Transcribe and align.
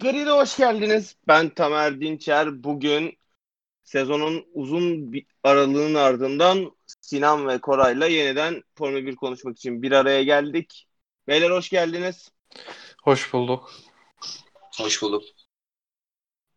Grid'e 0.00 0.30
hoş 0.30 0.56
geldiniz. 0.56 1.16
Ben 1.28 1.48
Tamer 1.54 2.00
Dinçer. 2.00 2.64
Bugün 2.64 3.18
sezonun 3.84 4.46
uzun 4.54 5.12
bir 5.12 5.26
aralığın 5.42 5.94
ardından 5.94 6.76
Sinan 7.00 7.48
ve 7.48 7.60
Koray'la 7.60 8.06
yeniden 8.06 8.62
Formula 8.74 9.06
1 9.06 9.16
konuşmak 9.16 9.56
için 9.56 9.82
bir 9.82 9.92
araya 9.92 10.22
geldik. 10.22 10.88
Beyler 11.28 11.50
hoş 11.50 11.68
geldiniz. 11.70 12.32
Hoş 13.02 13.32
bulduk. 13.32 13.72
Hoş 14.78 15.02
bulduk. 15.02 15.22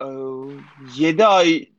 Ee, 0.02 0.06
7 0.98 1.26
ay 1.26 1.70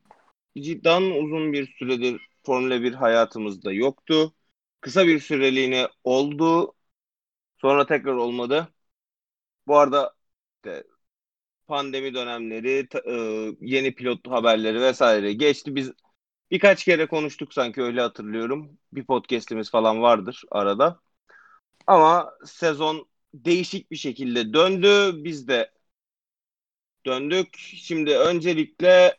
cidden 0.59 1.03
uzun 1.03 1.53
bir 1.53 1.75
süredir 1.79 2.29
Formula 2.47 2.83
1 2.83 2.93
hayatımızda 2.95 3.73
yoktu. 3.73 4.35
Kısa 4.81 5.07
bir 5.07 5.21
süreliğine 5.21 5.89
oldu. 6.05 6.75
Sonra 7.61 7.87
tekrar 7.87 8.15
olmadı. 8.15 8.69
Bu 9.67 9.79
arada 9.79 10.17
pandemi 11.67 12.15
dönemleri, 12.15 12.89
e, 13.07 13.13
yeni 13.61 13.95
pilot 13.95 14.29
haberleri 14.29 14.81
vesaire 14.81 15.33
geçti. 15.33 15.75
Biz 15.77 15.93
birkaç 16.51 16.85
kere 16.85 17.07
konuştuk 17.07 17.55
sanki 17.55 17.83
öyle 17.83 18.01
hatırlıyorum. 18.01 18.79
Bir 18.93 19.05
podcast'imiz 19.07 19.71
falan 19.71 20.03
vardır 20.03 20.43
arada. 20.51 21.01
Ama 21.87 22.33
sezon 22.47 23.09
değişik 23.35 23.91
bir 23.91 23.97
şekilde 23.97 24.55
döndü. 24.55 25.25
Biz 25.25 25.49
de 25.49 25.73
döndük. 27.07 27.57
Şimdi 27.59 28.17
öncelikle 28.19 29.19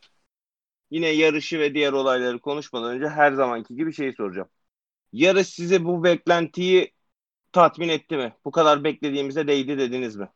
yine 0.92 1.08
yarışı 1.10 1.60
ve 1.60 1.74
diğer 1.76 1.94
olayları 1.94 2.40
konuşmadan 2.40 2.92
önce 2.96 3.10
her 3.10 3.32
zamanki 3.34 3.76
gibi 3.76 3.94
şeyi 3.94 4.14
soracağım. 4.14 4.50
Yarış 5.14 5.48
size 5.50 5.86
bu 5.86 6.04
beklentiyi 6.06 6.94
tatmin 7.52 7.90
etti 7.90 8.18
mi? 8.18 8.34
Bu 8.46 8.52
kadar 8.52 8.86
beklediğimize 8.86 9.48
değdi 9.48 9.80
dediniz 9.80 10.16
mi? 10.16 10.30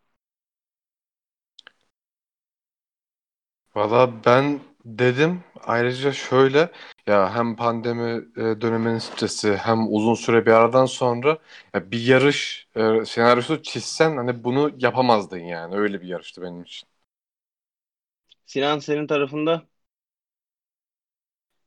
Valla 3.76 4.26
ben 4.26 4.60
dedim 4.86 5.44
ayrıca 5.64 6.12
şöyle 6.14 6.72
ya 7.08 7.36
hem 7.36 7.55
pandemi 7.55 8.22
e, 8.38 8.62
döneminin 8.62 8.98
stresi 9.00 9.55
hem 9.58 9.94
uzun 9.94 10.14
süre 10.16 10.46
bir 10.46 10.52
aradan 10.52 10.86
sonra 10.86 11.38
ya 11.74 11.92
bir 11.92 11.99
yarış 12.02 12.68
e, 12.76 13.05
senaryosu 13.05 13.64
çizsen 13.64 14.18
hani 14.18 14.44
bunu 14.44 14.72
yapamazdın 14.77 15.38
yani 15.40 15.76
öyle 15.76 16.02
bir 16.02 16.08
yarıştı 16.08 16.42
benim 16.42 16.64
için. 16.64 16.90
Sinan 18.46 18.80
senin 18.80 19.08
tarafında 19.08 19.68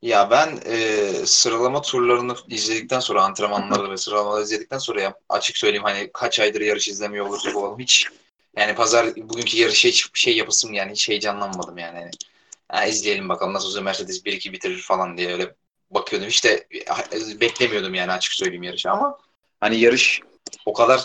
Ya 0.02 0.30
ben 0.30 0.60
e, 0.66 1.26
sıralama 1.26 1.82
turlarını 1.82 2.34
izledikten 2.48 3.00
sonra 3.00 3.22
antrenmanları 3.24 3.90
ve 3.90 3.96
sıralamaları 3.96 4.42
izledikten 4.42 4.78
sonra 4.78 5.00
ya, 5.02 5.14
açık 5.28 5.56
söyleyeyim 5.56 5.84
hani 5.84 6.10
kaç 6.14 6.40
aydır 6.40 6.60
yarış 6.60 6.88
izlemiyor 6.88 7.26
olursak 7.26 7.56
olalım 7.56 7.78
hiç 7.78 8.08
yani 8.56 8.74
pazar 8.74 9.16
bugünkü 9.16 9.56
yarışa 9.58 9.88
hiç 9.88 10.06
şey 10.14 10.36
yapasım 10.36 10.72
yani 10.72 10.92
hiç 10.92 11.08
heyecanlanmadım 11.08 11.78
yani. 11.78 11.98
Hani, 11.98 12.10
ha, 12.68 12.86
izleyelim 12.86 13.28
bakalım 13.28 13.54
nasıl 13.54 13.68
olsa 13.68 13.80
Mercedes 13.80 14.24
1-2 14.24 14.52
bitirir 14.52 14.78
falan 14.78 15.16
diye 15.18 15.32
öyle 15.32 15.54
bakıyordum. 15.90 16.28
Hiç 16.28 16.44
beklemiyordum 17.40 17.94
yani 17.94 18.12
açık 18.12 18.32
söyleyeyim 18.32 18.62
yarışı 18.62 18.90
ama 18.90 19.18
hani 19.60 19.80
yarış 19.80 20.20
o 20.66 20.72
kadar 20.72 21.00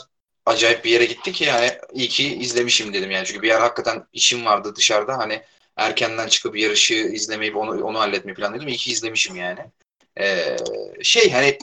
acayip 0.45 0.85
bir 0.85 0.91
yere 0.91 1.05
gitti 1.05 1.31
ki 1.31 1.43
yani 1.43 1.71
iyi 1.93 2.07
ki 2.07 2.35
izlemişim 2.35 2.93
dedim 2.93 3.11
yani. 3.11 3.25
Çünkü 3.25 3.41
bir 3.41 3.47
yer 3.47 3.59
hakikaten 3.59 4.05
işim 4.13 4.45
vardı 4.45 4.75
dışarıda 4.75 5.17
hani 5.17 5.41
erkenden 5.77 6.27
çıkıp 6.27 6.57
yarışı 6.57 6.93
izlemeyip 6.93 7.57
onu 7.57 7.83
onu 7.83 7.99
halletmeyi 7.99 8.35
planlıyordum. 8.35 8.67
İyi 8.67 8.77
ki 8.77 8.91
izlemişim 8.91 9.35
yani. 9.35 9.59
Ee, 10.19 10.57
şey 11.03 11.31
hani 11.31 11.57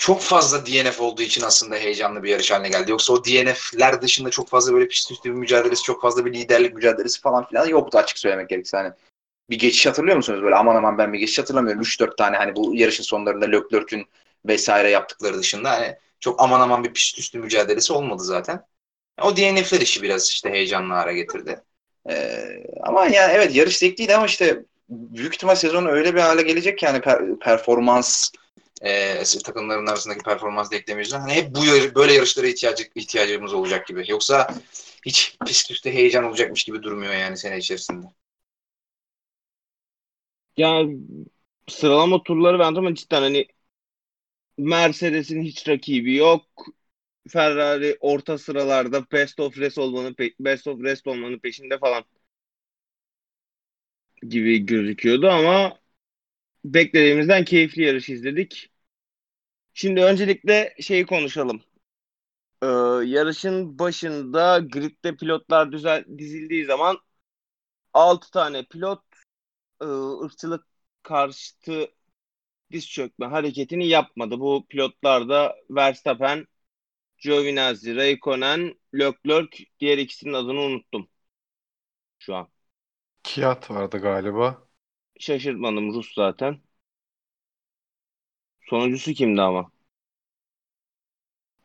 çok 0.00 0.20
fazla 0.20 0.66
DNF 0.66 1.00
olduğu 1.00 1.22
için 1.22 1.42
aslında 1.42 1.76
heyecanlı 1.76 2.22
bir 2.22 2.30
yarış 2.30 2.50
haline 2.50 2.68
geldi. 2.68 2.90
Yoksa 2.90 3.12
o 3.12 3.24
DNF'ler 3.24 4.02
dışında 4.02 4.30
çok 4.30 4.48
fazla 4.48 4.72
böyle 4.72 4.88
pist 4.88 5.10
üstü 5.10 5.30
bir 5.30 5.34
mücadelesi, 5.34 5.82
çok 5.82 6.02
fazla 6.02 6.24
bir 6.24 6.34
liderlik 6.34 6.74
mücadelesi 6.74 7.20
falan 7.20 7.46
filan 7.46 7.66
yoktu 7.66 7.98
açık 7.98 8.18
söylemek 8.18 8.48
gerekirse. 8.48 8.76
Hani 8.76 8.92
bir 9.50 9.58
geçiş 9.58 9.86
hatırlıyor 9.86 10.16
musunuz? 10.16 10.42
Böyle 10.42 10.54
aman 10.56 10.76
aman 10.76 10.98
ben 10.98 11.12
bir 11.12 11.18
geçiş 11.18 11.38
hatırlamıyorum. 11.38 11.82
3-4 11.82 12.16
tane 12.16 12.36
hani 12.36 12.56
bu 12.56 12.74
yarışın 12.74 13.04
sonlarında 13.04 13.46
Leclerc'ün 13.46 14.06
vesaire 14.46 14.90
yaptıkları 14.90 15.38
dışında 15.38 15.70
hani 15.70 15.96
çok 16.20 16.40
aman 16.40 16.60
aman 16.60 16.84
bir 16.84 16.92
pist 16.92 17.18
üstü 17.18 17.38
mücadelesi 17.38 17.92
olmadı 17.92 18.22
zaten. 18.22 18.62
O 19.22 19.36
DNF'ler 19.36 19.80
işi 19.80 20.02
biraz 20.02 20.28
işte 20.28 20.50
heyecanlı 20.50 20.94
hale 20.94 21.14
getirdi. 21.14 21.60
Ee, 22.10 22.64
ama 22.82 23.06
yani 23.06 23.32
evet 23.32 23.54
yarış 23.54 23.76
zevkliydi 23.76 24.16
ama 24.16 24.26
işte 24.26 24.64
büyük 24.88 25.34
ihtimal 25.34 25.54
sezon 25.54 25.86
öyle 25.86 26.14
bir 26.14 26.20
hale 26.20 26.42
gelecek 26.42 26.78
ki 26.78 26.84
yani 26.84 26.98
per- 26.98 27.38
performans 27.38 28.30
e, 28.80 29.24
takımların 29.44 29.86
arasındaki 29.86 30.22
performans 30.22 30.70
denklemi 30.70 31.00
yüzünden 31.00 31.20
hani 31.20 31.32
hep 31.32 31.54
bu 31.54 31.60
böyle 31.94 32.12
yarışlara 32.12 32.46
ihtiyacı, 32.46 32.84
ihtiyacımız 32.94 33.54
olacak 33.54 33.86
gibi. 33.86 34.04
Yoksa 34.08 34.54
hiç 35.06 35.36
pist 35.46 35.70
üstü 35.70 35.90
heyecan 35.90 36.24
olacakmış 36.24 36.64
gibi 36.64 36.82
durmuyor 36.82 37.14
yani 37.14 37.36
sene 37.36 37.58
içerisinde. 37.58 38.06
yani 40.56 40.98
sıralama 41.68 42.22
turları 42.22 42.58
ben 42.58 42.74
ama 42.74 42.94
cidden 42.94 43.22
hani 43.22 43.46
Mercedes'in 44.58 45.42
hiç 45.42 45.68
rakibi 45.68 46.14
yok. 46.16 46.46
Ferrari 47.28 47.96
orta 48.00 48.38
sıralarda 48.38 49.10
best 49.12 49.40
of 49.40 49.58
race 49.60 49.80
olmanın 49.80 50.16
best 50.40 50.66
of 50.66 50.82
rest 50.82 51.06
olmanın 51.06 51.38
peşinde 51.38 51.78
falan 51.78 52.04
gibi 54.28 54.66
gözüküyordu 54.66 55.28
ama 55.28 55.78
beklediğimizden 56.64 57.44
keyifli 57.44 57.82
yarış 57.84 58.08
izledik. 58.10 58.69
Şimdi 59.74 60.00
öncelikle 60.02 60.74
şeyi 60.80 61.06
konuşalım. 61.06 61.62
Ee, 62.62 62.66
yarışın 63.06 63.78
başında 63.78 64.58
gridde 64.58 65.16
pilotlar 65.16 65.72
düzel 65.72 66.04
dizildiği 66.18 66.64
zaman 66.64 66.98
6 67.94 68.30
tane 68.32 68.64
pilot 68.66 69.02
e, 69.82 69.84
ırkçılık 70.24 70.66
karşıtı 71.02 71.88
diz 72.72 72.88
çökme 72.90 73.26
hareketini 73.26 73.88
yapmadı. 73.88 74.40
Bu 74.40 74.66
pilotlar 74.70 75.28
da 75.28 75.56
Verstappen, 75.70 76.46
Giovinazzi, 77.18 77.96
Raikkonen, 77.96 78.74
Leclerc, 78.94 79.66
diğer 79.80 79.98
ikisinin 79.98 80.34
adını 80.34 80.60
unuttum 80.60 81.08
şu 82.18 82.34
an. 82.36 82.48
Kiat 83.22 83.70
vardı 83.70 83.98
galiba. 83.98 84.68
Şaşırtmadım 85.20 85.94
Rus 85.94 86.14
zaten. 86.14 86.60
Sonuncusu 88.70 89.12
kimdi 89.14 89.42
ama? 89.42 89.70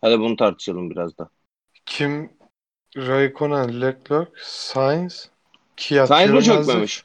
Hadi 0.02 0.20
bunu 0.20 0.36
tartışalım 0.36 0.90
biraz 0.90 1.18
da. 1.18 1.30
Kim? 1.86 2.34
Raikkonen, 2.98 3.82
Leclerc, 3.82 4.32
Sainz, 4.42 5.30
Kiat, 5.78 6.08
Sainz 6.08 6.32
mi 6.32 6.44
çökmemiş? 6.44 7.04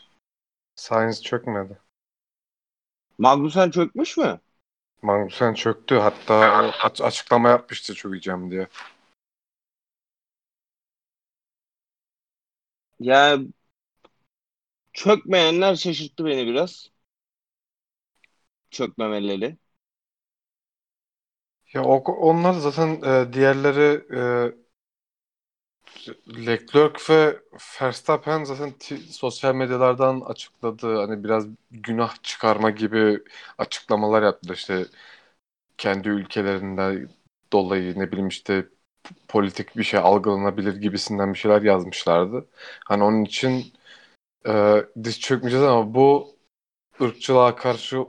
Sainz 0.75 1.23
çökmedi. 1.23 1.79
Magnussen 3.19 3.71
çökmüş 3.71 4.17
mü? 4.17 4.41
Magnussen 5.03 5.55
çöktü. 5.55 5.95
Hatta 5.95 6.63
o 6.65 6.87
aç- 6.87 7.01
açıklama 7.01 7.49
yapmıştı 7.49 7.95
çökeceğim 7.95 8.51
diye. 8.51 8.67
Ya 12.99 13.39
çökmeyenler 14.93 15.77
şaşırttı 15.77 16.25
beni 16.25 16.47
biraz. 16.47 16.91
Çökmemeleri. 18.71 19.57
Ya 21.75 21.83
o, 21.85 21.97
onlar 22.13 22.53
zaten 22.53 23.03
e, 23.03 23.33
diğerleri 23.33 24.15
e, 24.17 24.21
Leclerc 26.47 26.99
ve 27.11 27.41
Verstappen 27.83 28.45
zaten 28.45 28.73
sosyal 29.11 29.55
medyalardan 29.55 30.21
açıkladı. 30.21 30.97
Hani 30.97 31.25
biraz 31.25 31.47
günah 31.71 32.23
çıkarma 32.23 32.71
gibi 32.71 33.19
açıklamalar 33.59 34.23
yaptılar. 34.23 34.55
İşte 34.55 34.87
kendi 35.79 36.09
ülkelerinden 36.11 37.11
dolayı 37.53 38.01
ne 38.01 38.13
bileyim 38.13 38.29
işte 38.29 38.69
politik 39.29 39.77
bir 39.79 39.85
şey 39.85 40.01
algılanabilir 40.01 40.77
gibisinden 40.77 41.35
bir 41.35 41.39
şeyler 41.39 41.63
yazmışlardı. 41.63 42.49
Hani 42.87 43.05
onun 43.05 43.25
için 43.25 43.75
e, 44.49 44.77
diz 45.05 45.21
çökmeyeceğiz 45.21 45.67
ama 45.67 45.95
bu 45.95 46.37
ırkçılığa 47.03 47.57
karşı 47.57 48.05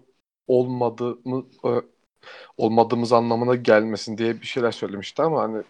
olmadığımı 0.48 1.46
e, 1.66 1.70
olmadığımız 2.58 3.14
anlamına 3.14 3.56
gelmesin 3.56 4.18
diye 4.18 4.42
bir 4.42 4.48
şeyler 4.48 4.72
söylemişti 4.72 5.22
ama 5.22 5.42
hani 5.44 5.64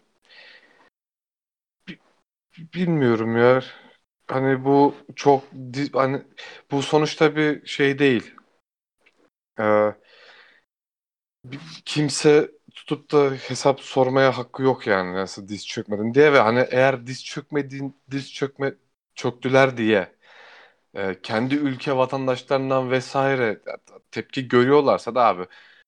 bi- 1.87 1.99
bilmiyorum 2.73 3.37
ya. 3.37 3.63
Hani 4.27 4.65
bu 4.65 4.95
çok 5.15 5.43
hani 5.93 6.23
bu 6.71 6.81
sonuçta 6.81 7.35
bir 7.35 7.65
şey 7.67 7.99
değil. 7.99 8.35
Ee, 9.57 9.95
kimse 11.85 12.51
tutup 12.75 13.11
da 13.11 13.31
hesap 13.31 13.79
sormaya 13.81 14.37
hakkı 14.37 14.63
yok 14.63 14.87
yani 14.87 15.13
nasıl 15.15 15.47
diz 15.47 15.67
çökmedin 15.67 16.13
diye 16.13 16.33
ve 16.33 16.39
hani 16.39 16.59
eğer 16.71 17.07
diz 17.07 17.25
çökmediğin 17.25 17.95
diz 18.11 18.33
çökme 18.33 18.73
çöktüler 19.15 19.77
diye 19.77 20.15
e, 20.95 21.21
kendi 21.23 21.55
ülke 21.55 21.97
vatandaşlarından 21.97 22.91
vesaire 22.91 23.61
tepki 24.11 24.49
görüyorlarsa 24.49 25.15
da 25.15 25.25
abi 25.27 25.47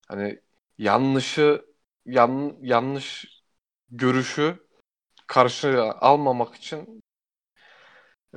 hani 0.09 0.39
yanlışı 0.77 1.65
yan, 2.05 2.57
yanlış 2.61 3.25
görüşü 3.91 4.67
karşı 5.27 5.83
almamak 5.93 6.55
için 6.55 7.03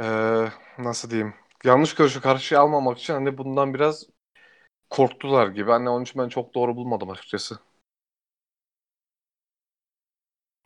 Ee, 0.00 0.48
nasıl 0.78 1.10
diyeyim? 1.10 1.34
Yanlış 1.64 1.94
görüşü 1.94 2.20
karşıya 2.20 2.60
almamak 2.60 2.98
için 2.98 3.14
hani 3.14 3.38
bundan 3.38 3.74
biraz 3.74 4.06
korktular 4.90 5.48
gibi. 5.48 5.70
Hani 5.70 5.90
onun 5.90 6.04
için 6.04 6.22
ben 6.22 6.28
çok 6.30 6.54
doğru 6.54 6.76
bulmadım 6.76 7.10
açıkçası. 7.10 7.58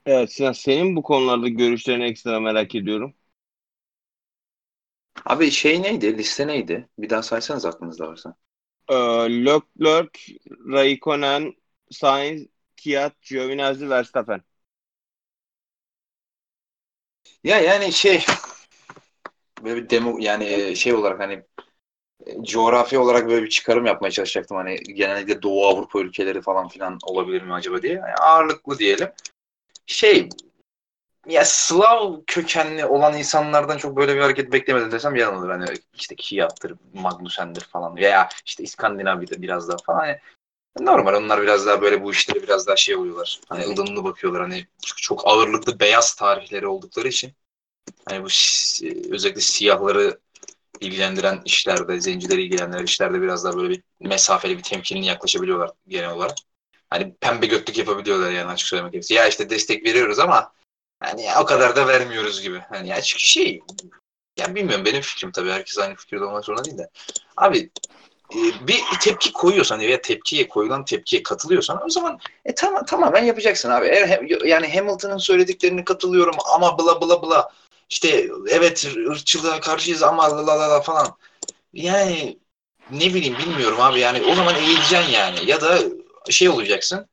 Evet 0.07 0.33
Sinan 0.33 0.53
senin 0.53 0.97
bu 0.97 1.03
konularda 1.03 1.49
görüşlerini 1.49 2.05
ekstra 2.05 2.41
merak 2.41 2.75
ediyorum. 2.75 3.15
Abi 5.25 5.51
şey 5.51 5.83
neydi? 5.83 6.19
Liste 6.19 6.47
neydi? 6.47 6.89
Bir 6.99 7.11
daha 7.11 7.23
saysanız 7.23 7.65
aklınızda 7.65 8.09
varsa. 8.09 8.35
Ee, 8.91 8.95
Leclerc, 9.47 10.11
Raikkonen, 10.73 11.55
Sainz, 11.91 12.47
Kvyat, 12.77 13.23
Giovinazzi, 13.23 13.91
Verstappen. 13.91 14.43
Ya 17.45 17.61
yani 17.61 17.93
şey 17.93 18.25
böyle 19.65 19.85
bir 19.85 19.91
demo 19.91 20.17
yani 20.19 20.77
şey 20.77 20.95
olarak 20.95 21.21
hani 21.21 21.43
coğrafi 22.43 22.99
olarak 22.99 23.29
böyle 23.29 23.43
bir 23.45 23.51
çıkarım 23.51 23.87
yapmaya 23.87 24.11
çalışacaktım. 24.11 24.57
Hani 24.57 24.77
genellikle 24.77 25.43
Doğu 25.43 25.67
Avrupa 25.67 26.01
ülkeleri 26.01 26.43
falan 26.43 26.69
filan 26.69 26.99
olabilir 27.03 27.43
mi 27.43 27.55
acaba 27.55 27.83
diye. 27.83 27.93
Yani 27.93 28.15
ağırlıklı 28.15 28.79
diyelim. 28.79 29.09
Şey 29.87 30.29
ya 31.29 31.45
Slav 31.45 32.17
kökenli 32.27 32.85
olan 32.87 33.19
insanlardan 33.19 33.79
çok 33.79 33.97
böyle 33.97 34.15
bir 34.17 34.21
hareket 34.21 34.53
beklemedim 34.53 34.93
desem 34.93 35.17
yalan 35.17 35.39
olur. 35.39 35.51
Hani 35.51 35.65
işte 35.95 36.17
Kiyat'tır, 36.17 36.75
Magnussen'dir 36.95 37.61
falan 37.61 37.97
veya 37.97 38.29
işte 38.47 38.63
İskandinavya'da 38.65 39.43
biraz 39.43 39.69
daha 39.69 39.77
falan. 39.87 39.99
Hani 39.99 40.19
normal 40.81 41.15
onlar 41.15 41.43
biraz 41.43 41.67
daha 41.67 41.83
böyle 41.83 42.03
bu 42.03 42.13
işlere 42.13 42.43
biraz 42.43 42.67
daha 42.67 42.77
şey 42.77 42.97
oluyorlar. 42.97 43.41
Hani 43.49 43.65
ılımlı 43.65 44.05
bakıyorlar. 44.05 44.43
Hani 44.43 44.67
çok 44.97 45.29
ağırlıklı 45.29 45.81
beyaz 45.81 46.15
tarihleri 46.15 46.67
oldukları 46.67 47.09
için 47.09 47.33
hani 48.09 48.25
bu 48.25 48.29
si- 48.31 49.03
özellikle 49.13 49.41
siyahları 49.41 50.21
ilgilendiren 50.81 51.43
işlerde, 51.45 52.01
zencileri 52.01 52.43
ilgilendiren 52.43 52.85
işlerde 52.85 53.23
biraz 53.23 53.45
daha 53.45 53.57
böyle 53.57 53.71
bir 53.71 53.83
mesafeli 54.01 54.59
bir 54.59 54.63
temkinli 54.63 55.07
yaklaşabiliyorlar 55.07 55.71
genel 55.89 56.11
olarak. 56.11 56.39
Hani 56.91 57.15
pembe 57.21 57.47
götlük 57.47 57.79
yapabiliyorlar 57.79 58.31
yani 58.31 58.51
açık 58.51 58.69
söylemek 58.69 58.93
gerekirse. 58.93 59.15
Ya 59.15 59.29
işte 59.29 59.51
destek 59.51 59.85
veriyoruz 59.87 60.19
ama 60.19 60.53
hani 61.01 61.27
o 61.43 61.45
kadar 61.45 61.77
da 61.77 61.89
vermiyoruz 61.89 62.43
gibi. 62.43 62.59
Hani 62.59 62.89
ya 62.89 63.01
çünkü 63.03 63.25
şey 63.25 63.61
ya 64.39 64.55
bilmiyorum 64.55 64.85
benim 64.85 65.01
fikrim 65.03 65.33
tabii 65.33 65.51
herkes 65.51 65.79
aynı 65.79 65.95
fikirde 65.95 66.25
olmak 66.25 66.45
zorunda 66.45 66.65
değil 66.65 66.79
de. 66.79 66.91
Abi 67.37 67.59
e, 67.59 68.00
bir 68.61 68.81
tepki 69.01 69.33
koyuyorsan 69.33 69.81
veya 69.81 70.03
tepkiye 70.03 70.49
koyulan 70.49 70.85
tepkiye 70.85 71.23
katılıyorsan 71.23 71.85
o 71.85 71.91
zaman 71.91 72.19
e, 72.45 72.55
tamam 72.55 72.85
tamamen 72.85 73.25
yapacaksın 73.25 73.71
abi. 73.71 73.87
Yani 74.45 74.75
Hamilton'ın 74.75 75.19
söylediklerini 75.19 75.85
katılıyorum 75.85 76.35
ama 76.55 76.79
bla 76.79 77.01
bla 77.01 77.23
bla. 77.23 77.53
İşte 77.91 78.29
evet 78.49 78.87
ırkçılığa 79.09 79.61
karşıyız 79.61 80.03
ama 80.03 80.37
la 80.37 80.47
la 80.47 80.71
la 80.71 80.81
falan. 80.81 81.17
Yani 81.73 82.39
ne 82.91 83.15
bileyim 83.15 83.39
bilmiyorum 83.39 83.81
abi. 83.81 84.01
Yani 84.01 84.23
o 84.23 84.35
zaman 84.35 84.55
eğileceksin 84.55 85.13
yani. 85.13 85.39
Ya 85.47 85.61
da 85.61 85.79
şey 86.31 86.49
olacaksın 86.49 87.07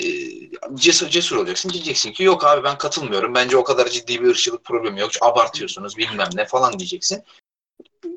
e, 0.00 0.04
cesur, 0.74 1.08
cesur 1.08 1.36
olacaksın. 1.36 1.70
Diyeceksin 1.70 2.12
ki 2.12 2.22
yok 2.22 2.44
abi 2.44 2.64
ben 2.64 2.78
katılmıyorum. 2.78 3.34
Bence 3.34 3.56
o 3.56 3.64
kadar 3.64 3.88
ciddi 3.88 4.22
bir 4.22 4.28
ırkçılık 4.28 4.64
problemi 4.64 5.00
yok. 5.00 5.10
Abartıyorsunuz 5.20 5.96
bilmem 5.96 6.28
ne 6.34 6.44
falan 6.44 6.78
diyeceksin. 6.78 7.22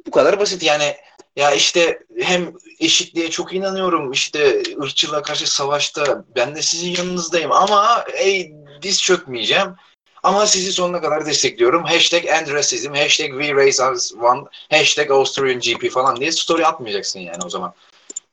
Bu 0.07 0.11
kadar 0.11 0.39
basit. 0.39 0.63
Yani 0.63 0.95
ya 1.37 1.51
işte 1.51 1.99
hem 2.19 2.53
eşitliğe 2.79 3.29
çok 3.29 3.53
inanıyorum 3.53 4.11
işte 4.11 4.63
ırkçılığa 4.81 5.21
karşı 5.21 5.51
savaşta 5.51 6.25
ben 6.35 6.55
de 6.55 6.61
sizin 6.61 6.95
yanınızdayım 6.95 7.51
ama 7.51 8.05
ey 8.13 8.53
diz 8.81 9.01
çökmeyeceğim. 9.01 9.75
Ama 10.23 10.45
sizi 10.45 10.73
sonuna 10.73 11.01
kadar 11.01 11.25
destekliyorum. 11.25 11.83
Hashtag 11.83 12.25
end 12.25 12.47
racism, 12.47 12.93
hashtag 12.93 13.29
we 13.29 13.55
raise 13.55 13.83
as 13.83 14.13
one, 14.13 14.41
hashtag 14.69 15.11
Australian 15.11 15.59
GP 15.59 15.91
falan 15.91 16.15
diye 16.15 16.31
story 16.31 16.65
atmayacaksın 16.65 17.19
yani 17.19 17.39
o 17.45 17.49
zaman. 17.49 17.73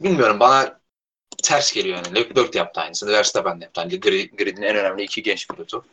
Bilmiyorum 0.01 0.41
bana 0.41 0.81
ters 1.43 1.73
geliyor 1.73 1.97
yani. 1.97 2.15
Leclerc 2.15 2.53
de 2.53 2.59
yaptı 2.59 2.81
aynısını. 2.81 3.13
Verstappen 3.13 3.61
de 3.61 3.65
yaptı. 3.65 3.81
Hani 3.81 4.01
grid, 4.01 4.39
gridin 4.39 4.63
en 4.63 4.77
önemli 4.77 5.03
iki 5.03 5.23
genç 5.23 5.49
pilotu. 5.49 5.85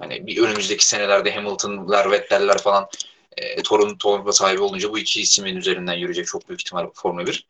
Hani 0.00 0.26
bir 0.26 0.42
önümüzdeki 0.42 0.86
senelerde 0.86 1.34
Hamilton'lar, 1.34 2.10
Vettel'ler 2.10 2.58
falan 2.58 2.88
e, 3.38 3.62
torun 3.62 3.96
torunla 3.96 4.32
sahibi 4.32 4.60
olunca 4.60 4.92
bu 4.92 4.98
iki 4.98 5.20
ismin 5.20 5.56
üzerinden 5.56 5.94
yürüyecek 5.94 6.26
çok 6.26 6.48
büyük 6.48 6.60
ihtimal 6.60 6.90
Formula 6.94 7.26
1. 7.26 7.48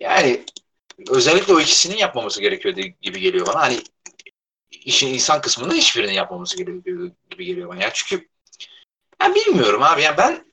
Yani 0.00 0.44
özellikle 1.08 1.52
o 1.54 1.60
ikisinin 1.60 1.96
yapmaması 1.96 2.40
gerekiyor 2.40 2.74
gibi 3.02 3.20
geliyor 3.20 3.46
bana. 3.46 3.60
Hani 3.60 3.82
işin 4.70 5.14
insan 5.14 5.40
kısmında 5.40 5.74
hiçbirinin 5.74 6.12
yapmaması 6.12 6.56
gerekiyor 6.56 7.10
gibi 7.30 7.44
geliyor 7.44 7.68
bana. 7.68 7.82
Yani 7.82 7.92
çünkü 7.94 8.28
ya 9.22 9.34
bilmiyorum 9.34 9.82
abi. 9.82 10.02
Yani 10.02 10.18
ben 10.18 10.44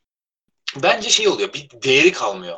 bence 0.84 1.10
şey 1.10 1.28
oluyor. 1.28 1.54
Bir 1.54 1.70
değeri 1.84 2.12
kalmıyor 2.12 2.58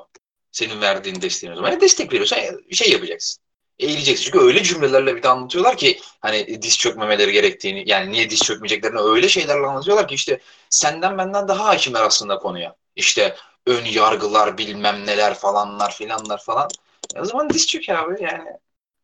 senin 0.52 0.82
verdiğin 0.82 1.22
desteğin 1.22 1.54
o 1.54 1.56
zaman. 1.56 1.72
Yani 1.72 1.82
destek 1.82 2.14
veriyorsan 2.14 2.40
şey 2.72 2.92
yapacaksın. 2.92 3.45
Eğileceksin. 3.80 4.26
Çünkü 4.26 4.40
öyle 4.40 4.64
cümlelerle 4.64 5.16
bir 5.16 5.24
de 5.24 5.30
anlatıyorlar 5.30 5.78
ki 5.78 6.00
hani 6.20 6.62
diz 6.62 6.78
çökmemeleri 6.78 7.32
gerektiğini 7.32 7.84
yani 7.86 8.12
niye 8.12 8.30
diz 8.30 8.42
çökmeyeceklerini 8.42 9.00
öyle 9.00 9.30
şeylerle 9.30 9.68
anlatıyorlar 9.68 10.08
ki 10.08 10.16
işte 10.16 10.40
senden 10.70 11.18
benden 11.18 11.48
daha 11.48 11.66
hakimler 11.66 12.02
aslında 12.02 12.38
konuya. 12.38 12.76
İşte 12.96 13.36
ön 13.68 13.86
yargılar 13.86 14.58
bilmem 14.58 15.06
neler 15.06 15.34
falanlar 15.34 15.94
filanlar 15.94 16.44
falan. 16.44 16.70
E 17.16 17.22
o 17.22 17.26
zaman 17.26 17.50
diz 17.50 17.68
çök 17.68 17.90
abi 17.90 18.24
yani. 18.24 18.50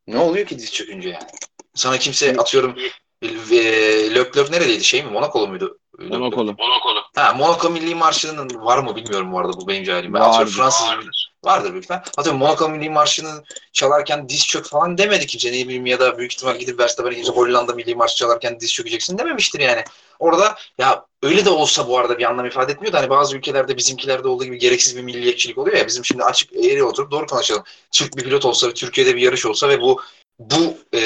Ne 0.08 0.18
oluyor 0.18 0.48
ki 0.48 0.60
diz 0.60 0.74
çökünce 0.74 1.10
yani? 1.10 1.28
Sana 1.76 1.98
kimse 1.98 2.38
atıyorum 2.38 2.76
Leclerc 3.24 4.52
neredeydi? 4.52 4.84
Şey 4.84 5.04
mi? 5.04 5.12
Monaco'lu 5.12 5.48
muydu? 5.48 5.80
Monaco'lu. 6.00 6.56
Monaco'lu. 6.60 7.02
Ha, 7.16 7.34
Monaco 7.34 7.70
Milli 7.70 7.96
Marşı'nın 7.96 8.66
var 8.66 8.78
mı 8.78 8.96
bilmiyorum 8.96 9.32
bu 9.32 9.40
arada 9.40 9.54
bu 9.54 9.68
benim 9.68 9.84
cahilim. 9.84 10.14
Ben 10.14 10.22
Vardır. 10.22 10.30
atıyorum 10.32 10.54
Fransız 10.54 10.88
vardır 10.88 11.31
büyük 11.44 11.84
ihtimal. 11.84 12.02
Atıyorum 12.18 12.40
Monaco 12.40 12.70
Milli 12.70 12.90
Marşı'nı 12.90 13.44
çalarken 13.74 14.30
diz 14.30 14.48
çök 14.48 14.66
falan 14.66 14.98
demedi 14.98 15.28
kimse 15.28 15.48
ne 15.52 15.54
bileyim 15.54 15.86
ya 15.86 16.00
da 16.00 16.18
büyük 16.18 16.34
ihtimal 16.34 16.56
gidip 16.56 16.80
Verstappen'e 16.80 17.16
kimse 17.16 17.32
Hollanda 17.32 17.74
Milli 17.74 17.96
Marşı 17.96 18.16
çalarken 18.16 18.60
diz 18.60 18.74
çökeceksin 18.74 19.18
dememiştir 19.18 19.60
yani. 19.60 19.84
Orada 20.20 20.56
ya 20.78 21.06
öyle 21.24 21.46
de 21.46 21.50
olsa 21.50 21.88
bu 21.88 21.98
arada 21.98 22.18
bir 22.18 22.24
anlam 22.24 22.46
ifade 22.46 22.72
etmiyor 22.72 22.94
da 22.94 23.00
hani 23.00 23.10
bazı 23.10 23.38
ülkelerde 23.38 23.78
bizimkilerde 23.78 24.28
olduğu 24.28 24.46
gibi 24.46 24.58
gereksiz 24.58 24.98
bir 24.98 25.02
milliyetçilik 25.02 25.58
oluyor 25.58 25.78
ya 25.78 25.88
bizim 25.88 26.06
şimdi 26.06 26.24
açık 26.24 26.54
eğri 26.54 26.84
oturup 26.84 27.12
doğru 27.12 27.26
konuşalım. 27.26 27.64
Türk 27.92 28.18
bir 28.18 28.24
pilot 28.24 28.46
olsa 28.46 28.68
ve 28.68 28.74
Türkiye'de 28.74 29.16
bir 29.16 29.22
yarış 29.22 29.46
olsa 29.46 29.70
ve 29.70 29.82
bu 29.82 30.02
bu 30.40 30.78
e, 30.94 31.00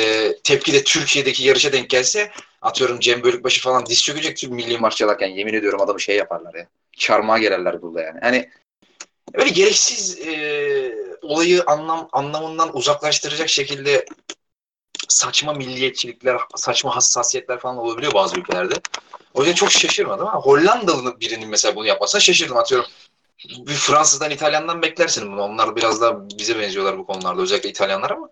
tepki 0.43 0.73
de 0.73 0.83
Türkiye'deki 0.83 1.43
yarışa 1.43 1.73
denk 1.73 1.89
gelse 1.89 2.31
atıyorum 2.61 2.99
Cem 2.99 3.23
Bölükbaşı 3.23 3.61
falan 3.61 3.85
diz 3.85 4.03
çökecek 4.03 4.37
Türk 4.37 4.51
milli 4.51 4.77
marş 4.77 4.95
çalarken 4.95 5.27
yemin 5.27 5.53
ediyorum 5.53 5.81
adamı 5.81 5.99
şey 5.99 6.15
yaparlar 6.15 6.53
ya. 6.53 6.67
Çarmıha 6.97 7.37
gererler 7.37 7.81
burada 7.81 8.01
yani. 8.01 8.19
Hani 8.21 8.49
öyle 9.33 9.49
gereksiz 9.49 10.19
e, 10.19 10.95
olayı 11.21 11.63
anlam 11.67 12.09
anlamından 12.11 12.77
uzaklaştıracak 12.77 13.49
şekilde 13.49 14.05
saçma 15.07 15.53
milliyetçilikler, 15.53 16.37
saçma 16.55 16.95
hassasiyetler 16.95 17.59
falan 17.59 17.77
olabiliyor 17.77 18.13
bazı 18.13 18.39
ülkelerde. 18.39 18.73
O 19.33 19.39
yüzden 19.39 19.55
çok 19.55 19.71
şaşırmadım 19.71 20.27
ama 20.27 20.41
Hollandalı 20.41 21.19
birinin 21.19 21.49
mesela 21.49 21.75
bunu 21.75 21.85
yapmasına 21.85 22.21
şaşırdım. 22.21 22.57
Atıyorum 22.57 22.89
bir 23.49 23.73
Fransızdan, 23.73 24.31
İtalyandan 24.31 24.81
beklersin 24.81 25.31
bunu. 25.31 25.41
Onlar 25.41 25.75
biraz 25.75 26.01
da 26.01 26.29
bize 26.29 26.59
benziyorlar 26.59 26.97
bu 26.97 27.05
konularda. 27.05 27.41
Özellikle 27.41 27.69
İtalyanlar 27.69 28.11
ama 28.11 28.29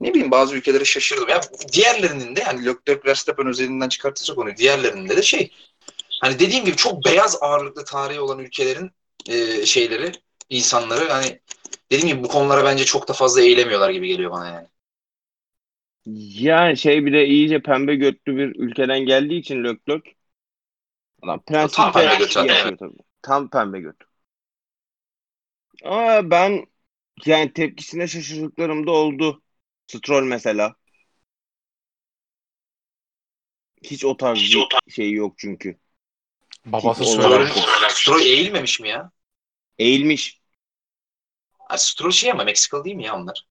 ne 0.00 0.10
bileyim 0.10 0.30
bazı 0.30 0.56
ülkelere 0.56 0.84
şaşırdım. 0.84 1.28
Ya 1.28 1.40
diğerlerinin 1.72 2.36
de 2.36 2.40
yani 2.40 2.66
Leclerc 2.66 3.00
Verstappen 3.06 3.46
özelinden 3.46 3.88
çıkartırsak 3.88 4.36
konuyu 4.36 4.56
diğerlerinde 4.56 5.16
de 5.16 5.22
şey 5.22 5.52
hani 6.20 6.38
dediğim 6.38 6.64
gibi 6.64 6.76
çok 6.76 7.04
beyaz 7.04 7.38
ağırlıklı 7.40 7.84
tarihi 7.84 8.20
olan 8.20 8.38
ülkelerin 8.38 8.90
e, 9.28 9.66
şeyleri 9.66 10.12
insanları 10.50 11.08
hani 11.10 11.40
dediğim 11.90 12.08
gibi 12.16 12.24
bu 12.24 12.28
konulara 12.28 12.64
bence 12.64 12.84
çok 12.84 13.08
da 13.08 13.12
fazla 13.12 13.42
eğilemiyorlar 13.42 13.90
gibi 13.90 14.08
geliyor 14.08 14.30
bana 14.30 14.48
yani. 14.48 14.66
Yani 16.40 16.76
şey 16.76 17.06
bir 17.06 17.12
de 17.12 17.26
iyice 17.26 17.62
pembe 17.62 17.94
götlü 17.94 18.36
bir 18.36 18.56
ülkeden 18.56 19.00
geldiği 19.00 19.38
için 19.38 19.64
Leclerc 19.64 20.10
Adam 21.22 21.42
prensip 21.44 21.76
Tam 21.76 21.92
pembe 21.92 22.14
göt 22.16 22.34
tabii. 22.34 22.96
Tam 23.22 23.50
pembe 23.50 23.80
göt. 23.80 23.96
Ama 25.84 26.30
ben 26.30 26.66
yani 27.26 27.52
tepkisine 27.52 28.06
şaşırdıklarım 28.08 28.86
da 28.86 28.90
oldu. 28.90 29.42
Stroll 29.86 30.22
mesela. 30.22 30.74
Hiç 33.82 34.04
o 34.04 34.16
tarz 34.16 34.38
Hiç 34.38 34.54
bir 34.54 34.60
o 34.60 34.68
tarz- 34.68 34.94
şey 34.94 35.12
yok 35.12 35.34
çünkü. 35.38 35.78
Babası 36.66 37.04
Stroll 37.88 38.20
eğilmemiş 38.20 38.80
mi 38.80 38.88
ya? 38.88 39.10
Eğilmiş. 39.78 40.37
Ha, 41.68 41.78
Stroll 41.78 42.10
şey 42.10 42.30
ama 42.30 42.44
Meksikalı 42.44 42.84
değil 42.84 42.96
mi 42.96 43.04
ya 43.04 43.16
onlar? 43.16 43.46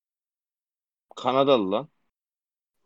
Kanadalı 1.16 1.72
lan. 1.72 1.90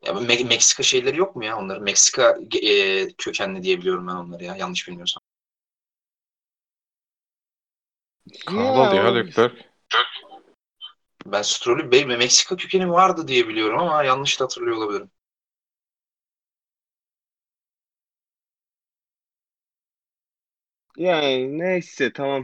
Ya 0.02 0.14
Me- 0.14 0.44
Meksika 0.44 0.84
şeyleri 0.84 1.18
yok 1.18 1.36
mu 1.36 1.46
ya 1.46 1.58
onların? 1.58 1.84
Meksika 1.84 2.38
e, 2.64 3.08
kökenli 3.18 3.64
diye 3.64 3.78
biliyorum 3.80 4.08
ben 4.08 4.16
onları 4.16 4.44
ya 4.44 4.56
yanlış 4.56 4.88
bilmiyorsam. 4.88 5.24
Kanadalı 8.46 8.96
ya 8.96 9.14
Leclerc. 9.14 9.56
Ben 11.26 11.42
Stroll'ü 11.42 11.92
benim 11.92 12.08
Meksika 12.18 12.56
kökeni 12.56 12.92
vardı 12.92 13.28
diye 13.28 13.48
biliyorum 13.48 13.80
ama 13.80 14.04
yanlış 14.04 14.40
da 14.40 14.44
hatırlıyor 14.44 14.78
olabilirim. 14.78 15.12
Yani 20.98 21.60
neyse 21.60 22.14
tamam. 22.14 22.44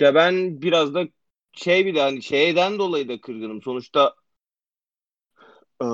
Ya 0.00 0.14
ben 0.14 0.62
biraz 0.62 0.94
da 0.94 1.08
şey 1.52 1.86
bir 1.86 1.94
de 1.94 2.00
hani 2.00 2.22
şeyden 2.22 2.78
dolayı 2.78 3.08
da 3.08 3.20
kırgınım. 3.20 3.62
Sonuçta 3.62 4.14
e, 5.82 5.84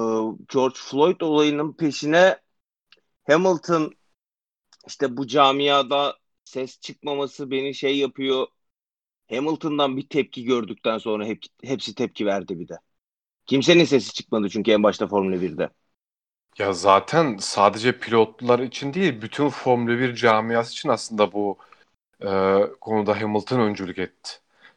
George 0.52 0.76
Floyd 0.76 1.20
olayının 1.20 1.72
peşine 1.72 2.38
Hamilton 3.26 3.92
işte 4.86 5.16
bu 5.16 5.26
camiada 5.26 6.16
ses 6.44 6.80
çıkmaması 6.80 7.50
beni 7.50 7.74
şey 7.74 7.98
yapıyor. 7.98 8.46
Hamilton'dan 9.30 9.96
bir 9.96 10.08
tepki 10.08 10.44
gördükten 10.44 10.98
sonra 10.98 11.26
hep, 11.26 11.42
hepsi 11.64 11.94
tepki 11.94 12.26
verdi 12.26 12.60
bir 12.60 12.68
de. 12.68 12.78
Kimsenin 13.46 13.84
sesi 13.84 14.12
çıkmadı 14.12 14.48
çünkü 14.48 14.70
en 14.70 14.82
başta 14.82 15.06
Formula 15.08 15.40
1'de. 15.40 15.70
Ya 16.58 16.72
zaten 16.72 17.36
sadece 17.40 17.98
pilotlar 17.98 18.58
için 18.58 18.94
değil, 18.94 19.22
bütün 19.22 19.48
Formula 19.48 19.98
1 19.98 20.14
camiası 20.14 20.72
için 20.72 20.88
aslında 20.88 21.32
bu 21.32 21.58
e, 22.22 22.28
konuda 22.80 23.20
Hamilton 23.20 23.60
öncülük 23.60 23.98
etti. 23.98 24.30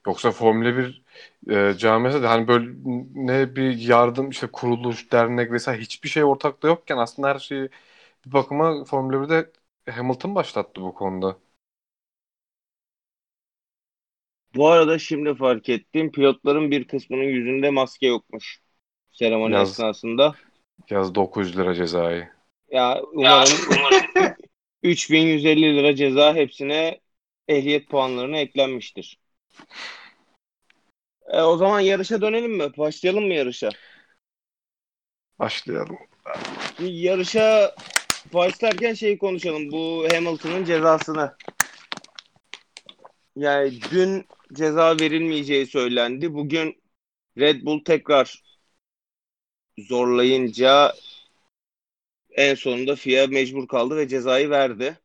Yoksa 0.08 0.32
Formula 0.32 0.78
1 0.78 1.04
e, 1.50 1.74
camiası 1.78 2.24
da 2.24 2.30
hani 2.30 2.48
böyle 2.48 2.68
ne 3.16 3.56
bir 3.56 3.78
yardım 3.78 4.30
işte 4.30 4.48
kuruluş, 4.48 5.12
dernek 5.12 5.52
vesaire 5.52 5.82
hiçbir 5.82 6.10
şey 6.10 6.24
ortakta 6.24 6.68
yokken 6.68 6.98
aslında 6.98 7.30
her 7.30 7.40
şeyi 7.40 7.70
bir 8.26 8.32
bakıma 8.34 8.86
Formula 8.86 9.24
1'de 9.24 9.52
Hamilton 9.92 10.36
başlattı 10.36 10.82
bu 10.82 10.94
konuda. 10.94 11.38
Bu 14.56 14.68
arada 14.68 15.00
şimdi 15.00 15.36
fark 15.36 15.70
ettim 15.70 16.12
pilotların 16.12 16.72
bir 16.72 16.88
kısmının 16.88 17.24
yüzünde 17.24 17.70
maske 17.70 18.08
yokmuş 18.08 18.62
seremoni 19.12 19.54
Yaz. 19.54 19.70
esnasında. 19.70 20.36
Yaz 20.90 21.16
900 21.16 21.58
lira 21.58 21.74
cezayı. 21.74 22.30
Ya 22.72 23.02
umarım 23.14 23.58
3150 24.84 25.78
lira 25.78 25.96
ceza 25.96 26.36
hepsine 26.36 27.00
ehliyet 27.48 27.90
puanlarına 27.90 28.38
eklenmiştir. 28.38 29.21
E, 31.28 31.42
o 31.42 31.58
zaman 31.58 31.80
yarışa 31.80 32.22
dönelim 32.22 32.52
mi? 32.58 32.78
Başlayalım 32.78 33.28
mı 33.28 33.34
yarışa? 33.34 33.70
Başlayalım. 35.40 35.98
Yarışa 36.80 37.76
başlarken 38.34 38.94
şeyi 38.94 39.18
konuşalım. 39.18 39.72
Bu 39.72 40.08
Hamilton'ın 40.14 40.66
cezasını. 40.66 41.36
Yani 43.36 43.80
dün 43.92 44.26
ceza 44.54 45.00
verilmeyeceği 45.00 45.68
söylendi. 45.68 46.34
Bugün 46.34 46.84
Red 47.38 47.66
Bull 47.66 47.84
tekrar 47.84 48.44
zorlayınca 49.78 50.94
en 52.32 52.56
sonunda 52.56 52.96
FIA 52.96 53.28
mecbur 53.28 53.68
kaldı 53.68 53.98
ve 53.98 54.08
cezayı 54.08 54.50
verdi. 54.50 55.00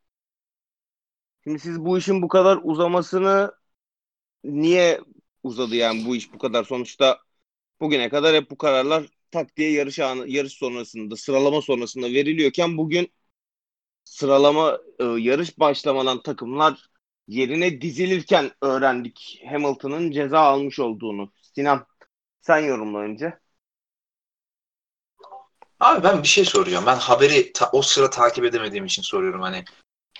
Şimdi 1.44 1.58
siz 1.58 1.80
bu 1.80 1.98
işin 1.98 2.22
bu 2.22 2.28
kadar 2.28 2.58
uzamasını 2.62 3.52
niye 4.46 5.00
uzadı 5.42 5.76
yani 5.76 6.06
bu 6.06 6.16
iş 6.16 6.32
bu 6.32 6.38
kadar 6.38 6.64
sonuçta 6.64 7.20
bugüne 7.80 8.08
kadar 8.08 8.36
hep 8.36 8.50
bu 8.50 8.58
kararlar 8.58 9.06
tak 9.30 9.56
diye 9.56 9.72
yarış 9.72 9.98
anı, 10.00 10.28
yarış 10.28 10.52
sonrasında 10.52 11.16
sıralama 11.16 11.62
sonrasında 11.62 12.06
veriliyorken 12.06 12.78
bugün 12.78 13.12
sıralama 14.04 14.78
e, 14.98 15.04
yarış 15.04 15.58
başlamadan 15.58 16.22
takımlar 16.22 16.90
yerine 17.28 17.80
dizilirken 17.80 18.50
öğrendik 18.62 19.42
Hamilton'ın 19.50 20.10
ceza 20.10 20.40
almış 20.40 20.78
olduğunu. 20.80 21.32
Sinan 21.42 21.86
sen 22.40 22.58
yorumla 22.58 22.98
önce. 22.98 23.38
Abi 25.80 26.04
ben 26.04 26.22
bir 26.22 26.28
şey 26.28 26.44
soracağım. 26.44 26.84
Ben 26.86 26.96
haberi 26.96 27.52
ta- 27.52 27.70
o 27.72 27.82
sıra 27.82 28.10
takip 28.10 28.44
edemediğim 28.44 28.86
için 28.86 29.02
soruyorum 29.02 29.40
hani 29.42 29.64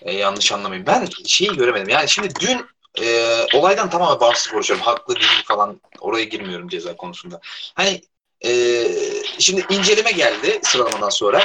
e, 0.02 0.12
yanlış 0.12 0.52
anlamayın. 0.52 0.87
Ben 0.87 1.09
şeyi 1.26 1.56
göremedim. 1.56 1.88
Yani 1.88 2.09
şimdi 2.09 2.28
dün 2.40 2.66
e, 3.02 3.36
olaydan 3.54 3.90
tamamen 3.90 4.20
bağımsız 4.20 4.46
konuşuyorum. 4.46 4.86
Haklı 4.86 5.14
değil 5.16 5.42
falan 5.44 5.80
oraya 6.00 6.24
girmiyorum 6.24 6.68
ceza 6.68 6.96
konusunda. 6.96 7.40
Hani 7.74 8.00
e, 8.44 8.84
şimdi 9.38 9.64
inceleme 9.70 10.12
geldi 10.12 10.60
sıralamadan 10.62 11.08
sonra. 11.08 11.44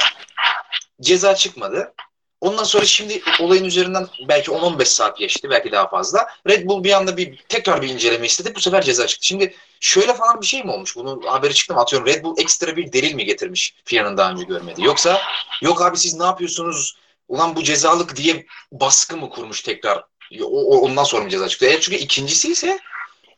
Ceza 1.02 1.36
çıkmadı. 1.36 1.94
Ondan 2.42 2.64
sonra 2.64 2.86
şimdi 2.86 3.22
olayın 3.40 3.64
üzerinden 3.64 4.08
belki 4.28 4.52
10-15 4.52 4.86
saat 4.86 5.18
geçti. 5.18 5.50
Belki 5.50 5.72
daha 5.72 5.90
fazla. 5.90 6.28
Red 6.50 6.68
Bull 6.68 6.84
bir 6.84 6.92
anda 6.92 7.18
bir 7.18 7.44
tekrar 7.50 7.82
bir 7.82 7.90
inceleme 7.90 8.26
istedi. 8.26 8.56
Bu 8.56 8.60
sefer 8.60 8.82
ceza 8.82 9.08
çıktı. 9.08 9.28
Şimdi 9.28 9.56
şöyle 9.80 10.14
falan 10.14 10.42
bir 10.42 10.46
şey 10.46 10.64
mi 10.64 10.72
olmuş? 10.72 10.96
Bunun 10.96 11.22
haberi 11.22 11.54
çıktı 11.54 11.74
mı? 11.74 11.80
Atıyorum 11.80 12.08
Red 12.08 12.24
Bull 12.24 12.36
ekstra 12.38 12.78
bir 12.78 12.94
delil 12.94 13.14
mi 13.14 13.26
getirmiş 13.26 13.76
FIA'nın 13.86 14.18
daha 14.18 14.32
önce 14.32 14.44
görmediği? 14.44 14.88
Yoksa 14.88 15.22
yok 15.62 15.82
abi 15.82 15.98
siz 15.98 16.14
ne 16.14 16.24
yapıyorsunuz? 16.24 16.98
Ulan 17.28 17.56
bu 17.56 17.64
cezalık 17.64 18.16
diye 18.16 18.46
baskı 18.72 19.18
mı 19.18 19.30
kurmuş 19.30 19.62
tekrar? 19.62 20.04
O, 20.44 20.82
ondan 20.82 21.04
çıktı? 21.48 21.66
Eğer 21.66 21.82
çünkü 21.82 21.98
ikincisi 21.98 22.52
ise 22.52 22.80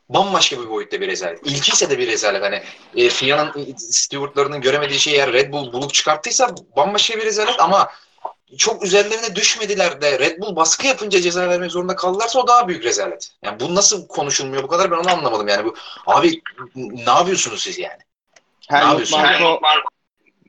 bambaşka 0.09 0.61
bir 0.61 0.69
boyutta 0.69 1.01
bir 1.01 1.07
rezalet. 1.07 1.47
İlki 1.47 1.71
ise 1.71 1.89
de 1.89 1.99
bir 1.99 2.07
rezalet. 2.07 2.43
Hani 2.43 2.63
e, 2.95 3.09
FIA'nın 3.09 3.75
stewardlarının 3.77 4.61
göremediği 4.61 4.99
şeyi 4.99 5.15
eğer 5.15 5.33
Red 5.33 5.53
Bull 5.53 5.73
bulup 5.73 5.93
çıkarttıysa 5.93 6.55
bambaşka 6.75 7.19
bir 7.19 7.25
rezalet 7.25 7.59
ama 7.59 7.89
çok 8.57 8.83
üzerlerine 8.83 9.35
düşmediler 9.35 10.01
de 10.01 10.19
Red 10.19 10.41
Bull 10.41 10.55
baskı 10.55 10.87
yapınca 10.87 11.21
ceza 11.21 11.49
vermek 11.49 11.71
zorunda 11.71 11.95
kaldılarsa 11.95 12.39
o 12.39 12.47
daha 12.47 12.67
büyük 12.67 12.83
rezalet. 12.83 13.31
Yani 13.43 13.59
bu 13.59 13.75
nasıl 13.75 14.07
konuşulmuyor 14.07 14.63
bu 14.63 14.67
kadar 14.67 14.91
ben 14.91 14.97
onu 14.97 15.11
anlamadım 15.11 15.47
yani 15.47 15.65
bu 15.65 15.75
abi 16.05 16.41
ne 16.75 17.11
yapıyorsunuz 17.11 17.63
siz 17.63 17.79
yani? 17.79 18.01
Helmut 18.67 18.89
yapıyorsun? 18.89 19.19
Marko 19.19 19.59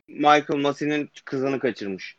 Michael 0.08 0.58
Massey'nin 0.60 1.10
kızını 1.24 1.58
kaçırmış. 1.60 2.16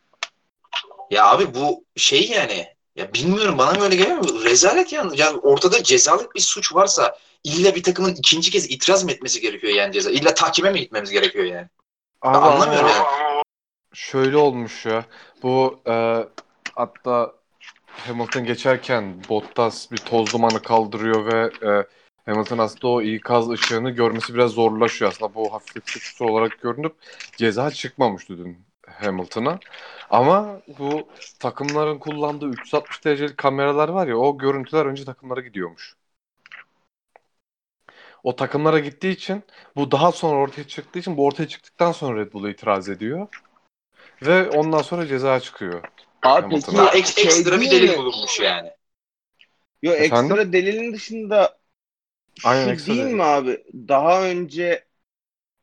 Ya 1.11 1.25
abi 1.25 1.53
bu 1.53 1.83
şey 1.95 2.27
yani 2.27 2.74
ya 2.95 3.13
bilmiyorum 3.13 3.57
bana 3.57 3.79
mı 3.79 3.83
öyle 3.83 3.95
geliyor 3.95 4.17
mu? 4.17 4.43
Rezalet 4.45 4.93
yani. 4.93 5.19
yani 5.19 5.37
ortada 5.37 5.83
cezalık 5.83 6.35
bir 6.35 6.39
suç 6.39 6.75
varsa 6.75 7.17
illa 7.43 7.75
bir 7.75 7.83
takımın 7.83 8.15
ikinci 8.15 8.51
kez 8.51 8.71
itiraz 8.71 9.03
mı 9.03 9.11
etmesi 9.11 9.41
gerekiyor 9.41 9.73
yani 9.73 9.93
ceza? 9.93 10.11
İlla 10.11 10.33
tahkime 10.33 10.71
mi 10.71 10.79
gitmemiz 10.79 11.11
gerekiyor 11.11 11.45
yani? 11.45 11.67
Ben 12.23 12.29
Abi 12.29 12.37
anlamıyorum 12.37 12.85
ama 12.85 13.11
yani. 13.19 13.41
Şöyle 13.93 14.37
olmuş 14.37 14.85
ya. 14.85 15.05
Bu 15.43 15.79
e, 15.87 16.25
hatta 16.75 17.33
Hamilton 17.87 18.45
geçerken 18.45 19.23
Bottas 19.29 19.91
bir 19.91 19.97
toz 19.97 20.33
dumanı 20.33 20.61
kaldırıyor 20.61 21.33
ve 21.33 21.51
e, 21.67 21.85
Hamilton 22.25 22.57
aslında 22.57 22.87
o 22.87 23.01
ikaz 23.01 23.49
ışığını 23.49 23.89
görmesi 23.89 24.33
biraz 24.33 24.51
zorlaşıyor. 24.51 25.11
Aslında 25.11 25.35
bu 25.35 25.53
hafif 25.53 25.89
suçlu 25.89 26.25
olarak 26.25 26.61
görünüp 26.61 26.95
ceza 27.37 27.71
çıkmamıştı 27.71 28.37
dün 28.37 28.57
Hamilton'a. 28.87 29.59
Ama 30.09 30.61
bu 30.79 31.09
takımların 31.39 31.99
kullandığı 31.99 32.47
360 32.49 33.05
derecelik 33.05 33.37
kameralar 33.37 33.89
var 33.89 34.07
ya 34.07 34.17
o 34.17 34.37
görüntüler 34.37 34.85
önce 34.85 35.05
takımlara 35.05 35.41
gidiyormuş. 35.41 35.95
O 38.23 38.35
takımlara 38.35 38.79
gittiği 38.79 39.11
için 39.11 39.43
bu 39.75 39.91
daha 39.91 40.11
sonra 40.11 40.35
ortaya 40.39 40.67
çıktığı 40.67 40.99
için 40.99 41.17
bu 41.17 41.25
ortaya 41.25 41.47
çıktıktan 41.47 41.91
sonra 41.91 42.19
Red 42.19 42.33
Bull'a 42.33 42.49
itiraz 42.49 42.89
ediyor. 42.89 43.27
Ve 44.21 44.49
ondan 44.49 44.81
sonra 44.81 45.07
ceza 45.07 45.39
çıkıyor. 45.39 45.83
Abi 46.23 46.49
peki. 46.49 46.75
Ya 46.75 46.85
ek- 46.89 47.07
şey 47.07 47.23
ekstra 47.23 47.61
bir 47.61 47.71
delil 47.71 47.97
bulunmuş 47.97 48.39
yani. 48.39 48.71
Yo 49.81 49.93
Efendim? 49.93 50.37
ekstra 50.37 50.53
delilin 50.53 50.93
dışında 50.93 51.59
şu 52.35 52.49
Aynen, 52.49 52.69
ekstra 52.69 52.97
değil 52.97 53.07
delil. 53.07 53.15
mi 53.15 53.23
abi? 53.23 53.65
Daha 53.73 54.23
önce 54.29 54.84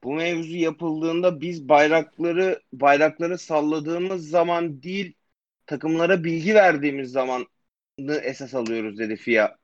bu 0.05 0.13
mevzu 0.15 0.57
yapıldığında 0.57 1.41
biz 1.41 1.69
bayrakları 1.69 2.63
bayrakları 2.73 3.39
salladığımız 3.39 4.29
zaman 4.31 4.83
değil 4.83 5.15
takımlara 5.67 6.25
bilgi 6.25 6.55
verdiğimiz 6.55 7.13
zamanı 7.13 7.47
esas 8.23 8.55
alıyoruz 8.55 8.99
dedi 8.99 9.17
FIA. 9.17 9.59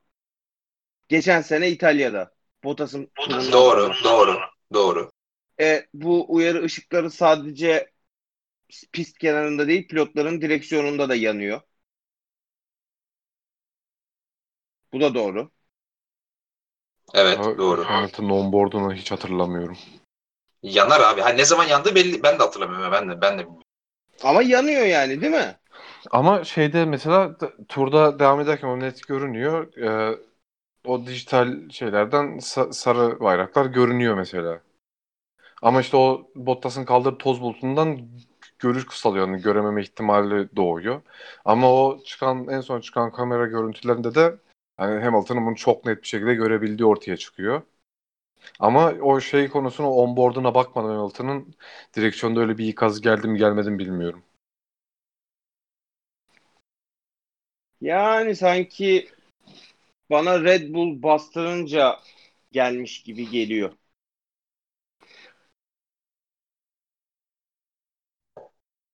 Geçen 1.09 1.41
sene 1.41 1.69
İtalya'da. 1.71 2.31
Bottas'ın 2.63 3.11
Doğru, 3.51 3.81
sonra. 3.81 3.95
doğru, 4.03 4.39
doğru. 4.73 5.11
E, 5.59 5.87
bu 5.93 6.25
uyarı 6.35 6.63
ışıkları 6.63 7.11
sadece 7.11 7.91
pist 8.91 9.17
kenarında 9.17 9.67
değil 9.67 9.87
pilotların 9.87 10.41
direksiyonunda 10.41 11.09
da 11.09 11.15
yanıyor. 11.15 11.61
Bu 14.93 15.01
da 15.01 15.13
doğru. 15.15 15.51
Evet, 17.13 17.37
doğru. 17.57 17.83
Hamilton'ın 17.85 18.29
onboard'unu 18.29 18.93
hiç 18.93 19.11
hatırlamıyorum. 19.11 19.77
Yanar 20.63 21.01
abi. 21.01 21.21
Ha 21.21 21.29
ne 21.29 21.45
zaman 21.45 21.63
yandı 21.65 21.95
belli 21.95 22.23
ben 22.23 22.39
de 22.39 22.43
hatırlamıyorum. 22.43 22.91
Ben 22.91 23.09
de 23.09 23.21
ben 23.21 23.33
de 23.33 23.41
bilmiyorum. 23.41 23.63
Ama 24.23 24.41
yanıyor 24.41 24.85
yani 24.85 25.21
değil 25.21 25.33
mi? 25.33 25.55
Ama 26.11 26.43
şeyde 26.43 26.85
mesela 26.85 27.37
turda 27.67 28.19
devam 28.19 28.39
ederken 28.41 28.67
o 28.67 28.79
net 28.79 29.07
görünüyor. 29.07 29.77
Ee, 29.77 30.17
o 30.85 31.05
dijital 31.05 31.69
şeylerden 31.69 32.25
sa- 32.25 32.73
sarı 32.73 33.19
bayraklar 33.19 33.65
görünüyor 33.65 34.15
mesela. 34.15 34.61
Ama 35.61 35.81
işte 35.81 35.97
o 35.97 36.31
Bottas'ın 36.35 36.85
kaldırdığı 36.85 37.17
toz 37.17 37.41
bulutundan 37.41 37.99
görüş 38.59 38.85
kısalıyor. 38.85 39.27
Yani 39.27 39.41
görememe 39.41 39.81
ihtimali 39.81 40.55
doğuyor. 40.55 41.01
Ama 41.45 41.73
o 41.73 41.99
çıkan 42.05 42.47
en 42.47 42.61
son 42.61 42.81
çıkan 42.81 43.11
kamera 43.11 43.45
görüntülerinde 43.45 44.15
de 44.15 44.35
hani 44.77 45.03
Hamilton'ın 45.03 45.45
bunu 45.45 45.55
çok 45.55 45.85
net 45.85 46.01
bir 46.03 46.07
şekilde 46.07 46.33
görebildiği 46.33 46.85
ortaya 46.87 47.17
çıkıyor. 47.17 47.61
Ama 48.59 48.91
o 49.01 49.19
şey 49.21 49.49
konusuna 49.49 49.91
onboard'una 49.91 50.55
bakmadan 50.55 50.95
Hamilton'ın 50.97 51.53
direksiyonda 51.95 52.39
öyle 52.39 52.57
bir 52.57 52.67
ikaz 52.67 53.01
geldi 53.01 53.27
mi 53.27 53.37
gelmedi 53.37 53.69
mi 53.71 53.79
bilmiyorum. 53.79 54.23
Yani 57.81 58.35
sanki 58.35 59.09
bana 60.09 60.43
Red 60.43 60.73
Bull 60.73 61.03
bastırınca 61.03 61.99
gelmiş 62.51 63.03
gibi 63.03 63.29
geliyor. 63.29 63.73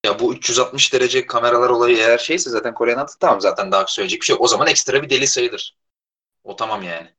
Ya 0.05 0.19
bu 0.19 0.33
360 0.35 0.93
derece 0.93 1.27
kameralar 1.27 1.69
olayı 1.69 1.97
eğer 1.97 2.17
şeyse 2.17 2.49
zaten 2.49 2.73
Kore'nin 2.73 2.97
atı 2.97 3.19
tamam 3.19 3.41
zaten 3.41 3.71
daha 3.71 3.87
söyleyecek 3.87 4.21
bir 4.21 4.25
şey 4.25 4.33
yok. 4.33 4.41
O 4.43 4.47
zaman 4.47 4.67
ekstra 4.67 5.03
bir 5.03 5.09
deli 5.09 5.27
sayılır. 5.27 5.77
O 6.45 6.57
tamam 6.57 6.83
yani. 6.83 7.09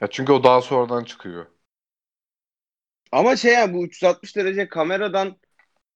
Ya 0.00 0.08
çünkü 0.10 0.32
o 0.32 0.44
daha 0.44 0.62
sonradan 0.62 1.04
çıkıyor. 1.04 1.46
Ama 3.12 3.36
şey 3.36 3.52
yani 3.52 3.74
bu 3.74 3.84
360 3.86 4.36
derece 4.36 4.68
kameradan 4.68 5.36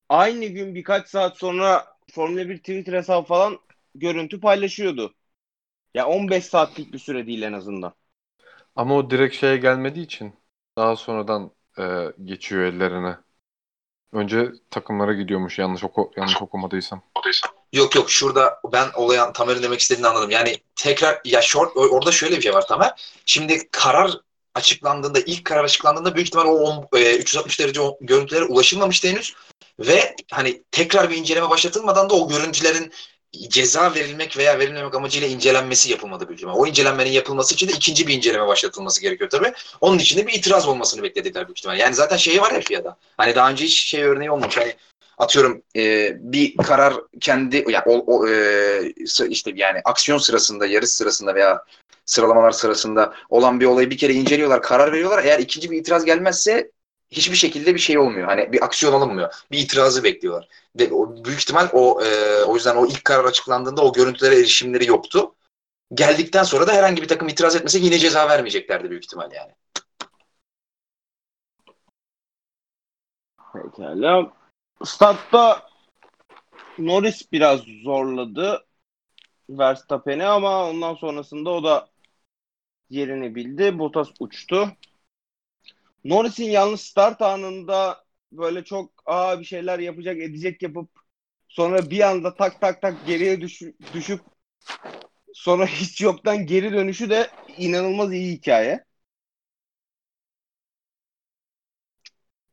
aynı 0.08 0.46
gün 0.46 0.76
birkaç 0.76 1.08
saat 1.08 1.38
sonra 1.38 1.86
Formula 2.12 2.50
1 2.50 2.58
Twitter 2.58 2.92
hesabı 2.94 3.28
falan 3.28 3.60
görüntü 3.94 4.40
paylaşıyordu. 4.40 5.14
Ya 5.94 6.08
15 6.08 6.46
saatlik 6.46 6.94
bir 6.94 6.98
süre 7.00 7.28
değil 7.28 7.42
en 7.42 7.54
azından. 7.54 7.94
Ama 8.76 8.94
o 8.96 9.10
direkt 9.10 9.34
şeye 9.34 9.56
gelmediği 9.56 10.04
için 10.04 10.34
daha 10.76 10.96
sonradan 10.96 11.50
e, 11.78 12.06
geçiyor 12.24 12.62
ellerine. 12.62 13.16
Önce 14.12 14.52
takımlara 14.70 15.14
gidiyormuş 15.14 15.60
yanlış 15.60 15.84
oku 15.84 16.12
yanlış 16.16 16.42
okumadıysam. 16.42 17.02
Yok 17.72 17.94
yok 17.94 18.10
şurada 18.10 18.60
ben 18.72 18.88
olayan 18.94 19.32
Tamer'in 19.32 19.62
demek 19.62 19.80
istediğini 19.80 20.06
anladım. 20.06 20.30
Yani 20.30 20.56
tekrar 20.76 21.20
ya 21.24 21.42
short 21.42 21.76
orada 21.76 22.12
şöyle 22.12 22.36
bir 22.36 22.42
şey 22.42 22.54
var 22.54 22.66
Tamer. 22.66 22.92
Şimdi 23.26 23.68
karar 23.70 24.12
açıklandığında 24.54 25.20
ilk 25.20 25.44
karar 25.44 25.64
açıklandığında 25.64 26.14
büyük 26.14 26.28
ihtimal 26.28 26.44
o 26.44 26.50
on- 26.50 26.88
e, 26.98 27.16
360 27.16 27.60
derece 27.60 27.80
görüntülere 28.00 28.44
ulaşılmamıştı 28.44 29.08
henüz 29.08 29.34
ve 29.80 30.16
hani 30.30 30.62
tekrar 30.70 31.10
bir 31.10 31.16
inceleme 31.16 31.50
başlatılmadan 31.50 32.10
da 32.10 32.14
o 32.14 32.28
görüntülerin 32.28 32.92
ceza 33.48 33.94
verilmek 33.94 34.36
veya 34.36 34.58
verilmemek 34.58 34.94
amacıyla 34.94 35.28
incelenmesi 35.28 35.90
yapılmadı 35.90 36.28
büyük 36.28 36.38
ihtimal. 36.38 36.54
O 36.56 36.66
incelenmenin 36.66 37.10
yapılması 37.10 37.54
için 37.54 37.68
de 37.68 37.72
ikinci 37.72 38.06
bir 38.06 38.14
inceleme 38.14 38.46
başlatılması 38.46 39.00
gerekiyor 39.00 39.30
tabii. 39.30 39.52
Onun 39.80 39.98
için 39.98 40.18
de 40.18 40.26
bir 40.26 40.32
itiraz 40.32 40.68
olmasını 40.68 41.02
beklediler 41.02 41.46
büyük 41.46 41.58
ihtimal. 41.58 41.78
Yani 41.78 41.94
zaten 41.94 42.16
şeyi 42.16 42.40
var 42.40 42.52
ya 42.52 42.60
FIA'da. 42.60 42.96
Hani 43.16 43.34
daha 43.34 43.50
önce 43.50 43.64
hiç 43.64 43.86
şey 43.86 44.02
örneği 44.02 44.30
olmamış. 44.30 44.56
Hani 44.56 44.74
atıyorum 45.20 45.62
e, 45.76 46.16
bir 46.32 46.56
karar 46.56 46.94
kendi 47.20 47.56
yani 47.56 47.82
o, 47.86 48.04
o, 48.06 48.28
e, 48.28 48.92
işte 49.28 49.52
yani 49.54 49.80
aksiyon 49.84 50.18
sırasında, 50.18 50.66
yarış 50.66 50.90
sırasında 50.90 51.34
veya 51.34 51.64
sıralamalar 52.04 52.50
sırasında 52.50 53.14
olan 53.28 53.60
bir 53.60 53.66
olayı 53.66 53.90
bir 53.90 53.98
kere 53.98 54.12
inceliyorlar, 54.12 54.62
karar 54.62 54.92
veriyorlar. 54.92 55.24
Eğer 55.24 55.38
ikinci 55.38 55.70
bir 55.70 55.78
itiraz 55.78 56.04
gelmezse 56.04 56.70
hiçbir 57.10 57.36
şekilde 57.36 57.74
bir 57.74 57.80
şey 57.80 57.98
olmuyor. 57.98 58.28
Hani 58.28 58.52
bir 58.52 58.64
aksiyon 58.64 58.92
alınmıyor. 58.92 59.34
Bir 59.52 59.58
itirazı 59.58 60.04
bekliyorlar. 60.04 60.48
Ve 60.78 60.92
o, 60.92 61.24
büyük 61.24 61.40
ihtimal 61.40 61.68
o 61.72 62.02
e, 62.04 62.42
o 62.44 62.54
yüzden 62.54 62.76
o 62.76 62.86
ilk 62.86 63.04
karar 63.04 63.24
açıklandığında 63.24 63.82
o 63.82 63.92
görüntülere 63.92 64.34
erişimleri 64.34 64.86
yoktu. 64.86 65.34
Geldikten 65.94 66.42
sonra 66.42 66.66
da 66.66 66.72
herhangi 66.72 67.02
bir 67.02 67.08
takım 67.08 67.28
itiraz 67.28 67.56
etmese 67.56 67.78
yine 67.78 67.98
ceza 67.98 68.28
vermeyeceklerdi 68.28 68.90
büyük 68.90 69.04
ihtimal 69.04 69.32
yani. 69.32 69.52
Pekala. 73.52 74.39
Startta 74.84 75.62
Norris 76.78 77.32
biraz 77.32 77.60
zorladı 77.84 78.66
Verstappen'i 79.50 80.24
ama 80.26 80.70
ondan 80.70 80.94
sonrasında 80.94 81.50
o 81.50 81.64
da 81.64 81.90
yerini 82.90 83.34
bildi. 83.34 83.78
Bottas 83.78 84.08
uçtu. 84.20 84.68
Norris'in 86.04 86.50
yalnız 86.50 86.80
start 86.80 87.22
anında 87.22 88.04
böyle 88.32 88.64
çok 88.64 89.02
aa 89.06 89.40
bir 89.40 89.44
şeyler 89.44 89.78
yapacak 89.78 90.16
edecek 90.16 90.62
yapıp 90.62 90.90
sonra 91.48 91.90
bir 91.90 92.00
anda 92.00 92.34
tak 92.34 92.60
tak 92.60 92.82
tak 92.82 93.06
geriye 93.06 93.40
düş- 93.40 93.62
düşüp 93.94 94.20
sonra 95.34 95.66
hiç 95.66 96.00
yoktan 96.00 96.46
geri 96.46 96.72
dönüşü 96.72 97.10
de 97.10 97.30
inanılmaz 97.58 98.12
iyi 98.12 98.32
hikaye. 98.36 98.84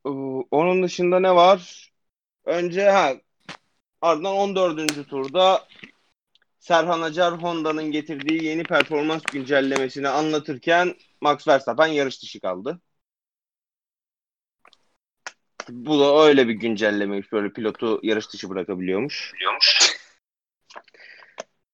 Ee, 0.05 0.09
Onun 0.51 0.83
dışında 0.83 1.19
ne 1.19 1.35
var? 1.35 1.91
Önce 2.47 2.89
ha 2.89 3.13
ardından 4.01 4.33
14. 4.33 5.09
turda 5.09 5.67
Serhan 6.59 7.01
Acar 7.01 7.33
Honda'nın 7.43 7.91
getirdiği 7.91 8.43
yeni 8.43 8.63
performans 8.63 9.21
güncellemesini 9.23 10.07
anlatırken 10.07 10.95
Max 11.21 11.47
Verstappen 11.47 11.87
yarış 11.87 12.21
dışı 12.21 12.39
kaldı. 12.39 12.81
Bu 15.69 15.99
da 15.99 16.25
öyle 16.25 16.47
bir 16.47 16.53
güncellemeymiş. 16.53 17.31
Böyle 17.31 17.53
pilotu 17.53 17.99
yarış 18.03 18.33
dışı 18.33 18.49
bırakabiliyormuş. 18.49 19.33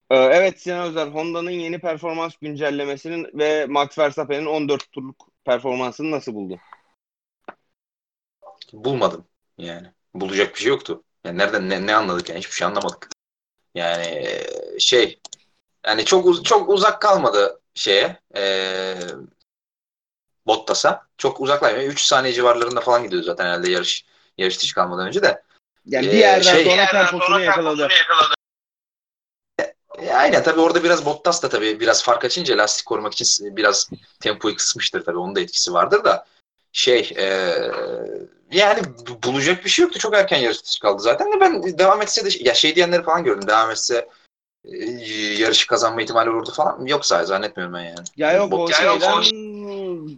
Ee, 0.10 0.16
evet 0.16 0.62
Sinan 0.62 0.90
Özer 0.90 1.08
Honda'nın 1.08 1.52
yeni 1.52 1.80
performans 1.80 2.36
güncellemesinin 2.42 3.28
ve 3.34 3.66
Max 3.66 3.98
Verstappen'in 3.98 4.46
14 4.46 4.92
turluk 4.92 5.28
performansını 5.46 6.12
nasıl 6.12 6.34
buldun? 6.34 6.60
Bulmadım 8.74 9.28
yani. 9.58 9.88
Bulacak 10.16 10.56
bir 10.56 10.60
şey 10.60 10.70
yoktu. 10.70 11.04
Yani 11.26 11.38
nereden 11.38 11.70
ne, 11.70 11.88
ne 11.88 11.96
anladık 11.96 12.30
yani 12.30 12.40
hiçbir 12.40 12.56
şey 12.56 12.68
anlamadık. 12.68 13.10
Yani 13.76 14.42
şey 14.80 15.20
yani 15.86 16.06
çok 16.06 16.26
uz- 16.26 16.44
çok 16.44 16.70
uzak 16.70 17.02
kalmadı 17.02 17.62
şeye 17.76 18.20
e, 18.36 18.96
Bottas'a. 20.48 21.08
Çok 21.18 21.42
uzaklaşmıyor. 21.42 21.92
3 21.92 22.02
saniye 22.02 22.34
civarlarında 22.34 22.82
falan 22.82 23.04
gidiyor 23.04 23.24
zaten 23.24 23.46
herhalde 23.46 23.72
yarış 23.72 24.06
yarış 24.38 24.62
dışı 24.62 24.76
kalmadan 24.76 25.08
önce 25.08 25.22
de. 25.24 25.44
Yani 25.86 26.08
Ee, 26.08 26.12
bir 26.12 26.18
yerden 26.18 26.54
şey- 26.56 26.66
sonra 26.66 26.86
temposunu 26.92 27.40
yakaladı. 27.40 27.88
E, 30.00 30.12
aynen 30.14 30.44
tabii 30.44 30.60
orada 30.60 30.84
biraz 30.84 31.06
Bottas 31.06 31.44
da 31.44 31.50
tabii 31.50 31.80
biraz 31.80 32.04
fark 32.04 32.26
açınca 32.26 32.58
lastik 32.58 32.86
korumak 32.86 33.14
için 33.14 33.58
biraz 33.58 33.90
tempoyu 34.20 34.56
kısmıştır 34.56 35.06
tabii 35.06 35.18
onun 35.18 35.36
da 35.36 35.40
etkisi 35.40 35.74
vardır 35.74 36.04
da 36.04 36.26
şey 36.72 37.14
e, 37.18 37.56
yani 38.54 38.82
bu- 39.10 39.24
bulacak 39.24 39.66
bir 39.66 39.70
şey 39.70 39.84
yoktu 39.84 40.00
çok 40.00 40.16
erken 40.16 40.38
yarış 40.38 40.64
dışı 40.64 40.80
kaldı 40.80 41.02
zaten 41.02 41.32
de 41.32 41.40
ben 41.40 41.78
devam 41.80 42.02
etse 42.02 42.26
de 42.26 42.30
ya 42.50 42.54
şey 42.54 42.76
diyenleri 42.76 43.04
falan 43.04 43.24
gördüm 43.24 43.48
devam 43.48 43.72
etse 43.72 44.10
e, 44.66 44.78
yarışı 45.40 45.68
kazanma 45.68 46.02
ihtimali 46.02 46.30
olurdu 46.30 46.52
falan 46.56 46.86
yok 46.86 47.06
zaten 47.06 47.26
zannetmiyorum 47.26 47.74
ben 47.76 47.84
yani. 47.84 47.96
Ya 48.18 48.34
yok 48.34 48.54
o 48.54 48.68
Bot- 48.68 48.74
şeyden 48.74 49.24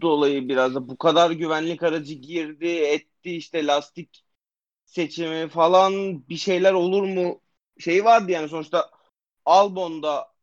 dolayı 0.02 0.50
biraz 0.50 0.76
da 0.76 0.88
bu 0.90 0.98
kadar 0.98 1.32
güvenlik 1.32 1.84
aracı 1.84 2.14
girdi, 2.14 2.68
etti 2.68 3.36
işte 3.36 3.66
lastik 3.68 4.26
seçimi 4.86 5.50
falan 5.50 5.94
bir 6.30 6.38
şeyler 6.38 6.74
olur 6.74 7.04
mu 7.04 7.42
şeyi 7.80 8.06
vardı 8.06 8.32
yani 8.32 8.50
sonuçta 8.50 8.92
Albon 9.46 10.04
da 10.04 10.34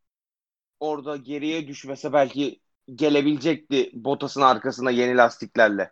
orada 0.79 1.17
geriye 1.17 1.67
düşmese 1.67 2.13
belki 2.13 2.59
gelebilecekti 2.95 3.91
Bottas'ın 3.93 4.41
arkasına 4.41 4.91
yeni 4.91 5.17
lastiklerle. 5.17 5.91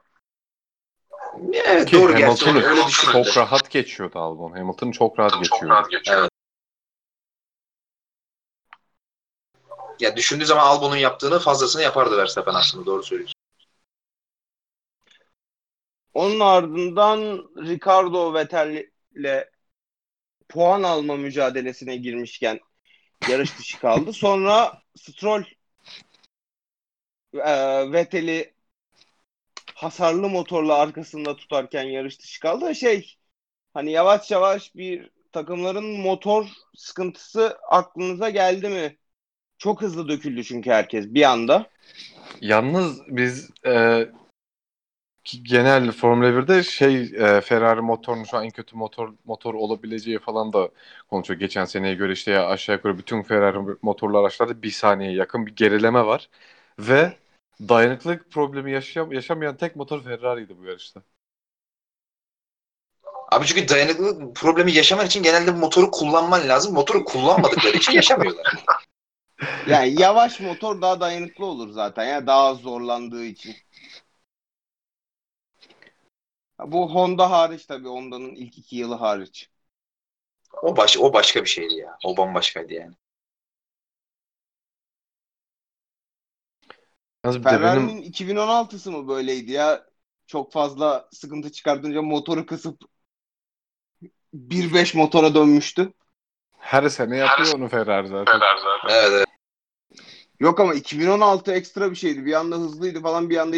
Evet, 1.53 1.89
Ki 1.89 1.95
doğru 1.95 2.17
gerçi 2.17 2.45
öyle 2.49 2.87
düşünüldü. 2.87 3.23
çok 3.23 3.37
rahat 3.37 3.71
geçiyordu 3.71 4.19
Albon. 4.19 4.51
Hamilton'ı 4.51 4.91
çok 4.91 5.19
rahat 5.19 5.39
geçiyordu. 5.39 5.87
Evet. 6.07 6.29
Ya 9.99 10.15
düşündüğü 10.15 10.45
zaman 10.45 10.65
Albon'un 10.65 10.95
yaptığını 10.95 11.39
fazlasını 11.39 11.81
yapardı 11.81 12.17
Verstappen 12.17 12.53
aslında 12.53 12.85
doğru 12.85 13.03
söylüyorsun. 13.03 13.35
Onun 16.13 16.39
ardından 16.39 17.19
Ricardo 17.57 18.33
Vettel'le 18.33 19.49
puan 20.49 20.83
alma 20.83 21.15
mücadelesine 21.15 21.95
girmişken 21.95 22.59
yarış 23.29 23.59
dışı 23.59 23.79
kaldı. 23.79 24.13
Sonra 24.13 24.81
Stroll 24.95 25.43
e, 27.33 27.91
Vettel'i 27.91 28.53
hasarlı 29.81 30.29
motorla 30.29 30.75
arkasında 30.75 31.35
tutarken 31.35 31.83
yarış 31.83 32.19
dışı 32.19 32.39
kaldı. 32.39 32.75
Şey 32.75 33.17
hani 33.73 33.91
yavaş 33.91 34.31
yavaş 34.31 34.75
bir 34.75 35.09
takımların 35.31 35.99
motor 35.99 36.47
sıkıntısı 36.75 37.57
aklınıza 37.69 38.29
geldi 38.29 38.69
mi? 38.69 38.97
Çok 39.57 39.81
hızlı 39.81 40.07
döküldü 40.07 40.43
çünkü 40.43 40.69
herkes 40.69 41.05
bir 41.07 41.23
anda. 41.23 41.69
Yalnız 42.41 43.01
biz 43.07 43.49
e, 43.65 44.05
genel 45.43 45.91
Formula 45.91 46.27
1'de 46.27 46.63
şey 46.63 47.01
e, 47.01 47.41
Ferrari 47.41 47.81
motorunun 47.81 48.23
şu 48.23 48.37
an 48.37 48.45
en 48.45 48.51
kötü 48.51 48.75
motor 48.75 49.13
motor 49.25 49.53
olabileceği 49.53 50.19
falan 50.19 50.53
da 50.53 50.69
konuşuyor. 51.09 51.39
Geçen 51.39 51.65
seneye 51.65 51.95
göre 51.95 52.13
işte 52.13 52.31
ya 52.31 52.47
aşağı 52.47 52.75
yukarı 52.75 52.97
bütün 52.97 53.21
Ferrari 53.23 53.77
motorlu 53.81 54.17
araçlarda 54.17 54.61
bir 54.61 54.71
saniyeye 54.71 55.15
yakın 55.15 55.45
bir 55.45 55.55
gerileme 55.55 56.05
var. 56.05 56.29
Ve 56.79 57.20
dayanıklılık 57.69 58.31
problemi 58.31 58.71
yaşam, 58.71 59.11
yaşamayan 59.11 59.57
tek 59.57 59.75
motor 59.75 60.03
Ferrari'ydi 60.03 60.57
bu 60.57 60.65
yarışta. 60.65 61.01
Abi 63.31 63.45
çünkü 63.45 63.67
dayanıklılık 63.69 64.35
problemi 64.35 64.71
yaşaman 64.71 65.05
için 65.05 65.23
genelde 65.23 65.51
motoru 65.51 65.91
kullanman 65.91 66.47
lazım. 66.49 66.73
Motoru 66.73 67.05
kullanmadıkları 67.05 67.77
için 67.77 67.93
yaşamıyorlar. 67.93 68.53
Yani 69.67 70.01
yavaş 70.01 70.39
motor 70.39 70.81
daha 70.81 70.99
dayanıklı 70.99 71.45
olur 71.45 71.69
zaten 71.69 72.05
ya 72.05 72.27
daha 72.27 72.47
az 72.47 72.57
zorlandığı 72.57 73.25
için. 73.25 73.55
Bu 76.65 76.93
Honda 76.95 77.31
hariç 77.31 77.65
tabii 77.65 77.87
Honda'nın 77.87 78.35
ilk 78.35 78.57
iki 78.57 78.75
yılı 78.75 78.95
hariç. 78.95 79.49
O 80.61 80.77
baş 80.77 80.97
o 80.97 81.13
başka 81.13 81.41
bir 81.43 81.49
şeydi 81.49 81.73
ya. 81.73 81.97
O 82.05 82.17
bambaşkaydı 82.17 82.73
yani. 82.73 82.95
Yalnız 87.25 87.39
bir 87.39 87.43
de 87.43 87.49
benim 87.49 87.61
Ferrari'nin 87.61 88.01
2016'sı 88.01 88.91
mı 88.91 89.07
böyleydi 89.07 89.51
ya? 89.51 89.85
Çok 90.27 90.51
fazla 90.51 91.09
sıkıntı 91.11 91.51
çıkartınca 91.51 92.01
motoru 92.01 92.45
kısıp 92.45 92.81
1.5 94.33 94.97
motora 94.97 95.35
dönmüştü. 95.35 95.93
her 96.57 96.89
sene 96.89 97.17
yapıyor 97.17 97.53
onu 97.55 97.69
Ferrari 97.69 98.07
zaten. 98.07 98.39
Evet, 98.89 99.09
evet. 99.11 99.25
Yok 100.39 100.59
ama 100.59 100.73
2016 100.73 101.51
ekstra 101.53 101.91
bir 101.91 101.95
şeydi. 101.95 102.25
Bir 102.25 102.33
anda 102.33 102.55
hızlıydı 102.55 103.01
falan 103.01 103.29
bir 103.29 103.37
anda 103.37 103.57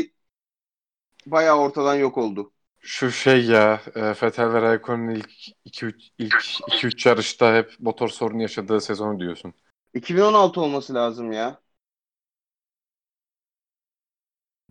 bayağı 1.26 1.58
ortadan 1.58 1.96
yok 1.96 2.18
oldu. 2.18 2.52
Şu 2.80 3.12
şey 3.12 3.46
ya, 3.46 3.82
e, 3.96 4.02
Vettel 4.02 4.54
ve 4.54 4.62
Raikkonen'in 4.62 5.16
ilk 5.16 5.32
2-3 5.66 6.10
ilk 6.18 6.34
2-3 6.68 7.06
yarışta 7.10 7.56
hep 7.56 7.72
motor 7.80 8.10
sorunu 8.10 8.42
yaşadığı 8.42 8.82
sezonu 8.82 9.20
diyorsun. 9.20 9.54
2016 9.94 10.62
olması 10.62 10.94
lazım 10.94 11.32
ya. 11.32 11.63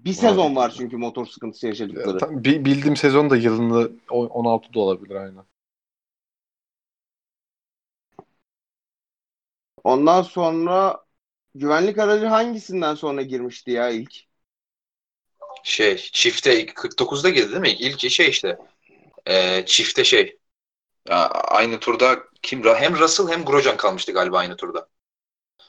Bir 0.04 0.12
sezon 0.12 0.56
var 0.56 0.74
çünkü 0.76 0.96
motor 0.96 1.26
sıkıntısı 1.26 1.66
yaşadıkları. 1.66 2.18
Tam 2.18 2.44
bi- 2.44 2.64
bildiğim 2.64 2.96
sezon 2.96 3.30
da 3.30 3.36
yılında 3.36 3.90
o- 4.10 4.26
16 4.26 4.74
da 4.74 4.80
olabilir 4.80 5.14
aynen. 5.14 5.44
Ondan 9.84 10.22
sonra 10.22 11.04
güvenlik 11.54 11.98
aracı 11.98 12.26
hangisinden 12.26 12.94
sonra 12.94 13.22
girmişti 13.22 13.70
ya 13.70 13.90
ilk? 13.90 14.14
Şey 15.64 15.96
çifte 15.96 16.66
49'da 16.66 17.28
girdi 17.30 17.48
değil 17.50 17.60
mi? 17.60 17.70
İlk 17.70 18.10
şey 18.10 18.28
işte. 18.28 18.58
Ee, 19.26 19.64
çifte 19.66 20.04
şey. 20.04 20.38
Ya, 21.08 21.28
aynı 21.30 21.80
turda 21.80 22.18
kim? 22.42 22.64
Hem 22.64 22.96
Russell 22.98 23.28
hem 23.28 23.44
Grosjean 23.46 23.78
kalmıştı 23.78 24.12
galiba 24.12 24.38
aynı 24.38 24.56
turda. 24.56 24.88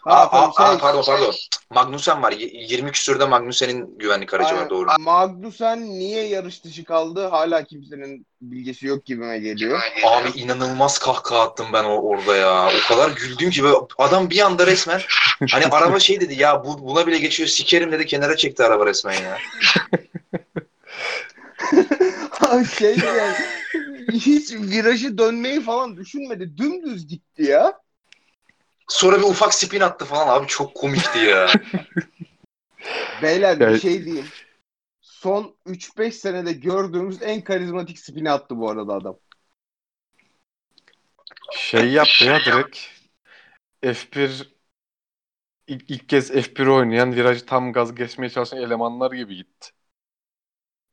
Aa, 0.06 0.30
tabii 0.30 0.52
aa, 0.58 0.70
şey- 0.72 0.80
pardon 0.80 1.04
pardon. 1.06 1.34
Magnussen 1.70 2.24
var. 2.24 2.32
Y- 2.32 2.50
20 2.70 2.92
küsürde 2.92 3.26
Magnussen'in 3.26 3.98
güvenlik 4.00 4.34
aracı 4.34 4.48
Aynen. 4.50 4.62
var 4.62 4.70
doğru. 4.70 4.90
Magnussen 5.00 5.90
niye 5.90 6.28
yarış 6.28 6.64
dışı 6.64 6.84
kaldı? 6.84 7.28
Hala 7.28 7.64
kimsenin 7.64 8.28
bilgisi 8.42 8.88
yok 8.88 9.06
gibime 9.06 9.40
geliyor. 9.40 9.80
Abi 10.06 10.40
inanılmaz 10.40 10.98
kahkaha 11.00 11.42
attım 11.42 11.68
ben 11.74 11.84
o- 11.84 12.02
orada 12.02 12.36
ya. 12.36 12.68
O 12.68 12.88
kadar 12.88 13.12
güldüm 13.12 13.50
ki 13.50 13.64
böyle 13.64 13.76
adam 13.98 14.30
bir 14.30 14.40
anda 14.40 14.68
resmen 14.68 15.02
hani 15.52 15.66
araba 15.66 16.00
şey 16.00 16.22
dedi 16.22 16.42
ya 16.42 16.64
bu 16.66 16.88
buna 16.88 17.08
bile 17.08 17.18
geçiyor 17.18 17.50
sikerim 17.50 17.92
dedi 17.92 18.06
kenara 18.06 18.38
çekti 18.38 18.64
araba 18.64 18.86
resmen 18.86 19.14
ya. 19.24 19.38
Abi 22.42 22.66
şey 22.66 22.96
yani 22.98 23.36
hiç 24.14 24.52
virajı 24.54 25.18
dönmeyi 25.18 25.62
falan 25.62 25.98
düşünmedi. 25.98 26.58
Dümdüz 26.58 27.08
gitti 27.08 27.44
ya. 27.44 27.74
Sonra 28.88 29.18
bir 29.18 29.24
ufak 29.24 29.54
spin 29.54 29.80
attı 29.80 30.06
falan 30.06 30.28
abi 30.28 30.48
çok 30.48 30.76
komikti 30.76 31.20
ya. 31.20 31.50
Beyler 33.22 33.60
bir 33.60 33.80
şey 33.80 34.06
diyeyim. 34.06 34.28
Son 35.02 35.56
3-5 35.66 36.12
senede 36.12 36.54
gördüğümüz 36.54 37.22
en 37.22 37.42
karizmatik 37.42 38.00
spini 38.00 38.32
attı 38.32 38.58
bu 38.58 38.70
arada 38.70 38.94
adam. 38.94 39.18
Şey 41.52 41.92
yaptı 41.92 42.26
ya 42.26 42.40
direkt 42.40 42.78
F1 43.84 44.54
ilk, 45.68 45.90
ilk 45.90 46.10
kez 46.10 46.32
F1 46.32 46.68
oynayan 46.68 47.16
virajı 47.16 47.46
tam 47.46 47.74
gaz 47.74 47.96
geçmeye 47.96 48.30
çalışan 48.30 48.60
elemanlar 48.60 49.12
gibi 49.12 49.36
gitti. 49.36 49.70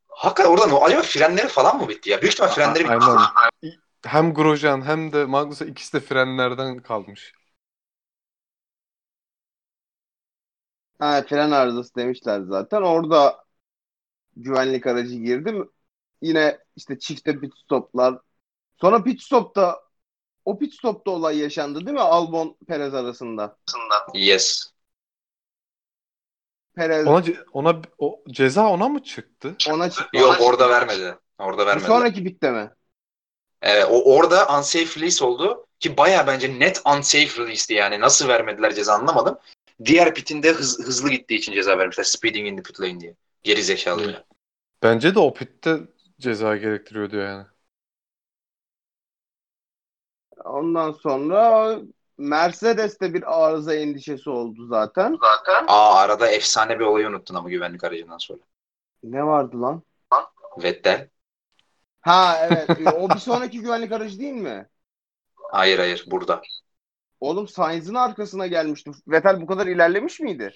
Hakikaten 0.08 0.50
orada 0.50 0.66
ne? 0.66 0.74
Acaba 0.74 1.02
frenleri 1.02 1.48
falan 1.48 1.76
mı 1.76 1.88
bitti 1.88 2.10
ya? 2.10 2.22
Büyük 2.22 2.32
ihtimal 2.32 2.50
frenleri 2.50 2.84
bitti. 2.84 2.92
Aynen. 2.92 3.72
Hem 4.06 4.34
Grosjean 4.34 4.82
hem 4.82 5.12
de 5.12 5.24
Magnussen 5.24 5.66
ikisi 5.66 5.92
de 5.92 6.00
frenlerden 6.00 6.78
kalmış. 6.78 7.32
Ha 11.00 11.22
fren 11.28 11.50
arızası 11.50 11.94
demişler 11.94 12.40
zaten. 12.40 12.82
Orada 12.82 13.44
güvenlik 14.36 14.86
aracı 14.86 15.14
girdi. 15.16 15.54
Yine 16.22 16.58
işte 16.76 16.98
çifte 16.98 17.40
pit 17.40 17.54
stoplar. 17.58 18.18
Sonra 18.80 19.02
pit 19.04 19.22
stopta 19.22 19.80
o 20.44 20.58
pit 20.58 20.74
stopta 20.74 21.10
olay 21.10 21.38
yaşandı 21.38 21.80
değil 21.86 21.94
mi? 21.94 22.00
Albon 22.00 22.56
Perez 22.68 22.94
arasında. 22.94 23.58
Yes. 24.14 24.72
Perez 26.74 27.06
Ona 27.06 27.22
ce- 27.22 27.44
ona 27.52 27.82
o 27.98 28.22
ceza 28.30 28.68
ona 28.68 28.88
mı 28.88 29.02
çıktı? 29.02 29.56
ona 29.70 29.90
çıktı. 29.90 30.18
Yok 30.18 30.36
orada 30.40 30.68
vermedi. 30.70 31.18
Orada 31.38 31.62
Bir 31.62 31.66
vermedi. 31.66 31.86
sonraki 31.86 32.24
pitte 32.24 32.50
mi? 32.50 32.70
Evet, 33.62 33.86
o 33.90 34.14
orada 34.16 34.58
unsafe 34.58 35.00
release 35.00 35.24
oldu 35.24 35.66
ki 35.80 35.96
baya 35.96 36.26
bence 36.26 36.58
net 36.58 36.82
unsafe 36.96 37.42
release'ti 37.42 37.74
yani. 37.74 38.00
Nasıl 38.00 38.28
vermediler 38.28 38.74
ceza 38.74 38.94
anlamadım. 38.94 39.38
Diğer 39.84 40.14
pitinde 40.14 40.52
hız, 40.52 40.78
hızlı 40.78 41.10
gittiği 41.10 41.34
için 41.34 41.52
ceza 41.52 41.78
vermişler. 41.78 42.04
Speeding 42.04 42.48
in 42.48 42.56
the 42.56 42.62
pit 42.62 42.80
lane 42.80 43.00
diye. 43.00 43.14
Geri 43.42 43.62
zekalı. 43.62 44.10
ya. 44.12 44.24
Bence 44.82 45.14
de 45.14 45.18
o 45.18 45.34
pitte 45.34 45.78
ceza 46.20 46.56
gerektiriyordu 46.56 47.16
yani. 47.16 47.46
Ondan 50.44 50.92
sonra 50.92 51.76
Mercedes'te 52.18 53.14
bir 53.14 53.44
arıza 53.44 53.74
endişesi 53.74 54.30
oldu 54.30 54.66
zaten. 54.66 55.18
Aa 55.66 55.94
arada 55.94 56.30
efsane 56.30 56.78
bir 56.78 56.84
olayı 56.84 57.08
unuttun 57.08 57.34
ama 57.34 57.50
güvenlik 57.50 57.84
aracından 57.84 58.18
sonra. 58.18 58.40
Ne 59.02 59.26
vardı 59.26 59.62
lan? 59.62 59.82
Vettel. 60.62 61.08
Ha 62.00 62.38
evet. 62.42 62.80
E, 62.80 62.90
o 62.90 63.10
bir 63.10 63.18
sonraki 63.18 63.58
güvenlik 63.62 63.92
aracı 63.92 64.18
değil 64.18 64.32
mi? 64.32 64.68
Hayır 65.34 65.78
hayır 65.78 66.04
burada. 66.06 66.42
Oğlum 67.20 67.48
Sainz'in 67.48 67.94
arkasına 67.94 68.46
gelmişti. 68.46 68.90
Vettel 69.08 69.40
bu 69.40 69.46
kadar 69.46 69.66
ilerlemiş 69.66 70.20
miydi? 70.20 70.54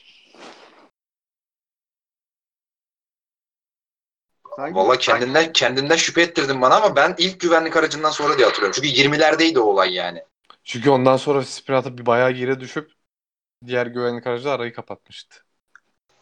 Sanki 4.56 4.74
Valla 4.74 4.98
kendinden 4.98 5.52
kendinden 5.52 5.96
şüphe 5.96 6.22
ettirdin 6.22 6.62
bana 6.62 6.76
ama 6.76 6.96
ben 6.96 7.14
ilk 7.18 7.40
güvenlik 7.40 7.76
aracından 7.76 8.10
sonra 8.10 8.38
diye 8.38 8.46
hatırlıyorum. 8.46 8.80
Çünkü 8.82 8.88
20'lerdeydi 9.00 9.58
o 9.58 9.62
olay 9.62 9.94
yani. 9.94 10.22
Çünkü 10.64 10.90
ondan 10.90 11.16
sonra 11.16 11.42
spin 11.42 11.72
atıp 11.72 11.98
bir 11.98 12.06
bayağı 12.06 12.30
geri 12.32 12.60
düşüp 12.60 12.92
diğer 13.66 13.86
güvenlik 13.86 14.26
aracı 14.26 14.50
arayı 14.50 14.72
kapatmıştı. 14.72 15.36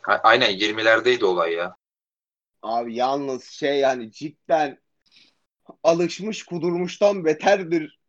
A- 0.08 0.18
Aynen 0.22 0.50
20'lerdeydi 0.50 1.24
olay 1.24 1.52
ya. 1.52 1.76
Abi 2.62 2.94
yalnız 2.94 3.44
şey 3.44 3.78
yani 3.78 4.12
cidden 4.12 4.78
alışmış 5.82 6.42
kudurmuştan 6.42 7.24
beterdir 7.24 8.00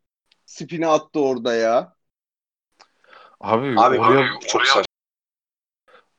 spini 0.46 0.86
attı 0.86 1.20
orada 1.20 1.54
ya. 1.54 1.93
Abi, 3.44 3.66
Abi 3.76 3.98
oraya 3.98 4.26
çok 4.48 4.66
saçma. 4.66 4.82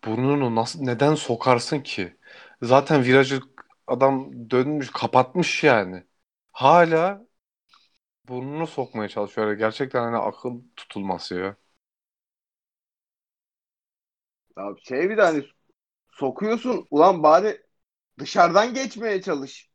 burnunu 0.05 0.55
nasıl 0.55 0.81
neden 0.81 1.15
sokarsın 1.15 1.79
ki? 1.81 2.17
Zaten 2.61 3.03
virajı 3.03 3.41
adam 3.87 4.49
dönmüş 4.49 4.91
kapatmış 4.91 5.63
yani. 5.63 6.03
Hala 6.51 7.25
burnunu 8.27 8.67
sokmaya 8.67 9.09
çalışıyor. 9.09 9.53
Gerçekten 9.53 10.01
hani 10.03 10.17
akıl 10.17 10.61
tutulması 10.75 11.35
ya. 11.35 11.57
Abi 14.55 14.81
şey 14.83 15.09
bir 15.09 15.17
de 15.17 15.21
hani 15.21 15.45
sokuyorsun 16.11 16.87
ulan 16.91 17.23
bari 17.23 17.63
dışarıdan 18.19 18.73
geçmeye 18.73 19.21
çalış. 19.23 19.69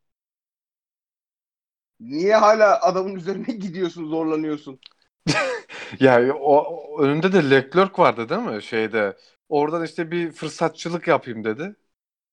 Niye 2.00 2.36
hala 2.36 2.80
adamın 2.82 3.14
üzerine 3.14 3.52
gidiyorsun 3.56 4.08
zorlanıyorsun? 4.08 4.80
Ya 6.00 6.34
o, 6.34 7.02
önünde 7.02 7.32
de 7.32 7.50
Leclerc 7.50 7.92
vardı 8.02 8.28
değil 8.28 8.40
mi 8.40 8.62
şeyde? 8.62 9.16
Oradan 9.48 9.84
işte 9.84 10.10
bir 10.10 10.32
fırsatçılık 10.32 11.08
yapayım 11.08 11.44
dedi. 11.44 11.76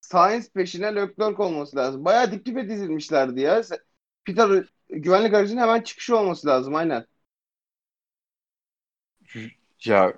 Sainz 0.01 0.49
peşine 0.53 0.95
Leclerc 0.95 1.43
olması 1.43 1.77
lazım. 1.77 2.05
Bayağı 2.05 2.31
dip 2.31 2.45
dibe 2.45 2.69
dizilmişlerdi 2.69 3.41
ya. 3.41 3.61
Peter 4.25 4.65
güvenlik 4.89 5.33
aracının 5.33 5.61
hemen 5.61 5.81
çıkışı 5.81 6.17
olması 6.17 6.47
lazım 6.47 6.75
aynen. 6.75 7.05
Ya 9.85 10.13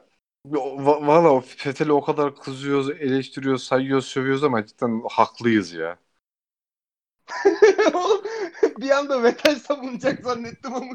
va- 0.46 1.00
valla 1.08 1.30
o 1.34 1.42
Fethel'i 1.42 1.92
o 1.94 2.02
kadar 2.02 2.36
kızıyoruz, 2.36 2.90
eleştiriyoruz, 2.90 3.64
sayıyoruz, 3.64 4.06
sövüyoruz 4.06 4.44
ama 4.44 4.66
cidden 4.66 5.02
haklıyız 5.10 5.74
ya. 5.74 6.00
Oğlum 7.94 8.22
bir 8.78 8.90
anda 8.90 9.24
Vettel 9.24 9.56
savunacak 9.60 10.24
zannettim 10.24 10.74
ama. 10.76 10.94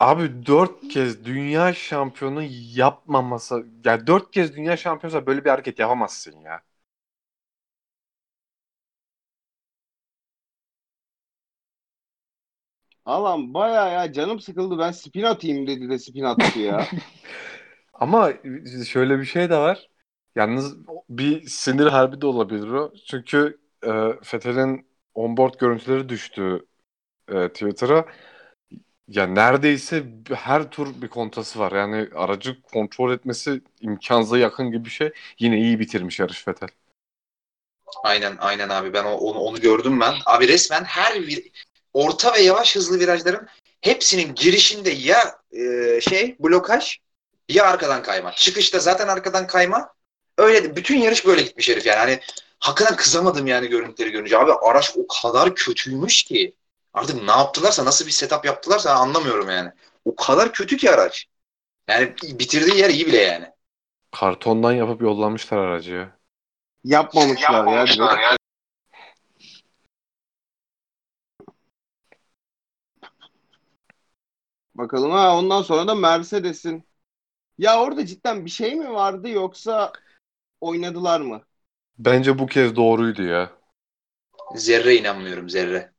Abi 0.00 0.46
dört 0.46 0.88
kez 0.88 1.24
dünya 1.24 1.72
şampiyonu 1.74 2.42
yapmaması, 2.74 3.66
ya 3.84 4.06
dört 4.06 4.30
kez 4.30 4.56
dünya 4.56 4.76
şampiyonu 4.76 5.26
böyle 5.26 5.44
bir 5.44 5.50
hareket 5.50 5.78
yapamazsın 5.78 6.40
ya. 6.40 6.62
Alan 13.04 13.54
bayağı 13.54 13.92
ya 13.92 14.12
canım 14.12 14.40
sıkıldı 14.40 14.78
ben 14.78 14.90
spin 14.90 15.22
atayım 15.22 15.66
dedi 15.66 15.88
de 15.90 15.98
spin 15.98 16.22
attı 16.24 16.58
ya. 16.58 16.86
Ama 17.92 18.32
şöyle 18.88 19.18
bir 19.18 19.24
şey 19.24 19.50
de 19.50 19.56
var. 19.58 19.90
Yalnız 20.36 20.76
bir 21.08 21.42
sinir 21.48 21.86
harbi 21.86 22.20
de 22.20 22.26
olabilir 22.26 22.68
o. 22.68 22.92
Çünkü 23.06 23.60
e, 23.86 23.90
Fethel'in 24.22 24.86
onboard 25.14 25.54
görüntüleri 25.60 26.08
düştü 26.08 26.66
e, 27.28 27.48
Twitter'a. 27.48 28.06
Ya 29.08 29.26
neredeyse 29.26 30.04
her 30.34 30.70
tur 30.70 31.02
bir 31.02 31.08
kontası 31.08 31.58
var. 31.58 31.72
Yani 31.72 32.08
aracı 32.14 32.62
kontrol 32.62 33.12
etmesi 33.12 33.60
imkansıza 33.80 34.38
yakın 34.38 34.70
gibi 34.70 34.84
bir 34.84 34.90
şey. 34.90 35.12
Yine 35.38 35.58
iyi 35.58 35.80
bitirmiş 35.80 36.18
yarış 36.20 36.48
Vettel. 36.48 36.68
Aynen 38.02 38.36
aynen 38.40 38.68
abi 38.68 38.92
ben 38.92 39.04
onu 39.04 39.38
onu 39.38 39.60
gördüm 39.60 40.00
ben. 40.00 40.14
Abi 40.26 40.48
resmen 40.48 40.84
her 40.84 41.22
bir 41.22 41.50
orta 41.94 42.34
ve 42.34 42.40
yavaş 42.40 42.76
hızlı 42.76 43.00
virajların 43.00 43.46
hepsinin 43.80 44.34
girişinde 44.34 44.90
ya 44.90 45.38
e, 45.52 46.00
şey 46.00 46.36
blokaj 46.40 46.96
ya 47.48 47.64
arkadan 47.66 48.02
kayma. 48.02 48.32
Çıkışta 48.32 48.78
zaten 48.78 49.08
arkadan 49.08 49.46
kayma. 49.46 49.92
Öyle 50.38 50.76
bütün 50.76 50.98
yarış 50.98 51.26
böyle 51.26 51.42
gitmiş 51.42 51.68
herif 51.68 51.86
yani. 51.86 51.98
Hani 51.98 52.20
hakikaten 52.58 52.96
kızamadım 52.96 53.46
yani 53.46 53.68
görüntüleri 53.68 54.10
görünce. 54.12 54.38
Abi 54.38 54.52
araç 54.52 54.92
o 54.96 55.06
kadar 55.22 55.54
kötüymüş 55.54 56.22
ki. 56.22 56.54
Artık 56.96 57.22
ne 57.22 57.30
yaptılarsa 57.30 57.84
nasıl 57.84 58.06
bir 58.06 58.10
setup 58.10 58.44
yaptılarsa 58.44 58.94
anlamıyorum 58.94 59.50
yani. 59.50 59.72
O 60.04 60.16
kadar 60.16 60.52
kötü 60.52 60.76
ki 60.76 60.90
araç. 60.90 61.26
Yani 61.88 62.14
bitirdiği 62.22 62.78
yer 62.78 62.90
iyi 62.90 63.06
bile 63.06 63.16
yani. 63.16 63.46
Kartondan 64.12 64.72
yapıp 64.72 65.02
yollamışlar 65.02 65.58
aracı 65.58 65.92
ya. 65.92 66.18
Yapmamışlar, 66.84 67.66
ya. 67.66 67.86
direkt. 67.86 68.36
Bakalım 74.74 75.10
ha 75.10 75.38
ondan 75.38 75.62
sonra 75.62 75.88
da 75.88 75.94
Mercedes'in 75.94 76.84
ya 77.58 77.80
orada 77.80 78.06
cidden 78.06 78.44
bir 78.44 78.50
şey 78.50 78.74
mi 78.74 78.92
vardı 78.92 79.28
yoksa 79.28 79.92
oynadılar 80.60 81.20
mı? 81.20 81.42
Bence 81.98 82.38
bu 82.38 82.46
kez 82.46 82.76
doğruydu 82.76 83.22
ya. 83.22 83.52
Zerre 84.54 84.96
inanmıyorum 84.96 85.48
zerre. 85.48 85.95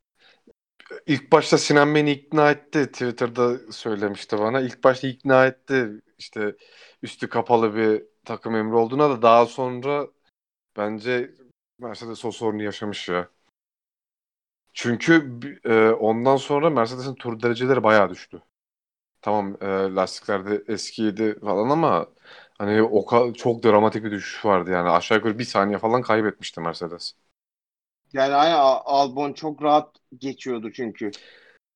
İlk 1.05 1.31
başta 1.31 1.57
Sinan 1.57 1.95
beni 1.95 2.11
ikna 2.11 2.51
etti. 2.51 2.85
Twitter'da 2.91 3.71
söylemişti 3.71 4.37
bana. 4.39 4.61
İlk 4.61 4.83
başta 4.83 5.07
ikna 5.07 5.45
etti. 5.47 5.89
İşte 6.17 6.55
üstü 7.01 7.29
kapalı 7.29 7.75
bir 7.75 8.03
takım 8.25 8.55
emri 8.55 8.75
olduğuna 8.75 9.09
da 9.09 9.21
daha 9.21 9.45
sonra 9.45 10.07
bence 10.77 11.31
Mercedes 11.79 12.25
o 12.25 12.31
sorunu 12.31 12.63
yaşamış 12.63 13.09
ya. 13.09 13.29
Çünkü 14.73 15.39
e, 15.65 15.89
ondan 15.89 16.35
sonra 16.37 16.69
Mercedes'in 16.69 17.15
tur 17.15 17.41
dereceleri 17.41 17.83
bayağı 17.83 18.09
düştü. 18.09 18.41
Tamam 19.21 19.57
e, 19.61 19.67
lastikler 19.95 20.45
de 20.47 20.63
eskiydi 20.73 21.39
falan 21.41 21.69
ama 21.69 22.07
hani 22.59 22.83
o 22.83 23.33
çok 23.33 23.63
dramatik 23.63 24.03
bir 24.05 24.11
düşüş 24.11 24.45
vardı 24.45 24.71
yani. 24.71 24.89
Aşağı 24.89 25.17
yukarı 25.17 25.39
bir 25.39 25.43
saniye 25.45 25.79
falan 25.79 26.03
kaybetmişti 26.03 26.61
Mercedes. 26.61 27.13
Yani 28.13 28.33
Albon 28.33 29.33
çok 29.33 29.63
rahat 29.63 29.95
geçiyordu 30.17 30.71
çünkü. 30.71 31.11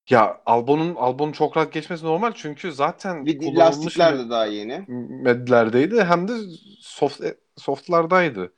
Ya 0.10 0.42
Albon'un 0.46 0.96
Albon'un 0.96 1.32
çok 1.32 1.58
rahat 1.58 1.74
geçmesi 1.74 2.06
normal 2.06 2.32
çünkü 2.36 2.72
zaten 2.72 3.26
Bir 3.26 3.58
lastikler 3.58 4.20
de 4.20 4.30
daha 4.30 4.46
yeni. 4.46 4.88
medlerdeydi 4.88 6.04
hem 6.04 6.28
de 6.28 6.34
soft 6.80 7.22
softlardaydı. 7.58 8.54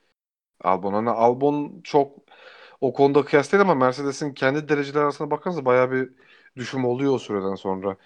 Albon 0.64 0.92
hani 0.94 1.10
Albon 1.10 1.80
çok 1.84 2.18
o 2.80 2.92
konuda 2.92 3.24
kıyas 3.24 3.52
değil 3.52 3.60
ama 3.62 3.74
Mercedes'in 3.74 4.34
kendi 4.34 4.68
dereceler 4.68 5.00
arasına 5.02 5.30
bakarsanız 5.30 5.64
bayağı 5.64 5.90
bir 5.92 6.10
düşüm 6.56 6.84
oluyor 6.84 7.14
o 7.14 7.18
süreden 7.18 7.54
sonra. 7.54 7.96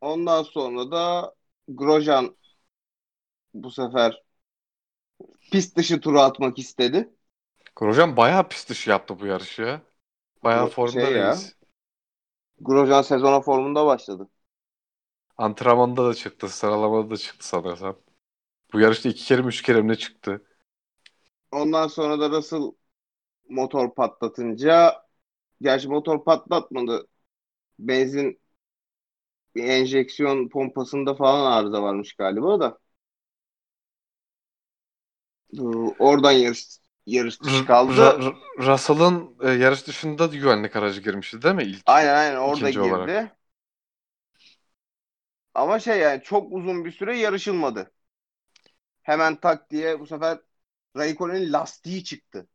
Ondan 0.00 0.42
sonra 0.42 0.90
da 0.90 1.34
Grosjean 1.68 2.36
bu 3.62 3.70
sefer 3.70 4.22
pist 5.50 5.76
dışı 5.76 6.00
turu 6.00 6.20
atmak 6.20 6.58
istedi. 6.58 7.10
Grosjean 7.76 8.16
bayağı 8.16 8.48
pist 8.48 8.70
dışı 8.70 8.90
yaptı 8.90 9.20
bu 9.20 9.26
yarışı 9.26 9.62
ya. 9.62 9.82
Bayağı 10.44 10.66
formda 10.66 11.12
şey 11.12 11.12
ya. 11.14 11.24
reis. 11.24 11.56
Grosjean 12.60 13.02
sezona 13.02 13.40
formunda 13.40 13.86
başladı. 13.86 14.28
Antrenmanda 15.38 16.08
da 16.08 16.14
çıktı, 16.14 16.48
sıralamada 16.48 17.10
da 17.10 17.16
çıktı 17.16 17.48
sanırsam. 17.48 17.96
Bu 18.74 18.80
yarışta 18.80 19.08
iki 19.08 19.24
kere 19.24 19.42
mi 19.42 19.48
üç 19.48 19.62
kere 19.62 19.82
mi 19.82 19.88
ne 19.88 19.96
çıktı? 19.96 20.42
Ondan 21.52 21.86
sonra 21.88 22.20
da 22.20 22.30
Russell 22.30 22.72
motor 23.50 23.94
patlatınca 23.94 25.02
gerçi 25.62 25.88
motor 25.88 26.24
patlatmadı. 26.24 27.08
Benzin 27.78 28.40
enjeksiyon 29.56 30.48
pompasında 30.48 31.14
falan 31.14 31.52
arıza 31.52 31.82
varmış 31.82 32.14
galiba 32.14 32.60
da. 32.60 32.78
Ee, 35.52 35.60
Oradan 35.98 36.32
yarış 36.32 36.66
yarış 37.06 37.42
dışı 37.42 37.64
kaldı. 37.66 37.94
Ra- 37.96 38.18
Ra- 38.22 38.36
Russell'ın 38.58 39.36
e, 39.42 39.50
yarış 39.50 39.86
dışında 39.86 40.32
da 40.32 40.36
güvenlik 40.36 40.76
aracı 40.76 41.00
girmişti 41.00 41.42
değil 41.42 41.54
mi 41.54 41.62
ilk? 41.64 41.86
Aynen 41.86 42.14
aynen 42.14 42.36
orada 42.36 42.70
girdi. 42.70 42.90
olarak. 42.94 43.38
Ama 45.54 45.78
şey 45.78 45.98
yani 45.98 46.22
çok 46.22 46.52
uzun 46.52 46.84
bir 46.84 46.92
süre 46.92 47.18
yarışılmadı. 47.18 47.92
Hemen 49.02 49.36
tak 49.40 49.70
diye 49.70 50.00
bu 50.00 50.06
sefer 50.06 50.38
Raikkonen'in 50.96 51.52
lastiği 51.52 52.04
çıktı. 52.04 52.48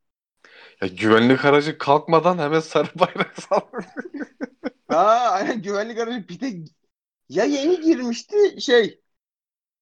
Ya 0.81 0.87
güvenlik 0.87 1.45
aracı 1.45 1.77
kalkmadan 1.77 2.37
hemen 2.37 2.59
sarı 2.59 2.87
bayrak 2.99 3.41
saldı. 3.41 3.85
Ha 4.89 5.29
aynen 5.31 5.61
güvenlik 5.61 5.99
aracı 5.99 6.25
pite 6.27 6.53
ya 7.29 7.45
yeni 7.45 7.81
girmişti 7.81 8.61
şey 8.61 9.01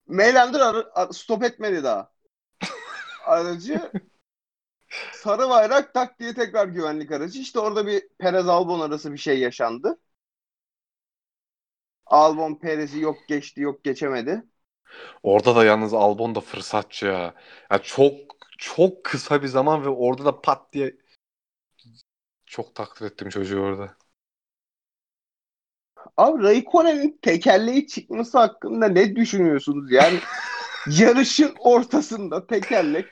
Meylander 0.07 0.75
stop 1.13 1.43
etmedi 1.43 1.83
daha. 1.85 2.10
Aracı 3.25 3.91
sarı 5.13 5.49
bayrak 5.49 5.93
tak 5.93 6.19
diye 6.19 6.33
tekrar 6.33 6.67
güvenlik 6.67 7.11
aracı. 7.11 7.39
İşte 7.39 7.59
orada 7.59 7.87
bir 7.87 8.03
Perez 8.19 8.47
Albon 8.47 8.79
arası 8.79 9.11
bir 9.13 9.17
şey 9.17 9.39
yaşandı. 9.39 9.97
Albon 12.05 12.55
Perez'i 12.55 12.99
yok 12.99 13.17
geçti 13.27 13.61
yok 13.61 13.83
geçemedi. 13.83 14.43
Orada 15.23 15.55
da 15.55 15.65
yalnız 15.65 15.93
Albon 15.93 16.35
da 16.35 16.41
fırsatçı 16.41 17.05
ya. 17.05 17.33
Ya 17.71 17.81
çok 17.83 18.13
çok 18.57 19.03
kısa 19.03 19.43
bir 19.43 19.47
zaman 19.47 19.85
ve 19.85 19.89
orada 19.89 20.25
da 20.25 20.41
pat 20.41 20.73
diye 20.73 20.95
çok 22.45 22.75
takdir 22.75 23.05
ettim 23.05 23.29
çocuğu 23.29 23.59
orada. 23.59 23.95
Abi 26.17 26.43
Raikkonen'in 26.43 27.19
tekerleği 27.21 27.87
çıkması 27.87 28.37
hakkında 28.37 28.87
ne 28.87 29.15
düşünüyorsunuz? 29.15 29.91
Yani 29.91 30.19
yarışın 30.85 31.55
ortasında 31.59 32.47
tekerlek 32.47 33.05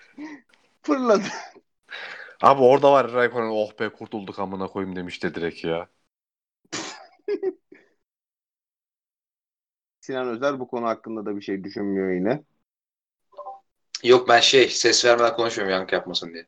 fırladı. 0.82 1.28
Abi 2.42 2.62
orada 2.62 2.92
var 2.92 3.12
Raikkonen 3.14 3.50
oh 3.50 3.80
be 3.80 3.90
kurtulduk 3.90 4.40
amına 4.40 4.68
koyayım 4.68 4.96
demişti 4.96 5.36
direkt 5.36 5.64
ya. 5.64 5.90
Sinan 10.02 10.28
Özer 10.28 10.60
bu 10.60 10.68
konu 10.68 10.86
hakkında 10.88 11.26
da 11.26 11.36
bir 11.36 11.42
şey 11.42 11.64
düşünmüyor 11.64 12.12
yine. 12.14 12.44
Yok 14.04 14.30
ben 14.30 14.40
şey 14.40 14.70
ses 14.70 15.06
vermeden 15.06 15.36
konuşmuyorum 15.36 15.74
yankı 15.78 15.96
yapmasın 15.96 16.34
diye. 16.34 16.48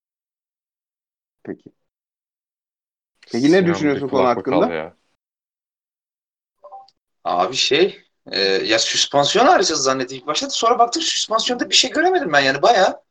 Peki. 1.43 1.71
Peki 3.31 3.51
ne 3.51 3.57
Sinan 3.57 3.73
düşünüyorsun 3.73 4.07
konu 4.07 4.27
hakkında? 4.27 4.73
Ya. 4.73 4.97
Abi 7.23 7.55
şey 7.55 8.01
e, 8.31 8.41
ya 8.41 8.79
süspansiyon 8.79 9.47
arızası 9.47 9.83
zannettim 9.83 10.17
ilk 10.17 10.27
başta 10.27 10.49
sonra 10.49 10.79
baktık 10.79 11.03
süspansiyonda 11.03 11.69
bir 11.69 11.75
şey 11.75 11.91
göremedim 11.91 12.33
ben 12.33 12.39
yani. 12.39 12.61
Bayağı 12.61 13.01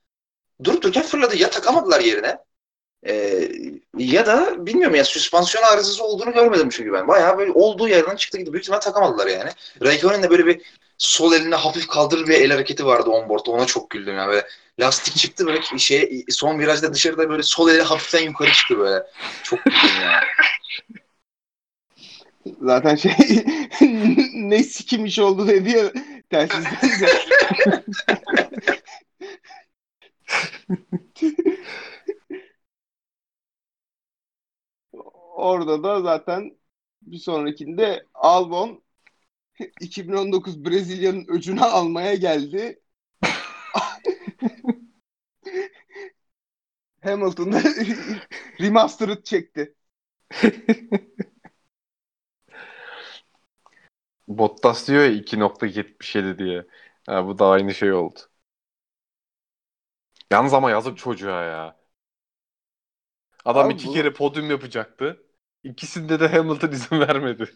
durup 0.64 0.82
dururken 0.82 1.02
fırladı. 1.02 1.36
Ya 1.36 1.50
takamadılar 1.50 2.00
yerine. 2.00 2.38
E, 3.06 3.48
ya 3.98 4.26
da 4.26 4.66
bilmiyorum 4.66 4.94
ya 4.94 5.04
süspansiyon 5.04 5.64
arızası 5.64 6.04
olduğunu 6.04 6.32
görmedim 6.32 6.68
çünkü 6.70 6.92
ben. 6.92 7.08
Bayağı 7.08 7.38
böyle 7.38 7.52
olduğu 7.52 7.88
yerden 7.88 8.16
çıktı 8.16 8.38
gitti. 8.38 8.52
Büyük 8.52 8.64
ihtimal 8.64 8.80
takamadılar 8.80 9.26
yani. 9.26 9.50
Raikkonen'in 9.82 10.22
de 10.22 10.30
böyle 10.30 10.46
bir 10.46 10.62
sol 10.98 11.32
elini 11.32 11.54
hafif 11.54 11.88
kaldırır 11.88 12.26
bir 12.26 12.40
el 12.40 12.52
hareketi 12.52 12.86
vardı 12.86 13.10
onboard'da 13.10 13.50
ona 13.50 13.66
çok 13.66 13.90
güldüm 13.90 14.16
yani 14.16 14.28
böyle 14.28 14.46
lastik 14.80 15.16
çıktı 15.16 15.46
böyle 15.46 15.78
şey 15.78 16.24
son 16.30 16.58
virajda 16.58 16.94
dışarıda 16.94 17.30
böyle 17.30 17.42
sol 17.42 17.70
eli 17.70 17.82
hafiften 17.82 18.22
yukarı 18.22 18.52
çıktı 18.52 18.78
böyle. 18.78 19.06
Çok 19.42 19.64
güldüm 19.64 20.02
ya. 20.02 20.20
Zaten 22.60 22.96
şey 22.96 23.12
ne 24.34 24.62
sikim 24.62 25.04
oldu 25.24 25.48
dedi 25.48 25.70
ya 25.70 25.92
telsizden 26.30 27.00
de. 27.00 27.06
Orada 35.36 35.82
da 35.82 36.00
zaten 36.02 36.58
bir 37.02 37.18
sonrakinde 37.18 38.06
Albon 38.14 38.82
2019 39.80 40.64
Brezilya'nın 40.64 41.26
öcünü 41.28 41.60
almaya 41.60 42.14
geldi. 42.14 42.80
Hamilton'da 47.02 47.62
remastered 48.60 49.22
çekti. 49.24 49.74
Bottas 54.38 54.88
diyor 54.88 55.02
ya 55.04 55.10
2.77 55.12 56.38
diye. 56.38 56.66
Ha, 57.06 57.26
bu 57.26 57.38
da 57.38 57.46
aynı 57.48 57.74
şey 57.74 57.92
oldu. 57.92 58.20
Yalnız 60.30 60.54
ama 60.54 60.70
yazık 60.70 60.98
çocuğa 60.98 61.42
ya. 61.42 61.76
Adam 63.44 63.70
Abi 63.70 63.70
iki 63.70 63.88
bu- 63.88 63.90
kere 63.90 64.12
podyum 64.12 64.50
yapacaktı. 64.50 65.22
İkisinde 65.64 66.20
de 66.20 66.28
Hamilton 66.28 66.72
izin 66.72 67.00
vermedi. 67.00 67.50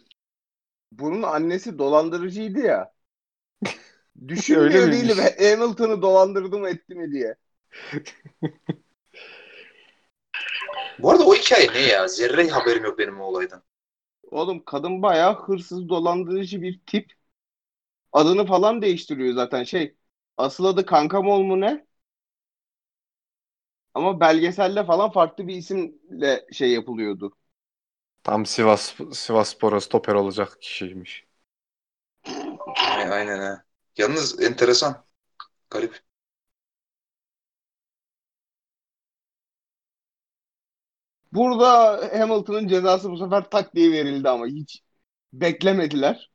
Bunun 0.92 1.22
annesi 1.22 1.78
dolandırıcıydı 1.78 2.58
ya. 2.60 2.92
Düşünmüyor 4.28 4.90
Öyle 4.90 4.92
değilim? 4.92 5.18
Hamilton'ı 5.38 6.02
dolandırdı 6.02 6.58
mı 6.58 6.68
etti 6.68 6.94
mi 6.94 7.12
diye. 7.12 7.36
Bu 10.98 11.10
arada 11.10 11.24
o 11.26 11.34
hikaye 11.34 11.72
ne 11.74 11.78
ya? 11.80 12.08
Zerre 12.08 12.48
haberim 12.50 12.84
yok 12.84 12.98
benim 12.98 13.20
o 13.20 13.24
olaydan. 13.24 13.62
Oğlum 14.34 14.64
kadın 14.66 15.02
bayağı 15.02 15.34
hırsız 15.46 15.90
dolandırıcı 15.90 16.62
bir 16.62 16.80
tip. 16.86 17.12
Adını 18.12 18.46
falan 18.46 18.82
değiştiriyor 18.82 19.34
zaten 19.34 19.64
şey. 19.64 19.96
Asıl 20.36 20.64
adı 20.64 20.86
Kankamol 20.86 21.42
mu 21.42 21.60
ne? 21.60 21.86
Ama 23.94 24.20
belgeselde 24.20 24.84
falan 24.86 25.10
farklı 25.12 25.48
bir 25.48 25.54
isimle 25.56 26.46
şey 26.52 26.72
yapılıyordu. 26.72 27.36
Tam 28.22 28.46
Sivas 28.46 28.94
Sivasspor'a 29.12 29.80
stoper 29.80 30.14
olacak 30.14 30.58
kişiymiş. 30.62 31.26
Ay- 32.76 33.08
Aynen 33.12 33.38
ha. 33.40 33.64
Yalnız 33.96 34.40
enteresan. 34.42 35.04
Garip. 35.70 36.02
Burada 41.34 42.00
Hamilton'ın 42.20 42.68
cezası 42.68 43.10
bu 43.10 43.16
sefer 43.16 43.50
tak 43.50 43.74
diye 43.74 43.92
verildi 43.92 44.28
ama 44.28 44.46
hiç 44.46 44.82
beklemediler. 45.32 46.30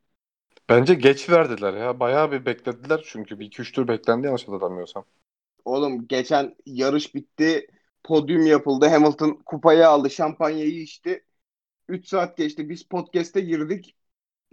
Bence 0.68 0.94
geç 0.94 1.30
verdiler 1.30 1.74
ya. 1.74 2.00
Bayağı 2.00 2.32
bir 2.32 2.46
beklediler 2.46 3.00
çünkü 3.06 3.38
bir 3.38 3.46
iki 3.46 3.62
üç 3.62 3.72
tur 3.72 3.88
beklendi 3.88 4.26
yanlış 4.26 4.48
hatırlamıyorsam. 4.48 5.04
Oğlum 5.64 6.06
geçen 6.08 6.56
yarış 6.66 7.14
bitti. 7.14 7.66
Podyum 8.04 8.46
yapıldı. 8.46 8.86
Hamilton 8.86 9.42
kupayı 9.46 9.88
aldı. 9.88 10.10
Şampanyayı 10.10 10.80
içti. 10.82 11.24
3 11.88 12.08
saat 12.08 12.36
geçti. 12.36 12.68
Biz 12.68 12.82
podcast'e 12.88 13.40
girdik. 13.40 13.96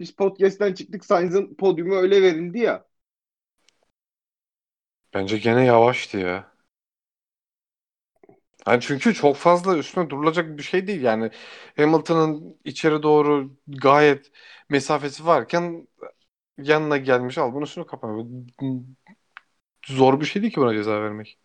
Biz 0.00 0.16
podcast'ten 0.16 0.74
çıktık. 0.74 1.04
Sainz'ın 1.04 1.54
podyumu 1.54 1.94
öyle 1.94 2.22
verildi 2.22 2.58
ya. 2.58 2.84
Bence 5.14 5.38
gene 5.38 5.64
yavaştı 5.64 6.18
ya. 6.18 6.52
Yani 8.66 8.80
çünkü 8.80 9.14
çok 9.14 9.36
fazla 9.36 9.76
üstüne 9.78 10.10
durulacak 10.10 10.58
bir 10.58 10.62
şey 10.62 10.86
değil. 10.86 11.02
Yani 11.02 11.30
Hamilton'ın 11.76 12.58
içeri 12.64 13.02
doğru 13.02 13.56
gayet 13.68 14.30
mesafesi 14.68 15.26
varken 15.26 15.88
yanına 16.58 16.96
gelmiş 16.96 17.38
al 17.38 17.54
bunu 17.54 17.64
üstüne 17.64 17.86
kapanıyor. 17.86 18.26
Zor 19.86 20.20
bir 20.20 20.24
şey 20.26 20.42
değil 20.42 20.52
ki 20.54 20.60
buna 20.60 20.74
ceza 20.74 20.90
vermek. 21.02 21.38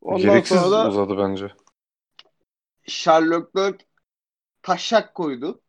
Ondan 0.00 0.40
Gereksiz 0.40 0.40
sonra 0.40 0.70
da 0.72 0.82
uzadı 0.84 1.18
bence. 1.18 1.52
Charles 2.88 3.30
Leclerc 3.30 3.84
taşak 4.62 5.14
koydu. 5.14 5.62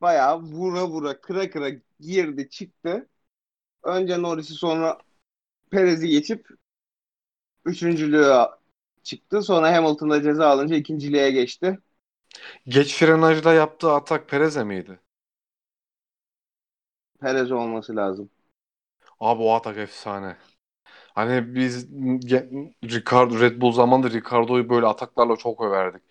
Bayağı 0.00 0.42
vura 0.42 0.88
vura 0.88 1.20
kıra 1.20 1.50
kıra 1.50 1.70
girdi 2.00 2.48
çıktı. 2.50 3.08
Önce 3.84 4.22
Norris'i 4.22 4.54
sonra 4.54 4.98
Perez'i 5.70 6.08
geçip 6.08 6.48
üçüncülüğe 7.64 8.34
çıktı. 9.02 9.42
Sonra 9.42 9.74
Hamilton'da 9.76 10.22
ceza 10.22 10.46
alınca 10.48 10.76
ikinciliğe 10.76 11.30
geçti. 11.30 11.78
Geç 12.68 12.94
frenajla 12.98 13.52
yaptığı 13.54 13.92
atak 13.92 14.28
Perez'e 14.28 14.64
miydi? 14.64 15.00
Perez 17.20 17.52
olması 17.52 17.96
lazım. 17.96 18.30
Abi 19.20 19.42
o 19.42 19.52
atak 19.54 19.76
efsane. 19.78 20.36
Hani 21.14 21.54
biz 21.54 21.88
Ricardo, 22.84 23.40
Red 23.40 23.60
Bull 23.60 23.72
zamanında 23.72 24.10
Ricardo'yu 24.10 24.68
böyle 24.68 24.86
ataklarla 24.86 25.36
çok 25.36 25.60
överdik. 25.62 26.02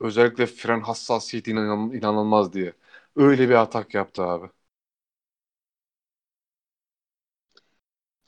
Özellikle 0.00 0.46
fren 0.46 0.80
hassasiyeti 0.80 1.50
inan- 1.50 1.92
inanılmaz 1.94 2.52
diye. 2.52 2.72
Öyle 3.16 3.48
bir 3.48 3.54
atak 3.54 3.94
yaptı 3.94 4.22
abi. 4.24 4.48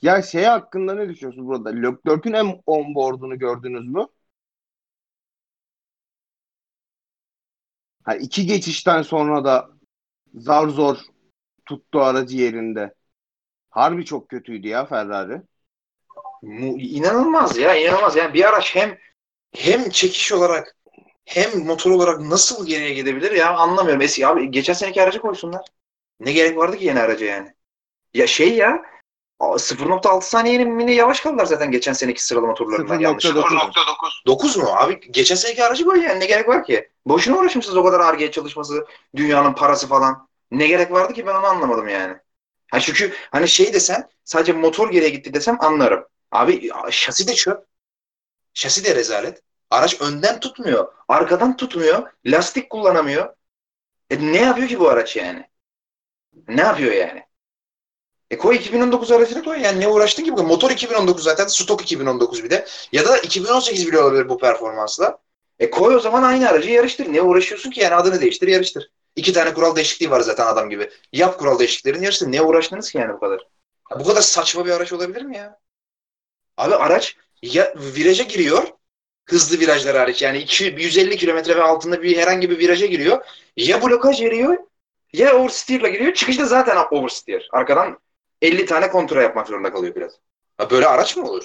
Ya 0.05 0.21
şey 0.21 0.43
hakkında 0.43 0.93
ne 0.95 1.09
düşünüyorsunuz 1.09 1.47
burada? 1.47 1.69
Leclerc'ün 1.69 2.33
en 2.33 2.61
onboard'unu 2.65 3.39
gördünüz 3.39 3.87
mü? 3.87 4.07
Ha, 8.03 8.15
iki 8.15 8.45
geçişten 8.45 9.01
sonra 9.01 9.45
da 9.45 9.69
zar 10.35 10.67
zor 10.69 10.97
tuttu 11.65 12.01
aracı 12.01 12.37
yerinde. 12.37 12.95
Harbi 13.69 14.05
çok 14.05 14.29
kötüydü 14.29 14.69
ya 14.69 14.85
Ferrari. 14.85 15.41
İnanılmaz 16.79 17.57
ya 17.57 17.75
inanılmaz. 17.75 18.15
Yani 18.15 18.33
bir 18.33 18.45
araç 18.49 18.75
hem 18.75 18.97
hem 19.55 19.89
çekiş 19.89 20.31
olarak 20.33 20.77
hem 21.25 21.65
motor 21.65 21.91
olarak 21.91 22.21
nasıl 22.21 22.67
geriye 22.67 22.93
gidebilir 22.93 23.31
ya 23.31 23.55
anlamıyorum. 23.57 24.01
Eski 24.01 24.27
abi 24.27 24.51
geçen 24.51 24.73
seneki 24.73 25.01
aracı 25.03 25.19
koysunlar. 25.21 25.61
Ne 26.19 26.33
gerek 26.33 26.57
vardı 26.57 26.77
ki 26.77 26.85
yeni 26.85 27.01
araca 27.01 27.25
yani? 27.27 27.55
Ya 28.13 28.27
şey 28.27 28.55
ya 28.55 28.83
0.6 29.39 30.21
saniyenin 30.21 30.71
mini 30.71 30.95
yavaş 30.95 31.19
kaldılar 31.19 31.45
zaten 31.45 31.71
geçen 31.71 31.93
seneki 31.93 32.25
sıralama 32.25 32.53
turlarından 32.53 32.99
yanlış. 32.99 33.25
0.9. 33.25 34.25
9 34.27 34.57
mu? 34.57 34.65
Abi 34.69 35.11
geçen 35.11 35.35
seneki 35.35 35.63
aracı 35.63 35.85
koy 35.85 36.03
yani 36.03 36.19
ne 36.19 36.25
gerek 36.25 36.47
var 36.47 36.63
ki? 36.65 36.89
Boşuna 37.05 37.37
uğraşmışsınız 37.37 37.77
o 37.77 37.83
kadar 37.83 37.99
Ar-Ge 37.99 38.31
çalışması, 38.31 38.85
dünyanın 39.15 39.53
parası 39.53 39.87
falan. 39.87 40.27
Ne 40.51 40.67
gerek 40.67 40.91
vardı 40.91 41.13
ki 41.13 41.27
ben 41.27 41.35
onu 41.35 41.45
anlamadım 41.45 41.87
yani. 41.87 42.17
Ha 42.71 42.79
çünkü 42.79 43.13
hani 43.31 43.47
şey 43.47 43.73
desem 43.73 44.07
sadece 44.23 44.53
motor 44.53 44.91
geriye 44.91 45.09
gitti 45.09 45.33
desem 45.33 45.57
anlarım. 45.59 46.05
Abi 46.31 46.69
şasi 46.91 47.27
de 47.27 47.33
çöp. 47.33 47.65
Şasi 48.53 48.85
de 48.85 48.95
rezalet. 48.95 49.41
Araç 49.69 50.01
önden 50.01 50.39
tutmuyor. 50.39 50.93
Arkadan 51.07 51.57
tutmuyor. 51.57 52.11
Lastik 52.25 52.69
kullanamıyor. 52.69 53.35
E 54.09 54.31
ne 54.31 54.41
yapıyor 54.41 54.67
ki 54.67 54.79
bu 54.79 54.89
araç 54.89 55.15
yani? 55.15 55.49
Ne 56.47 56.61
yapıyor 56.61 56.93
yani? 56.93 57.24
E 58.35 58.37
koy 58.37 58.55
2019 58.55 59.11
aracını 59.11 59.43
koy. 59.43 59.61
Yani 59.61 59.79
ne 59.79 59.87
uğraştın 59.87 60.23
ki? 60.23 60.31
Motor 60.31 60.71
2019 60.71 61.23
zaten. 61.23 61.47
Stok 61.47 61.81
2019 61.81 62.43
bir 62.43 62.49
de. 62.49 62.65
Ya 62.91 63.05
da 63.05 63.17
2018 63.17 63.87
bile 63.87 63.99
olabilir 63.99 64.29
bu 64.29 64.37
performansla. 64.37 65.17
E 65.59 65.69
koy 65.69 65.95
o 65.95 65.99
zaman 65.99 66.23
aynı 66.23 66.49
aracı 66.49 66.69
yarıştır. 66.69 67.13
Ne 67.13 67.21
uğraşıyorsun 67.21 67.71
ki 67.71 67.79
yani 67.79 67.95
adını 67.95 68.21
değiştir 68.21 68.47
yarıştır. 68.47 68.91
İki 69.15 69.33
tane 69.33 69.53
kural 69.53 69.75
değişikliği 69.75 70.11
var 70.11 70.21
zaten 70.21 70.45
adam 70.45 70.69
gibi. 70.69 70.89
Yap 71.13 71.39
kural 71.39 71.59
değişikliklerini 71.59 72.03
yarıştır. 72.03 72.31
Ne 72.31 72.41
uğraştınız 72.41 72.91
ki 72.91 72.97
yani 72.97 73.13
bu 73.13 73.19
kadar? 73.19 73.39
Ya 73.91 73.99
bu 73.99 74.03
kadar 74.03 74.21
saçma 74.21 74.65
bir 74.65 74.71
araç 74.71 74.93
olabilir 74.93 75.21
mi 75.21 75.37
ya? 75.37 75.59
Abi 76.57 76.75
araç 76.75 77.15
ya 77.41 77.73
viraja 77.75 78.23
giriyor. 78.23 78.63
Hızlı 79.25 79.59
virajlar 79.59 79.97
hariç 79.97 80.21
yani 80.21 80.37
200, 80.37 80.83
150 80.83 81.17
kilometre 81.17 81.55
ve 81.55 81.63
altında 81.63 82.01
bir 82.01 82.17
herhangi 82.17 82.49
bir 82.49 82.59
viraja 82.59 82.85
giriyor. 82.85 83.25
Ya 83.57 83.83
blokaj 83.83 84.21
veriyor 84.21 84.57
ya 85.13 85.35
oversteer'la 85.35 85.89
giriyor. 85.89 86.13
Çıkışta 86.13 86.45
zaten 86.45 86.77
oversteer. 86.91 87.49
Arkadan 87.51 87.99
50 88.45 88.65
tane 88.65 88.89
kontrol 88.89 89.21
yapmak 89.21 89.47
zorunda 89.47 89.73
kalıyor 89.73 89.95
biraz. 89.95 90.11
Ya 90.59 90.69
böyle 90.69 90.87
araç 90.87 91.17
mı 91.17 91.29
olur? 91.29 91.43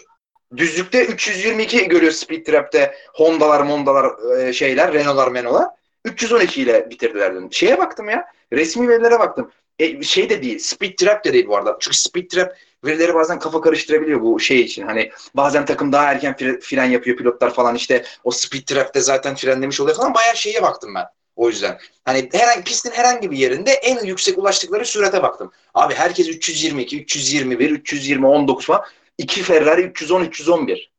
Düzlükte 0.57 1.07
322 1.07 1.89
görüyor 1.89 2.13
Speed 2.13 2.47
Trap'te 2.47 2.95
Honda'lar, 3.15 3.61
Monda'lar 3.61 4.39
e, 4.39 4.53
şeyler, 4.53 4.93
Renault'lar, 4.93 5.29
Meno'lar. 5.29 5.69
312 6.05 6.63
ile 6.63 6.91
bitirdiler 6.91 7.35
dün. 7.35 7.49
Şeye 7.51 7.79
baktım 7.79 8.09
ya. 8.09 8.27
Resmi 8.53 8.89
verilere 8.89 9.19
baktım. 9.19 9.51
E, 9.79 10.03
şey 10.03 10.31
de 10.31 10.43
değil. 10.43 10.59
Speed 10.59 10.99
Trap 10.99 11.25
de 11.25 11.33
değil 11.33 11.47
bu 11.47 11.57
arada. 11.57 11.77
Çünkü 11.81 11.97
Speed 11.97 12.31
Trap 12.31 12.57
verileri 12.85 13.15
bazen 13.15 13.39
kafa 13.39 13.61
karıştırabiliyor 13.61 14.21
bu 14.21 14.41
şey 14.41 14.61
için. 14.61 14.87
Hani 14.87 15.11
bazen 15.35 15.65
takım 15.65 15.93
daha 15.93 16.13
erken 16.13 16.33
fre- 16.33 16.61
fren 16.61 16.85
yapıyor 16.85 17.17
pilotlar 17.17 17.55
falan 17.55 17.75
işte 17.75 18.05
o 18.25 18.31
Speed 18.31 18.63
Trap'te 18.67 19.01
zaten 19.01 19.35
frenlemiş 19.35 19.81
oluyor 19.81 19.97
falan. 19.97 20.15
Bayağı 20.15 20.37
şeye 20.37 20.63
baktım 20.63 20.95
ben. 20.95 21.05
O 21.37 21.49
yüzden. 21.49 21.79
Hani 22.05 22.29
herhangi 22.33 22.65
pistin 22.65 22.91
herhangi 22.91 23.31
bir 23.31 23.37
yerinde 23.37 23.73
en 23.73 24.05
yüksek 24.05 24.39
ulaştıkları 24.39 24.87
sürate 24.87 25.23
baktım. 25.23 25.53
Abi 25.75 25.95
herkes 25.95 26.29
322, 26.29 27.03
321, 27.03 27.71
320, 27.71 28.27
19 28.27 28.67
falan. 28.67 28.85
İki 29.19 29.43
Ferrari 29.43 29.83
310, 29.83 30.25
311. 30.25 30.93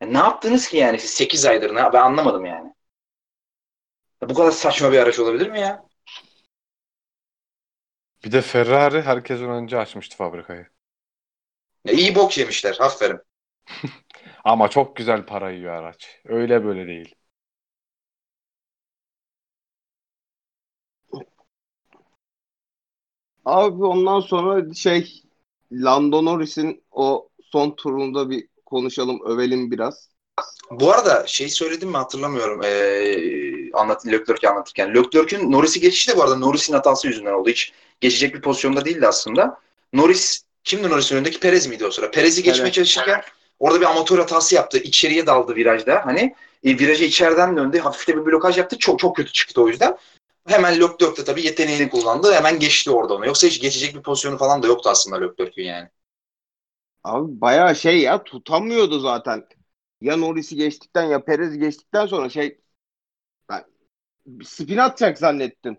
Ya 0.00 0.08
ne 0.08 0.18
yaptınız 0.18 0.68
ki 0.68 0.76
yani 0.76 0.98
siz 0.98 1.10
8 1.10 1.44
aydır? 1.46 1.74
Ne? 1.74 1.92
Ben 1.92 2.02
anlamadım 2.02 2.44
yani. 2.44 2.74
Ya 4.22 4.28
bu 4.28 4.34
kadar 4.34 4.50
saçma 4.50 4.92
bir 4.92 4.98
araç 4.98 5.18
olabilir 5.18 5.50
mi 5.50 5.60
ya? 5.60 5.84
Bir 8.24 8.32
de 8.32 8.42
Ferrari 8.42 9.02
herkesten 9.02 9.50
önce 9.50 9.78
açmıştı 9.78 10.16
fabrikayı. 10.16 10.66
ya 11.84 11.92
iyi 11.92 12.14
bok 12.14 12.38
yemişler. 12.38 12.76
Aferin. 12.80 13.18
Ama 14.44 14.68
çok 14.68 14.96
güzel 14.96 15.26
para 15.26 15.50
yiyor 15.50 15.74
araç. 15.74 16.20
Öyle 16.24 16.64
böyle 16.64 16.86
değil. 16.86 17.14
Abi 23.44 23.84
ondan 23.84 24.20
sonra 24.20 24.74
şey 24.74 25.22
Lando 25.72 26.24
Norris'in 26.24 26.82
o 26.92 27.28
son 27.42 27.70
turunda 27.70 28.30
bir 28.30 28.48
konuşalım, 28.66 29.20
övelim 29.26 29.70
biraz. 29.70 30.08
Bu 30.70 30.92
arada 30.92 31.24
şey 31.26 31.48
söyledim 31.48 31.88
mi 31.88 31.96
hatırlamıyorum. 31.96 32.60
Ee, 32.64 33.72
anlat, 33.72 34.06
Leclerc'i 34.06 34.48
anlatırken. 34.48 34.94
Leclerc'in 34.94 35.52
Norris'i 35.52 35.80
geçişi 35.80 36.10
de 36.10 36.16
bu 36.16 36.22
arada 36.22 36.36
Norris'in 36.36 36.72
hatası 36.72 37.08
yüzünden 37.08 37.32
oldu. 37.32 37.48
Hiç 37.48 37.72
geçecek 38.00 38.34
bir 38.34 38.40
pozisyonda 38.40 38.84
değildi 38.84 39.06
aslında. 39.06 39.60
Norris 39.92 40.42
kimdi 40.64 40.90
Norris'in 40.90 41.16
önündeki? 41.16 41.40
Perez 41.40 41.66
miydi 41.66 41.86
o 41.86 41.90
sıra? 41.90 42.10
Perez'i 42.10 42.42
geçmeye 42.42 42.62
Perez. 42.62 42.74
çalışırken 42.74 43.22
Orada 43.62 43.80
bir 43.80 43.86
amatör 43.86 44.18
hatası 44.18 44.54
yaptı. 44.54 44.78
İçeriye 44.78 45.26
daldı 45.26 45.54
virajda. 45.56 46.06
Hani 46.06 46.34
e, 46.64 46.78
virajı 46.78 47.04
içeriden 47.04 47.56
döndü. 47.56 47.78
Hafif 47.78 48.08
de 48.08 48.16
bir 48.16 48.26
blokaj 48.26 48.58
yaptı. 48.58 48.78
Çok 48.78 48.98
çok 48.98 49.16
kötü 49.16 49.32
çıktı 49.32 49.62
o 49.62 49.68
yüzden. 49.68 49.96
Hemen 50.48 50.74
Leclerc 50.80 51.16
de 51.16 51.24
tabii 51.24 51.42
yeteneğini 51.46 51.90
kullandı. 51.90 52.32
Hemen 52.34 52.58
geçti 52.58 52.90
orada 52.90 53.14
onu. 53.14 53.26
Yoksa 53.26 53.46
hiç 53.46 53.60
geçecek 53.60 53.94
bir 53.94 54.02
pozisyonu 54.02 54.38
falan 54.38 54.62
da 54.62 54.66
yoktu 54.66 54.90
aslında 54.90 55.16
Leclerc'ün 55.16 55.62
yani. 55.64 55.88
Abi 57.04 57.40
bayağı 57.40 57.76
şey 57.76 58.00
ya 58.00 58.24
tutamıyordu 58.24 59.00
zaten. 59.00 59.46
Ya 60.00 60.16
Norris'i 60.16 60.56
geçtikten 60.56 61.04
ya 61.04 61.24
Perez'i 61.24 61.58
geçtikten 61.58 62.06
sonra 62.06 62.28
şey 62.28 62.60
ben, 63.48 63.64
spin 64.44 64.76
atacak 64.78 65.18
zannettim. 65.18 65.78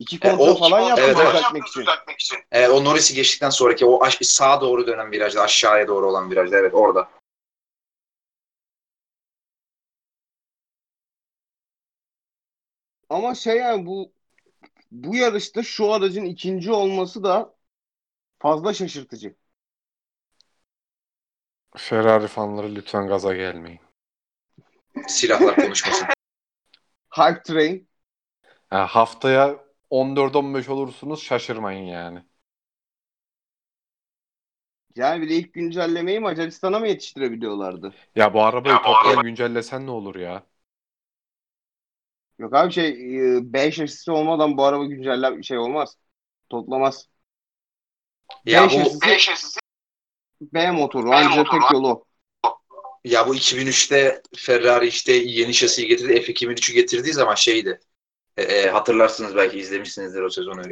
İki 0.00 0.20
E, 0.22 0.30
kontrol 0.30 0.54
o- 0.54 0.58
falan 0.58 0.80
yaptı 0.80 1.04
evet, 1.04 1.16
evet. 1.20 1.34
düzeltmek 1.76 2.20
için. 2.20 2.38
E, 2.52 2.68
o 2.68 2.84
Norris'i 2.84 3.14
geçtikten 3.14 3.50
sonraki 3.50 3.86
o 3.86 4.04
aş- 4.04 4.18
sağa 4.22 4.60
doğru 4.60 4.86
dönen 4.86 5.12
virajda, 5.12 5.42
aşağıya 5.42 5.88
doğru 5.88 6.10
olan 6.10 6.30
virajda. 6.30 6.56
Evet 6.58 6.74
orada. 6.74 7.08
Ama 13.12 13.34
şey 13.34 13.56
yani 13.56 13.86
bu 13.86 14.12
bu 14.92 15.16
yarışta 15.16 15.62
şu 15.62 15.92
aracın 15.92 16.24
ikinci 16.24 16.72
olması 16.72 17.24
da 17.24 17.56
fazla 18.40 18.74
şaşırtıcı. 18.74 19.36
Ferrari 21.76 22.26
fanları 22.28 22.74
lütfen 22.74 23.08
gaza 23.08 23.34
gelmeyin. 23.34 23.80
Silahlar 25.08 25.56
konuşmasın. 25.56 26.08
Hype 27.16 27.42
Train 27.44 27.88
Ha, 28.70 28.86
haftaya 28.86 29.64
14-15 29.90 30.68
olursunuz 30.68 31.22
şaşırmayın 31.22 31.84
yani. 31.86 32.22
yani 34.96 35.22
bir 35.22 35.28
de 35.28 35.34
ilk 35.34 35.52
güncellemeyi 35.52 36.20
Macaristan'a 36.20 36.78
mı 36.78 36.88
yetiştirebiliyorlardı? 36.88 37.94
Ya 38.14 38.34
bu 38.34 38.42
arabayı 38.42 38.76
toplam 38.82 39.22
güncellesen 39.22 39.86
ne 39.86 39.90
olur 39.90 40.14
ya? 40.16 40.46
Yok 42.38 42.54
abi 42.54 42.72
şey 42.72 42.88
e, 42.88 43.52
B 43.52 43.72
şasisi 43.72 44.10
olmadan 44.10 44.56
bu 44.56 44.64
araba 44.64 44.84
güncelle 44.84 45.42
şey 45.42 45.58
olmaz. 45.58 45.96
Toplamaz. 46.48 47.08
ya 48.46 48.70
B 48.70 48.72
bu 48.72 49.18
şasisi 49.18 49.60
B 50.42 50.70
motoru 50.70 51.10
ancak 51.12 51.50
tek 51.50 51.60
yolu. 51.72 52.04
ya 53.04 53.28
bu 53.28 53.34
2003'te 53.34 54.22
Ferrari 54.36 54.86
işte 54.86 55.12
yeni 55.12 55.54
şasiyi 55.54 55.88
getirdi. 55.88 56.12
F2003'ü 56.12 56.74
getirdiği 56.74 57.12
zaman 57.12 57.34
şeydi. 57.34 57.80
E, 58.36 58.42
e, 58.42 58.70
hatırlarsınız 58.70 59.36
belki 59.36 59.58
izlemişsinizdir 59.58 60.22
o 60.22 60.30
sezonu 60.30 60.62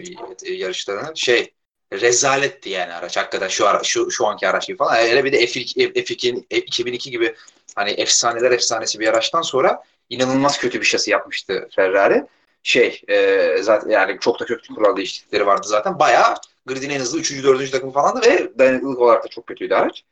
e, 0.42 0.52
yarışlarını. 0.52 1.12
Şey 1.16 1.54
rezaletti 1.92 2.70
yani 2.70 2.92
araç 2.92 3.16
hakikaten 3.16 3.48
şu 3.48 3.68
ara, 3.68 3.82
şu 3.82 4.10
şu 4.10 4.26
anki 4.26 4.48
araç 4.48 4.66
gibi 4.66 4.76
falan. 4.76 4.94
Hele 4.94 5.24
bir 5.24 5.32
de 5.32 5.46
F2, 5.46 5.92
F2 5.92 6.44
2002 6.50 7.10
gibi 7.10 7.34
hani 7.74 7.90
efsaneler 7.90 8.50
efsanesi 8.50 9.00
bir 9.00 9.08
araçtan 9.08 9.42
sonra 9.42 9.82
inanılmaz 10.10 10.58
kötü 10.58 10.80
bir 10.80 10.86
şasi 10.86 11.10
yapmıştı 11.10 11.68
Ferrari. 11.76 12.24
Şey 12.62 13.02
e, 13.08 13.56
zaten 13.62 13.90
yani 13.90 14.18
çok 14.20 14.40
da 14.40 14.44
kötü 14.44 14.74
kural 14.74 14.96
değişiklikleri 14.96 15.46
vardı 15.46 15.68
zaten. 15.68 15.98
Bayağı 15.98 16.34
gridin 16.66 16.90
en 16.90 17.00
hızlı 17.00 17.18
3. 17.18 17.44
4. 17.44 17.72
takım 17.72 17.92
falandı 17.92 18.26
ve 18.26 18.58
dayanıklılık 18.58 18.98
olarak 18.98 19.24
da 19.24 19.28
çok 19.28 19.46
kötüydü 19.46 19.74
araç. 19.74 20.04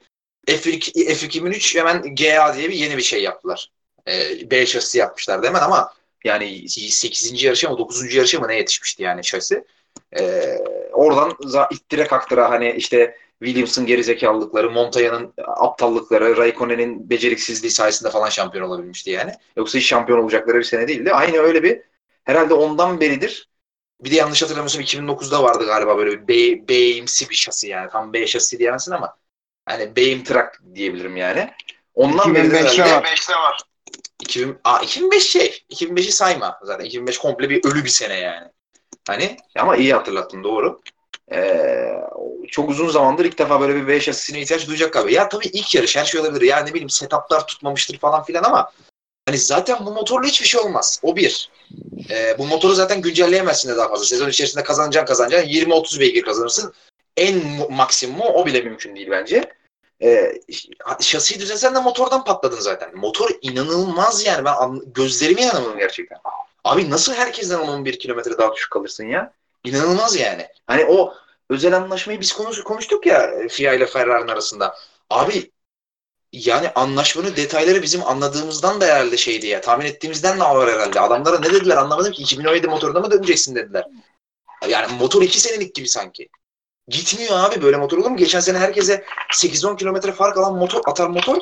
F2, 0.47 0.93
F2003 0.93 1.79
hemen 1.79 2.15
GA 2.15 2.57
diye 2.57 2.69
bir 2.69 2.75
yeni 2.75 2.97
bir 2.97 3.03
şey 3.03 3.23
yaptılar. 3.23 3.71
E, 4.09 4.51
B 4.51 4.67
şasisi 4.67 4.99
yapmışlardı 4.99 5.47
hemen 5.47 5.61
ama 5.61 5.93
yani 6.25 6.69
8. 6.69 7.43
yarışa 7.43 7.71
mı 7.71 7.79
9. 7.79 8.15
yarışa 8.15 8.41
mı 8.41 8.49
ne 8.49 8.57
yetişmişti 8.57 9.03
yani 9.03 9.25
şasi. 9.25 9.65
Ee, 10.19 10.59
oradan 10.93 11.31
za- 11.31 11.75
ittire 11.75 12.07
kaktıra 12.07 12.51
hani 12.51 12.73
işte 12.73 13.19
Williams'ın 13.45 13.87
gerizekalılıkları, 13.87 14.71
Montaya'nın 14.71 15.35
aptallıkları, 15.47 16.37
Raikkonen'in 16.37 17.11
beceriksizliği 17.11 17.71
sayesinde 17.71 18.11
falan 18.11 18.29
şampiyon 18.29 18.69
olabilmişti 18.69 19.11
yani. 19.11 19.33
Yoksa 19.57 19.79
hiç 19.79 19.87
şampiyon 19.87 20.19
olacakları 20.19 20.59
bir 20.59 20.65
sene 20.65 20.89
değildi. 20.89 21.13
Aynı 21.13 21.39
öyle 21.39 21.63
bir 21.63 21.81
herhalde 22.25 22.55
ondan 22.55 23.01
beridir 23.01 23.49
bir 24.01 24.11
de 24.11 24.15
yanlış 24.17 24.43
hatırlamıyorsam 24.43 24.83
2009'da 24.83 25.43
vardı 25.43 25.67
galiba 25.67 25.97
böyle 25.97 26.11
bir 26.11 26.29
B, 26.29 26.69
B'imsi 26.69 27.31
bir 27.31 27.35
şasi 27.35 27.69
yani. 27.69 27.91
Tam 27.91 28.13
B 28.13 28.27
şasi 28.27 28.59
diyemezsin 28.59 28.93
ama 28.93 29.17
hani 29.67 29.97
B'im 29.97 30.25
trak 30.25 30.63
diyebilirim 30.75 31.17
yani. 31.17 31.51
Ondan 31.95 32.35
2005'te 32.35 32.83
herhalde- 32.83 33.35
var. 33.35 33.61
2000, 34.21 34.59
aa, 34.65 34.79
2005 34.79 35.23
şey. 35.23 35.65
2005'i 35.71 36.13
sayma 36.13 36.59
zaten. 36.63 36.85
2005 36.85 37.19
komple 37.19 37.51
bir 37.51 37.65
ölü 37.65 37.85
bir 37.85 37.89
sene 37.89 38.15
yani. 38.15 38.49
Hani 39.07 39.37
ama 39.59 39.77
iyi 39.77 39.95
hatırlattın 39.95 40.45
doğru. 40.45 40.81
Ee, 41.33 41.95
çok 42.51 42.71
uzun 42.71 42.89
zamandır 42.89 43.25
ilk 43.25 43.39
defa 43.39 43.61
böyle 43.61 43.75
bir 43.75 43.87
V 43.87 44.01
şasisine 44.01 44.41
ihtiyaç 44.41 44.67
duyacak 44.67 44.93
galiba. 44.93 45.11
Ya 45.11 45.29
tabii 45.29 45.47
ilk 45.47 45.75
yarış 45.75 45.97
her 45.97 46.05
şey 46.05 46.21
olabilir. 46.21 46.47
Ya 46.47 46.59
ne 46.59 46.71
bileyim 46.71 46.91
setuplar 46.91 47.47
tutmamıştır 47.47 47.99
falan 47.99 48.25
filan 48.25 48.43
ama 48.43 48.73
hani 49.29 49.39
zaten 49.39 49.87
bu 49.87 49.93
motorla 49.93 50.27
hiçbir 50.27 50.47
şey 50.47 50.61
olmaz. 50.61 51.01
O 51.03 51.17
bir. 51.17 51.51
Ee, 52.11 52.39
bu 52.39 52.47
motoru 52.47 52.75
zaten 52.75 53.03
güncelleyemezsin 53.03 53.69
de 53.69 53.77
daha 53.77 53.89
fazla. 53.89 54.05
Sezon 54.05 54.29
içerisinde 54.29 54.65
kazanacaksın 54.65 55.07
kazanacaksın. 55.07 55.49
20-30 55.49 56.01
beygir 56.01 56.23
kazanırsın. 56.23 56.73
En 57.17 57.47
mu- 57.47 57.69
maksimumu 57.71 58.25
o 58.25 58.47
bile 58.47 58.61
mümkün 58.61 58.97
değil 58.97 59.09
bence. 59.11 59.53
Ee, 60.03 60.33
şasiyi 61.01 61.41
düzelsen 61.41 61.75
de 61.75 61.81
motordan 61.81 62.25
patladın 62.25 62.61
zaten. 62.61 62.97
Motor 62.97 63.31
inanılmaz 63.43 64.25
yani. 64.25 64.45
Ben 64.45 64.81
gözlerime 64.95 65.43
inanamadım 65.43 65.79
gerçekten. 65.79 66.19
Abi 66.65 66.91
nasıl 66.91 67.13
herkesten 67.15 67.59
10-11 67.59 67.99
kilometre 67.99 68.39
daha 68.39 68.55
düşük 68.55 68.71
kalırsın 68.71 69.05
ya? 69.05 69.33
İnanılmaz 69.65 70.17
yani. 70.17 70.49
Hani 70.67 70.85
o 70.85 71.15
özel 71.51 71.77
anlaşmayı 71.77 72.21
biz 72.21 72.33
konuş, 72.33 72.63
konuştuk 72.63 73.07
ya 73.07 73.31
FIA 73.51 73.75
ile 73.75 73.87
Ferrari'nin 73.87 74.29
arasında. 74.29 74.77
Abi 75.11 75.51
yani 76.33 76.71
anlaşmanın 76.75 77.37
detayları 77.37 77.83
bizim 77.83 78.07
anladığımızdan 78.07 78.81
da 78.81 78.85
herhalde 78.87 79.17
şeydi 79.17 79.47
ya. 79.47 79.61
Tahmin 79.61 79.87
ettiğimizden 79.87 80.41
de 80.41 80.45
ağır 80.45 80.73
herhalde. 80.73 81.01
Adamlara 81.01 81.39
ne 81.39 81.53
dediler 81.53 81.77
anlamadım 81.77 82.13
ki. 82.13 82.23
2017 82.23 82.69
motoruna 82.69 83.01
mı 83.01 83.11
döneceksin 83.11 83.55
dediler. 83.55 83.85
Yani 84.69 84.93
motor 84.99 85.23
2 85.23 85.41
senelik 85.41 85.75
gibi 85.75 85.89
sanki. 85.89 86.29
Gitmiyor 86.89 87.39
abi 87.39 87.63
böyle 87.63 87.77
motor 87.77 87.99
olur 87.99 88.11
mu? 88.11 88.17
Geçen 88.17 88.41
sene 88.41 88.59
herkese 88.59 89.05
8-10 89.33 89.77
kilometre 89.77 90.13
fark 90.13 90.37
alan 90.37 90.55
motor 90.55 90.81
atar 90.87 91.09
motor 91.09 91.39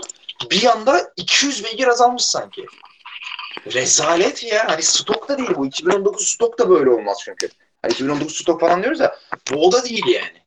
bir 0.51 0.65
anda 0.65 1.13
200 1.17 1.65
beygir 1.65 1.89
azalmış 1.89 2.25
sanki. 2.25 2.67
Rezalet 3.75 4.45
ya. 4.45 4.69
Hani 4.69 4.83
stok 4.83 5.29
da 5.29 5.39
değil 5.39 5.51
bu. 5.57 5.67
2019 5.67 6.29
stok 6.29 6.59
da 6.59 6.71
böyle 6.71 6.91
olmaz 6.91 7.19
çünkü. 7.25 7.49
Hani 7.87 7.93
2019 7.95 8.37
stok 8.37 8.61
falan 8.61 8.83
diyoruz 8.83 9.01
ya. 9.01 9.17
Bu 9.53 9.67
o 9.67 9.73
da 9.73 9.85
değil 9.85 10.07
yani. 10.07 10.47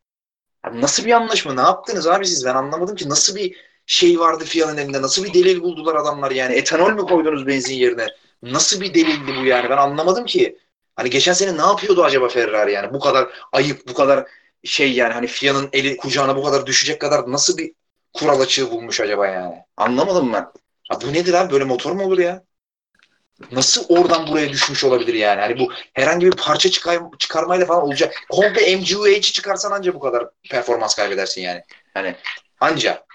Abi 0.64 0.82
nasıl 0.82 1.06
bir 1.06 1.12
anlaşma? 1.12 1.54
Ne 1.54 1.62
yaptınız 1.62 2.08
abi 2.08 2.26
siz? 2.26 2.46
Ben 2.46 2.56
anlamadım 2.56 2.96
ki. 2.96 3.10
Nasıl 3.10 3.36
bir 3.36 3.58
şey 3.86 4.20
vardı 4.20 4.44
FIA'nın 4.46 4.78
elinde? 4.78 5.02
Nasıl 5.02 5.24
bir 5.24 5.34
delil 5.34 5.62
buldular 5.62 5.96
adamlar 5.96 6.32
yani? 6.32 6.56
Etanol 6.56 6.92
mü 6.94 7.02
koydunuz 7.02 7.48
benzin 7.48 7.76
yerine? 7.76 8.08
Nasıl 8.44 8.82
bir 8.82 8.94
delildi 8.94 9.36
bu 9.42 9.46
yani? 9.46 9.70
Ben 9.70 9.78
anlamadım 9.78 10.26
ki. 10.26 10.60
Hani 10.96 11.10
geçen 11.10 11.34
sene 11.34 11.58
ne 11.58 11.62
yapıyordu 11.62 12.04
acaba 12.04 12.30
Ferrari 12.30 12.72
yani? 12.74 12.94
Bu 12.94 13.00
kadar 13.00 13.30
ayıp, 13.52 13.88
bu 13.88 13.94
kadar 13.94 14.28
şey 14.64 14.94
yani 14.94 15.14
hani 15.14 15.28
FIA'nın 15.28 15.70
eli 15.74 15.98
kucağına 15.98 16.36
bu 16.36 16.44
kadar 16.44 16.66
düşecek 16.66 17.02
kadar 17.02 17.32
nasıl 17.32 17.58
bir 17.58 17.74
kural 18.14 18.40
açığı 18.42 18.72
bulmuş 18.72 19.02
acaba 19.02 19.28
yani? 19.28 19.56
Anlamadım 19.78 20.34
ben. 20.34 20.48
Ya 20.92 21.02
bu 21.02 21.14
nedir 21.14 21.34
abi? 21.34 21.54
Böyle 21.54 21.64
motor 21.64 21.92
mu 21.92 22.04
olur 22.06 22.18
ya? 22.20 22.44
Nasıl 23.52 23.86
oradan 23.90 24.28
buraya 24.28 24.50
düşmüş 24.50 24.84
olabilir 24.84 25.14
yani? 25.14 25.42
Hani 25.42 25.60
bu 25.60 25.74
herhangi 25.94 26.26
bir 26.26 26.32
parça 26.32 26.72
çıkar, 26.72 27.00
çıkarmayla 27.20 27.66
falan 27.66 27.84
olacak. 27.84 28.14
Komple 28.30 28.76
MGUH'i 28.76 29.22
çıkarsan 29.22 29.72
anca 29.72 29.94
bu 29.94 30.00
kadar 30.00 30.30
performans 30.50 30.96
kaybedersin 30.96 31.42
yani. 31.42 31.64
Hani 31.94 32.16
anca. 32.60 33.06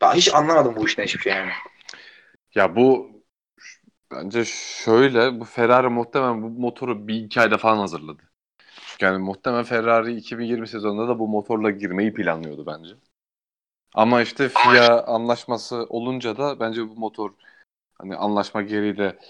Ben 0.00 0.14
hiç 0.14 0.34
anlamadım 0.34 0.76
bu 0.76 0.86
işten 0.86 1.04
hiçbir 1.04 1.20
şey 1.20 1.32
yani. 1.32 1.50
Ya 2.54 2.76
bu 2.76 3.10
bence 4.10 4.44
şöyle 4.84 5.40
bu 5.40 5.44
Ferrari 5.44 5.88
muhtemelen 5.88 6.42
bu 6.42 6.48
motoru 6.60 7.08
bir 7.08 7.14
iki 7.14 7.40
ayda 7.40 7.58
falan 7.58 7.78
hazırladı. 7.78 8.22
Çünkü 8.86 9.04
yani 9.04 9.18
muhtemelen 9.18 9.64
Ferrari 9.64 10.16
2020 10.16 10.68
sezonunda 10.68 11.08
da 11.08 11.18
bu 11.18 11.28
motorla 11.28 11.70
girmeyi 11.70 12.14
planlıyordu 12.14 12.66
bence. 12.66 12.94
Ama 13.94 14.22
işte 14.22 14.48
FIA 14.48 15.02
anlaşması 15.06 15.86
olunca 15.88 16.36
da 16.36 16.60
bence 16.60 16.88
bu 16.88 16.94
motor 16.94 17.30
hani 18.02 18.16
anlaşma 18.16 18.62
gereği 18.62 18.98
de 18.98 19.20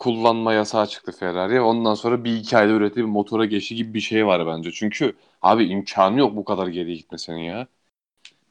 kullanma 0.00 0.54
yasağı 0.54 0.88
çıktı 0.88 1.12
Ferrari'ye. 1.12 1.62
Ondan 1.62 1.94
sonra 1.94 2.24
bir 2.24 2.36
iki 2.36 2.58
ayda 2.58 2.72
ürettiği 2.72 3.06
bir 3.06 3.10
motora 3.10 3.44
geçişi 3.46 3.76
gibi 3.76 3.94
bir 3.94 4.00
şey 4.00 4.26
var 4.26 4.46
bence. 4.48 4.72
Çünkü 4.72 5.16
abi 5.42 5.64
imkanı 5.66 6.20
yok 6.20 6.36
bu 6.36 6.44
kadar 6.46 6.68
geriye 6.68 6.96
gitmesinin 6.96 7.38
ya. 7.40 7.68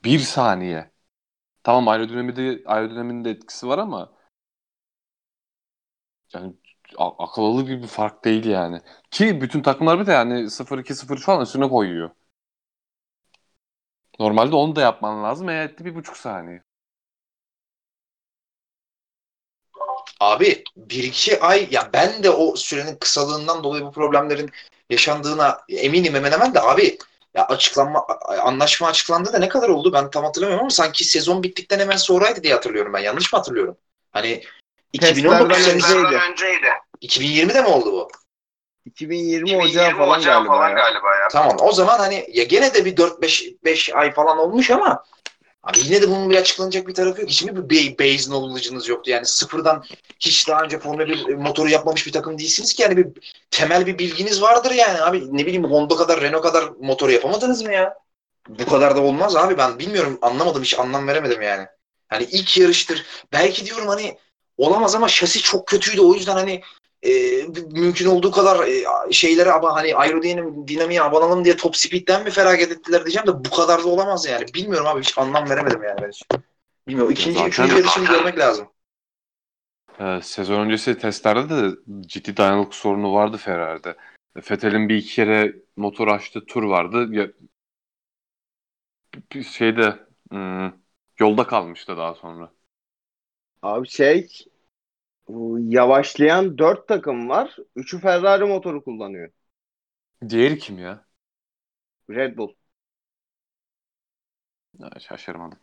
Bir 0.05 0.19
saniye. 0.19 0.91
Tamam 1.63 1.87
aerodinamide, 1.87 2.63
aerodinaminin 2.65 3.25
de 3.25 3.31
etkisi 3.31 3.67
var 3.67 3.77
ama 3.79 4.13
yani 6.33 6.53
a- 6.97 7.23
akıl 7.23 7.41
alır 7.43 7.63
gibi 7.65 7.81
bir 7.81 7.87
fark 7.87 8.25
değil 8.25 8.45
yani. 8.45 8.81
Ki 9.11 9.41
bütün 9.41 9.61
takımlar 9.61 9.99
bir 9.99 10.05
de 10.07 10.11
yani 10.11 10.49
0-2-0 10.49 11.17
falan 11.17 11.41
üstüne 11.43 11.69
koyuyor. 11.69 12.09
Normalde 14.19 14.55
onu 14.55 14.75
da 14.75 14.81
yapman 14.81 15.23
lazım. 15.23 15.49
E 15.49 15.53
etti 15.63 15.85
bir 15.85 15.95
buçuk 15.95 16.17
saniye. 16.17 16.63
Abi 20.19 20.63
bir 20.75 21.03
iki 21.03 21.41
ay 21.41 21.67
ya 21.71 21.89
ben 21.93 22.23
de 22.23 22.29
o 22.29 22.55
sürenin 22.55 22.95
kısalığından 22.95 23.63
dolayı 23.63 23.83
bu 23.83 23.91
problemlerin 23.91 24.51
yaşandığına 24.89 25.61
eminim 25.69 26.15
hemen 26.15 26.31
hemen 26.31 26.53
de 26.53 26.61
abi 26.61 26.97
ya 27.35 27.45
açıklanma 27.45 28.07
anlaşma 28.41 28.87
açıklandı 28.87 29.33
da 29.33 29.39
ne 29.39 29.49
kadar 29.49 29.69
oldu 29.69 29.93
ben 29.93 30.09
tam 30.09 30.23
hatırlamıyorum 30.23 30.63
ama 30.63 30.69
sanki 30.69 31.03
sezon 31.03 31.43
bittikten 31.43 31.79
hemen 31.79 31.97
sonraydı 31.97 32.43
diye 32.43 32.53
hatırlıyorum 32.53 32.93
ben. 32.93 32.99
Yanlış 32.99 33.33
mı 33.33 33.39
hatırlıyorum? 33.39 33.77
Hani 34.11 34.43
2019 34.93 35.57
Testlerden 35.57 35.79
senesi 35.79 36.31
önceydi. 36.31 36.67
2020'de 37.01 37.61
mi 37.61 37.67
oldu 37.67 37.91
bu? 37.91 38.07
2020 38.85 39.57
Ocağı 39.57 39.95
falan 40.45 40.75
galiba 40.75 41.15
ya. 41.15 41.27
Tamam 41.31 41.57
o 41.61 41.71
zaman 41.71 41.99
hani 41.99 42.27
ya 42.29 42.43
gene 42.43 42.73
de 42.73 42.85
bir 42.85 42.95
4-5 42.95 43.55
5 43.63 43.93
ay 43.93 44.13
falan 44.13 44.37
olmuş 44.37 44.71
ama 44.71 45.03
abi 45.63 45.79
yine 45.83 46.01
de 46.01 46.09
bunun 46.09 46.29
bir 46.29 46.35
açıklanacak 46.35 46.87
bir 46.87 46.93
tarafı 46.93 47.21
yok. 47.21 47.29
Hiç 47.29 47.47
bir 47.47 47.99
base 47.99 48.23
knowledge'ınız 48.29 48.87
yoktu? 48.87 49.11
Yani 49.11 49.25
sıfırdan 49.25 49.83
hiç 50.19 50.47
daha 50.47 50.63
önce 50.63 50.79
Formula 50.79 51.07
1 51.07 51.25
motoru 51.35 51.69
yapmamış 51.69 52.07
bir 52.07 52.11
takım 52.11 52.37
değilsiniz 52.37 52.73
ki 52.73 52.81
yani 52.81 52.97
bir 52.97 53.07
temel 53.51 53.85
bir 53.85 53.97
bilginiz 53.97 54.41
vardır 54.41 54.71
yani 54.71 55.01
abi 55.01 55.37
ne 55.37 55.45
bileyim 55.45 55.63
Honda 55.63 55.95
kadar 55.95 56.21
Renault 56.21 56.43
kadar 56.43 56.63
motoru 56.79 57.11
yapamadınız 57.11 57.61
mı 57.61 57.73
ya? 57.73 57.93
Bu 58.49 58.65
kadar 58.65 58.95
da 58.95 59.01
olmaz 59.01 59.35
abi 59.35 59.57
ben 59.57 59.79
bilmiyorum 59.79 60.19
anlamadım 60.21 60.63
hiç 60.63 60.79
anlam 60.79 61.07
veremedim 61.07 61.41
yani. 61.41 61.67
Hani 62.07 62.23
ilk 62.23 62.57
yarıştır 62.57 63.05
belki 63.33 63.65
diyorum 63.65 63.87
hani 63.87 64.17
olamaz 64.57 64.95
ama 64.95 65.07
şasi 65.07 65.41
çok 65.41 65.67
kötüydü 65.67 66.01
o 66.01 66.13
yüzden 66.13 66.35
hani 66.35 66.61
e, 67.03 67.11
mümkün 67.71 68.05
olduğu 68.05 68.31
kadar 68.31 68.67
e, 68.67 68.83
şeylere 69.11 69.51
ama 69.51 69.75
hani 69.75 69.95
aerodinamiğe 69.95 71.01
abanalım 71.01 71.45
diye 71.45 71.57
top 71.57 71.77
speed'den 71.77 72.23
mi 72.23 72.29
feragat 72.29 72.71
ettiler 72.71 73.05
diyeceğim 73.05 73.27
de 73.27 73.45
bu 73.45 73.49
kadar 73.55 73.83
da 73.83 73.87
olamaz 73.87 74.25
yani. 74.25 74.45
Bilmiyorum 74.53 74.87
abi 74.87 75.01
hiç 75.01 75.17
anlam 75.17 75.49
veremedim 75.49 75.83
yani 75.83 76.01
ben 76.01 76.09
hiç. 76.09 76.23
Bilmiyorum. 76.87 77.11
İkinci, 77.11 77.39
Zaten- 77.39 77.49
üçüncü 77.49 77.75
yarışını 77.75 78.05
görmek 78.09 78.39
lazım. 78.39 78.67
Ee, 79.99 80.19
sezon 80.23 80.59
öncesi 80.59 80.97
testlerde 80.97 81.49
de 81.49 81.75
ciddi 82.07 82.37
dayanıklık 82.37 82.75
sorunu 82.75 83.13
vardı 83.13 83.37
Ferrari'de. 83.37 83.95
Vettel'in 84.35 84.89
bir 84.89 84.95
iki 84.95 85.15
kere 85.15 85.55
motor 85.75 86.07
açtığı 86.07 86.45
tur 86.45 86.63
vardı. 86.63 87.07
Ya, 87.11 87.27
bir 89.31 89.43
şeyde 89.43 89.99
hmm, 90.31 90.71
yolda 91.19 91.47
kalmıştı 91.47 91.97
daha 91.97 92.15
sonra. 92.15 92.51
Abi 93.61 93.87
şey 93.87 94.27
yavaşlayan 95.59 96.57
dört 96.57 96.87
takım 96.87 97.29
var. 97.29 97.55
Üçü 97.75 97.99
Ferrari 97.99 98.45
motoru 98.45 98.83
kullanıyor. 98.83 99.31
Diğeri 100.29 100.57
kim 100.59 100.77
ya? 100.79 101.05
Red 102.09 102.35
Bull. 102.37 102.55
Ha, 104.79 104.99
Şaşırmadım. 104.99 105.59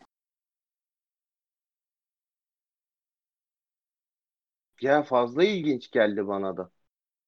Ya 4.80 5.02
fazla 5.02 5.44
ilginç 5.44 5.90
geldi 5.90 6.28
bana 6.28 6.56
da. 6.56 6.70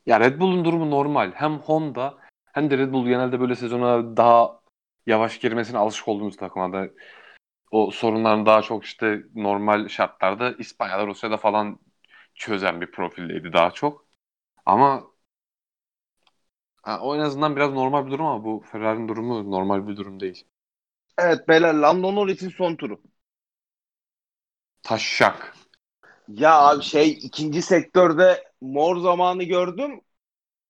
Ya 0.06 0.20
Red 0.20 0.40
Bull'un 0.40 0.64
durumu 0.64 0.90
normal. 0.90 1.32
Hem 1.34 1.58
Honda 1.58 2.18
hem 2.52 2.70
de 2.70 2.78
Red 2.78 2.92
Bull 2.92 3.06
genelde 3.08 3.40
böyle 3.40 3.54
sezona 3.54 4.16
daha 4.16 4.60
yavaş 5.06 5.38
girmesine 5.40 5.78
alışık 5.78 6.08
olduğumuz 6.08 6.36
takımlarda. 6.36 6.90
O 7.72 7.90
sorunların 7.90 8.46
daha 8.46 8.62
çok 8.62 8.84
işte 8.84 9.22
normal 9.34 9.88
şartlarda 9.88 10.52
İspanya'da, 10.52 11.06
Rusya'da 11.08 11.36
falan 11.36 11.80
çözen 12.38 12.80
bir 12.80 12.90
profildeydi 12.92 13.52
daha 13.52 13.70
çok. 13.70 14.06
Ama 14.66 15.10
ha, 16.82 17.00
o 17.00 17.14
en 17.16 17.20
azından 17.20 17.56
biraz 17.56 17.72
normal 17.72 18.06
bir 18.06 18.10
durum 18.10 18.26
ama 18.26 18.44
bu 18.44 18.60
Ferrari'nin 18.72 19.08
durumu 19.08 19.50
normal 19.50 19.88
bir 19.88 19.96
durum 19.96 20.20
değil. 20.20 20.44
Evet 21.18 21.48
beyler 21.48 21.74
Lando 21.74 22.14
Norris'in 22.14 22.48
son 22.48 22.76
turu. 22.76 23.02
Taşşak. 24.82 25.54
Ya 26.28 26.52
abi 26.60 26.82
şey 26.82 27.10
ikinci 27.10 27.62
sektörde 27.62 28.44
mor 28.60 28.96
zamanı 28.96 29.44
gördüm. 29.44 30.00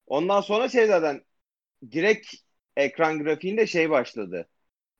Ondan 0.07 0.41
sonra 0.41 0.69
şey 0.69 0.87
zaten 0.87 1.25
direkt 1.93 2.35
ekran 2.77 3.19
grafiğinde 3.25 3.69
şey 3.69 3.91
başladı. 3.91 4.49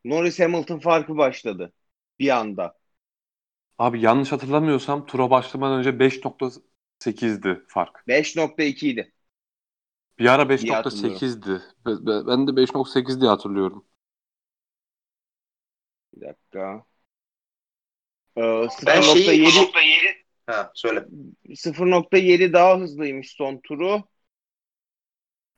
Norris 0.05 0.41
Hamilton 0.41 0.79
farkı 0.79 1.19
başladı 1.19 1.73
bir 2.21 2.31
anda. 2.31 2.79
Abi 3.79 4.01
yanlış 4.01 4.33
hatırlamıyorsam 4.33 5.07
tura 5.07 5.31
başlamadan 5.31 5.79
önce 5.79 5.99
5.8'di 5.99 7.63
fark. 7.69 8.05
5.2 8.09 8.89
idi. 8.89 9.13
Bir 10.19 10.27
ara 10.27 10.43
İyi 10.57 10.73
hatırlıyorum. 10.73 11.15
5.8'di. 11.17 11.63
Be- 11.87 12.07
be- 12.07 12.27
Ben 12.27 12.47
de 12.47 12.57
5.8 12.57 13.21
diye 13.21 13.31
hatırlıyorum. 13.31 13.85
Bir 16.15 16.21
dakika. 16.21 16.85
Ee, 18.37 18.67
Ben 18.87 19.01
şeyi 19.01 19.47
0.7 19.47 20.25
ha 20.47 20.71
söyle. 20.75 21.07
0.7 21.57 22.53
daha 22.53 22.79
hızlıymış 22.79 23.31
son 23.31 23.59
turu. 23.59 24.03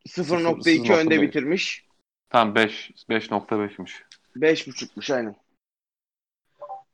0.2 0.09 0.81
0.5. 0.83 0.91
önde 0.91 1.23
bitirmiş. 1.23 1.87
Tamam 2.31 2.55
5 2.55 2.91
5.5'miş. 3.09 4.05
5.5'muş 4.37 5.11
aynen. 5.11 5.37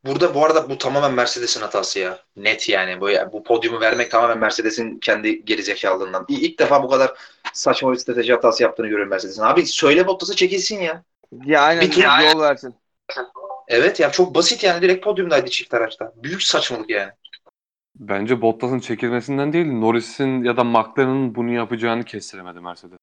Burada 0.05 0.34
bu 0.34 0.44
arada 0.44 0.70
bu 0.70 0.78
tamamen 0.78 1.12
Mercedes'in 1.12 1.61
hatası 1.61 1.99
ya. 1.99 2.18
Net 2.36 2.68
yani. 2.68 3.01
Bu, 3.01 3.09
bu 3.32 3.42
podyumu 3.44 3.80
vermek 3.80 4.11
tamamen 4.11 4.38
Mercedes'in 4.38 4.99
kendi 4.99 5.44
gerizekalılığından. 5.44 6.24
İlk 6.28 6.59
defa 6.59 6.82
bu 6.82 6.88
kadar 6.88 7.14
saçma 7.53 7.92
bir 7.92 7.97
strateji 7.97 8.32
hatası 8.32 8.62
yaptığını 8.62 8.86
görüyorum 8.86 9.11
Mercedes'in. 9.11 9.42
Abi 9.42 9.66
söyle 9.66 10.07
Bottas'a 10.07 10.34
çekilsin 10.34 10.80
ya. 10.80 11.03
Ya 11.44 11.61
aynen 11.62 11.82
Bir 11.82 11.90
tur- 11.90 12.34
yol 12.34 12.40
versin. 12.40 12.74
Evet 13.68 14.01
ya 14.01 14.12
çok 14.12 14.34
basit 14.34 14.64
yani. 14.64 14.82
Direkt 14.82 15.05
podyumdaydı 15.05 15.51
çift 15.51 15.74
araçta. 15.74 16.12
Büyük 16.16 16.42
saçmalık 16.42 16.90
yani. 16.90 17.12
Bence 17.94 18.42
Bottas'ın 18.42 18.80
çekilmesinden 18.80 19.53
değil 19.53 19.66
Norris'in 19.66 20.44
ya 20.44 20.57
da 20.57 20.64
McLaren'ın 20.64 21.34
bunu 21.34 21.53
yapacağını 21.53 22.05
kestiremedi 22.05 22.61
Mercedes. 22.61 22.99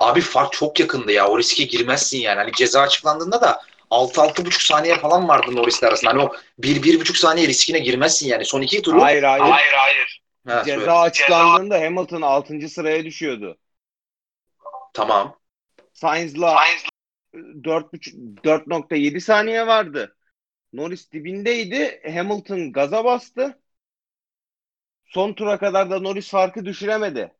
Abi 0.00 0.20
fark 0.20 0.52
çok 0.52 0.80
yakındı 0.80 1.12
ya. 1.12 1.28
O 1.28 1.38
riske 1.38 1.64
girmezsin 1.64 2.18
yani. 2.18 2.38
Hani 2.38 2.52
ceza 2.52 2.80
açıklandığında 2.80 3.40
da 3.40 3.60
6-6,5 3.90 4.66
saniye 4.66 4.98
falan 4.98 5.28
vardı 5.28 5.56
Norris'le 5.56 5.82
arasında. 5.82 6.10
Hani 6.10 6.22
o 6.22 6.32
1-1,5 6.58 7.16
saniye 7.16 7.48
riskine 7.48 7.78
girmezsin 7.78 8.28
yani. 8.28 8.44
Son 8.44 8.60
iki 8.60 8.82
turu. 8.82 9.02
Hayır 9.02 9.22
hayır. 9.22 9.44
hayır. 9.44 10.22
Ha, 10.46 10.62
Ceza 10.64 10.80
söyle. 10.80 10.92
açıklandığında 10.92 11.80
Hamilton 11.80 12.22
6. 12.22 12.68
sıraya 12.68 13.04
düşüyordu. 13.04 13.58
Tamam. 14.92 15.38
Sainz'la 15.92 16.56
4.5 17.34 18.14
4.7 18.44 19.20
saniye 19.20 19.66
vardı. 19.66 20.16
Norris 20.72 21.12
dibindeydi. 21.12 22.02
Hamilton 22.14 22.72
gaza 22.72 23.04
bastı. 23.04 23.58
Son 25.06 25.32
tura 25.32 25.58
kadar 25.58 25.90
da 25.90 26.00
Norris 26.00 26.30
farkı 26.30 26.64
düşüremedi. 26.64 27.34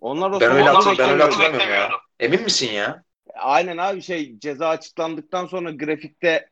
Onlar 0.00 0.30
o 0.30 0.40
Ben 0.40 0.52
öyle, 0.52 0.68
hatır, 0.68 0.98
ben 0.98 1.10
öyle 1.10 1.22
hatırlamıyorum 1.22 1.70
ya. 1.70 1.90
Emin 2.20 2.42
misin 2.42 2.72
ya? 2.72 3.04
Aynen 3.34 3.76
abi 3.76 4.02
şey 4.02 4.38
ceza 4.38 4.68
açıklandıktan 4.68 5.46
sonra 5.46 5.70
grafikte 5.70 6.48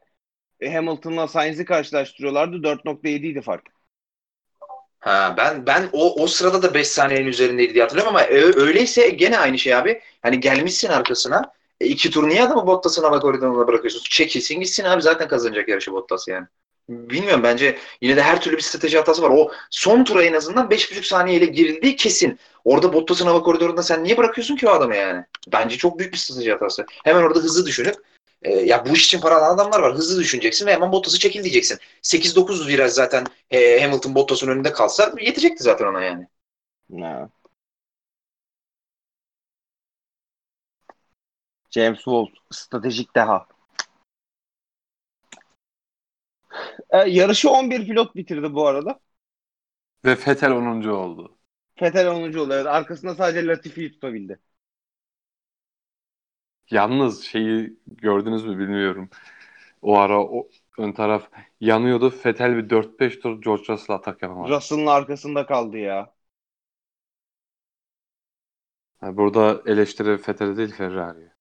Hamilton'la 0.65 1.29
Sainz'i 1.29 1.65
karşılaştırıyorlardı. 1.65 2.63
4.7 2.63 3.27
idi 3.27 3.41
fark. 3.43 3.71
Ha 5.01 5.35
ben 5.37 5.67
ben 5.67 5.89
o 5.93 6.23
o 6.23 6.27
sırada 6.27 6.63
da 6.63 6.75
5 6.75 6.89
saniyenin 6.89 7.27
üzerindeydi 7.27 7.75
diye 7.75 7.83
hatırlıyorum 7.85 8.17
ama 8.17 8.25
ö- 8.27 8.61
öyleyse 8.67 9.09
gene 9.09 9.39
aynı 9.39 9.59
şey 9.59 9.75
abi. 9.75 10.01
Hani 10.23 10.41
gelmişsin 10.41 10.89
arkasına. 10.89 11.53
E, 11.81 11.87
iki 11.87 12.11
tur 12.11 12.29
niye 12.29 12.43
adamı 12.43 12.67
Bottas'ın 12.67 13.03
hava 13.03 13.21
koridoruna 13.21 13.67
bırakıyorsun? 13.67 14.03
Çekilsin 14.11 14.61
gitsin 14.61 14.85
abi 14.85 15.03
zaten 15.03 15.29
kazanacak 15.29 15.69
yarışı 15.69 15.93
Bottas 15.93 16.29
yani. 16.29 16.47
Bilmiyorum 16.89 17.43
bence 17.43 17.79
yine 18.01 18.17
de 18.17 18.23
her 18.23 18.41
türlü 18.41 18.57
bir 18.57 18.63
strateji 18.63 18.99
hatası 18.99 19.23
var. 19.23 19.31
O 19.31 19.51
son 19.71 20.05
tura 20.05 20.25
en 20.25 20.33
azından 20.33 20.71
5,5 20.71 21.07
saniyeyle 21.07 21.47
girildiği 21.47 21.97
kesin. 21.97 22.39
Orada 22.65 22.93
Bottas'ın 22.93 23.27
hava 23.27 23.43
koridorunda 23.43 23.83
sen 23.83 24.05
niye 24.05 24.17
bırakıyorsun 24.17 24.57
ki 24.57 24.69
o 24.69 24.71
adamı 24.71 24.97
yani? 24.97 25.25
Bence 25.53 25.77
çok 25.77 25.99
büyük 25.99 26.13
bir 26.13 26.19
strateji 26.19 26.53
hatası. 26.53 26.87
Hemen 27.05 27.23
orada 27.23 27.39
hızlı 27.39 27.67
düşünüp 27.67 27.95
e, 28.43 28.53
ya 28.55 28.87
bu 28.87 28.93
iş 28.93 29.07
için 29.07 29.21
para 29.21 29.37
alan 29.37 29.55
adamlar 29.55 29.81
var. 29.81 29.95
Hızlı 29.95 30.21
düşüneceksin 30.21 30.67
ve 30.67 30.73
hemen 30.73 30.93
Bottas'ı 30.93 31.19
çekil 31.19 31.43
diyeceksin. 31.43 31.79
8-9 32.03 32.69
viraj 32.69 32.93
zaten 32.93 33.25
e, 33.51 33.81
Hamilton 33.83 34.15
Bottas'ın 34.15 34.49
önünde 34.49 34.73
kalsa 34.73 35.13
yetecekti 35.21 35.65
zaten 35.65 35.87
ona 35.87 36.05
yani. 36.05 36.27
Ha. 37.01 37.29
James 41.71 41.97
Wolf 41.99 42.31
stratejik 42.51 43.15
deha. 43.17 43.47
E, 46.91 46.97
yarışı 46.99 47.51
11 47.51 47.87
pilot 47.87 48.17
bitirdi 48.17 48.55
bu 48.55 48.67
arada. 48.67 49.01
Ve 50.05 50.11
Vettel 50.27 50.53
10. 50.53 50.91
oldu. 50.91 51.39
Vettel 51.83 52.09
10. 52.09 52.39
oldu. 52.41 52.55
Evet, 52.55 52.67
arkasında 52.67 53.15
sadece 53.15 53.47
Latifi'yi 53.47 53.93
tutabildi. 53.93 54.41
Yalnız 56.71 57.23
şeyi 57.25 57.77
gördünüz 57.87 58.45
mü 58.45 58.59
bilmiyorum. 58.59 59.11
O 59.83 59.99
ara 59.99 60.23
o 60.25 60.49
ön 60.79 60.93
taraf 60.93 61.31
yanıyordu. 61.61 62.15
Vettel 62.27 62.57
bir 62.57 62.71
4-5 62.71 63.21
tur 63.21 63.43
George 63.43 63.65
Russell 63.69 63.97
atak 63.97 64.23
yapamadı. 64.23 64.53
Russell'ın 64.53 64.87
arkasında 64.87 65.47
kaldı 65.47 65.79
ya. 65.79 66.15
Burada 69.03 69.63
eleştiri 69.67 70.11
Vettel'e 70.11 70.57
değil 70.57 70.73
Ferrari'ye. 70.75 71.35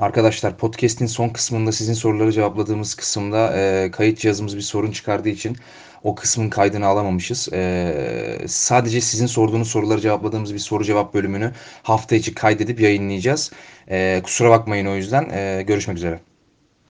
Arkadaşlar 0.00 0.56
podcast'in 0.56 1.06
son 1.06 1.28
kısmında 1.28 1.72
sizin 1.72 1.94
soruları 1.94 2.32
cevapladığımız 2.32 2.94
kısımda 2.94 3.56
e, 3.56 3.90
kayıt 3.90 4.18
cihazımız 4.18 4.56
bir 4.56 4.62
sorun 4.62 4.90
çıkardığı 4.92 5.28
için 5.28 5.56
o 6.04 6.14
kısmın 6.14 6.50
kaydını 6.50 6.86
alamamışız. 6.86 7.48
E, 7.52 8.44
sadece 8.46 9.00
sizin 9.00 9.26
sorduğunuz 9.26 9.68
soruları 9.68 10.00
cevapladığımız 10.00 10.54
bir 10.54 10.58
soru 10.58 10.84
cevap 10.84 11.14
bölümünü 11.14 11.52
hafta 11.82 12.16
içi 12.16 12.34
kaydedip 12.34 12.80
yayınlayacağız. 12.80 13.52
E, 13.90 14.20
kusura 14.24 14.50
bakmayın 14.50 14.86
o 14.86 14.96
yüzden. 14.96 15.28
E, 15.30 15.62
görüşmek 15.62 15.96
üzere. 15.96 16.29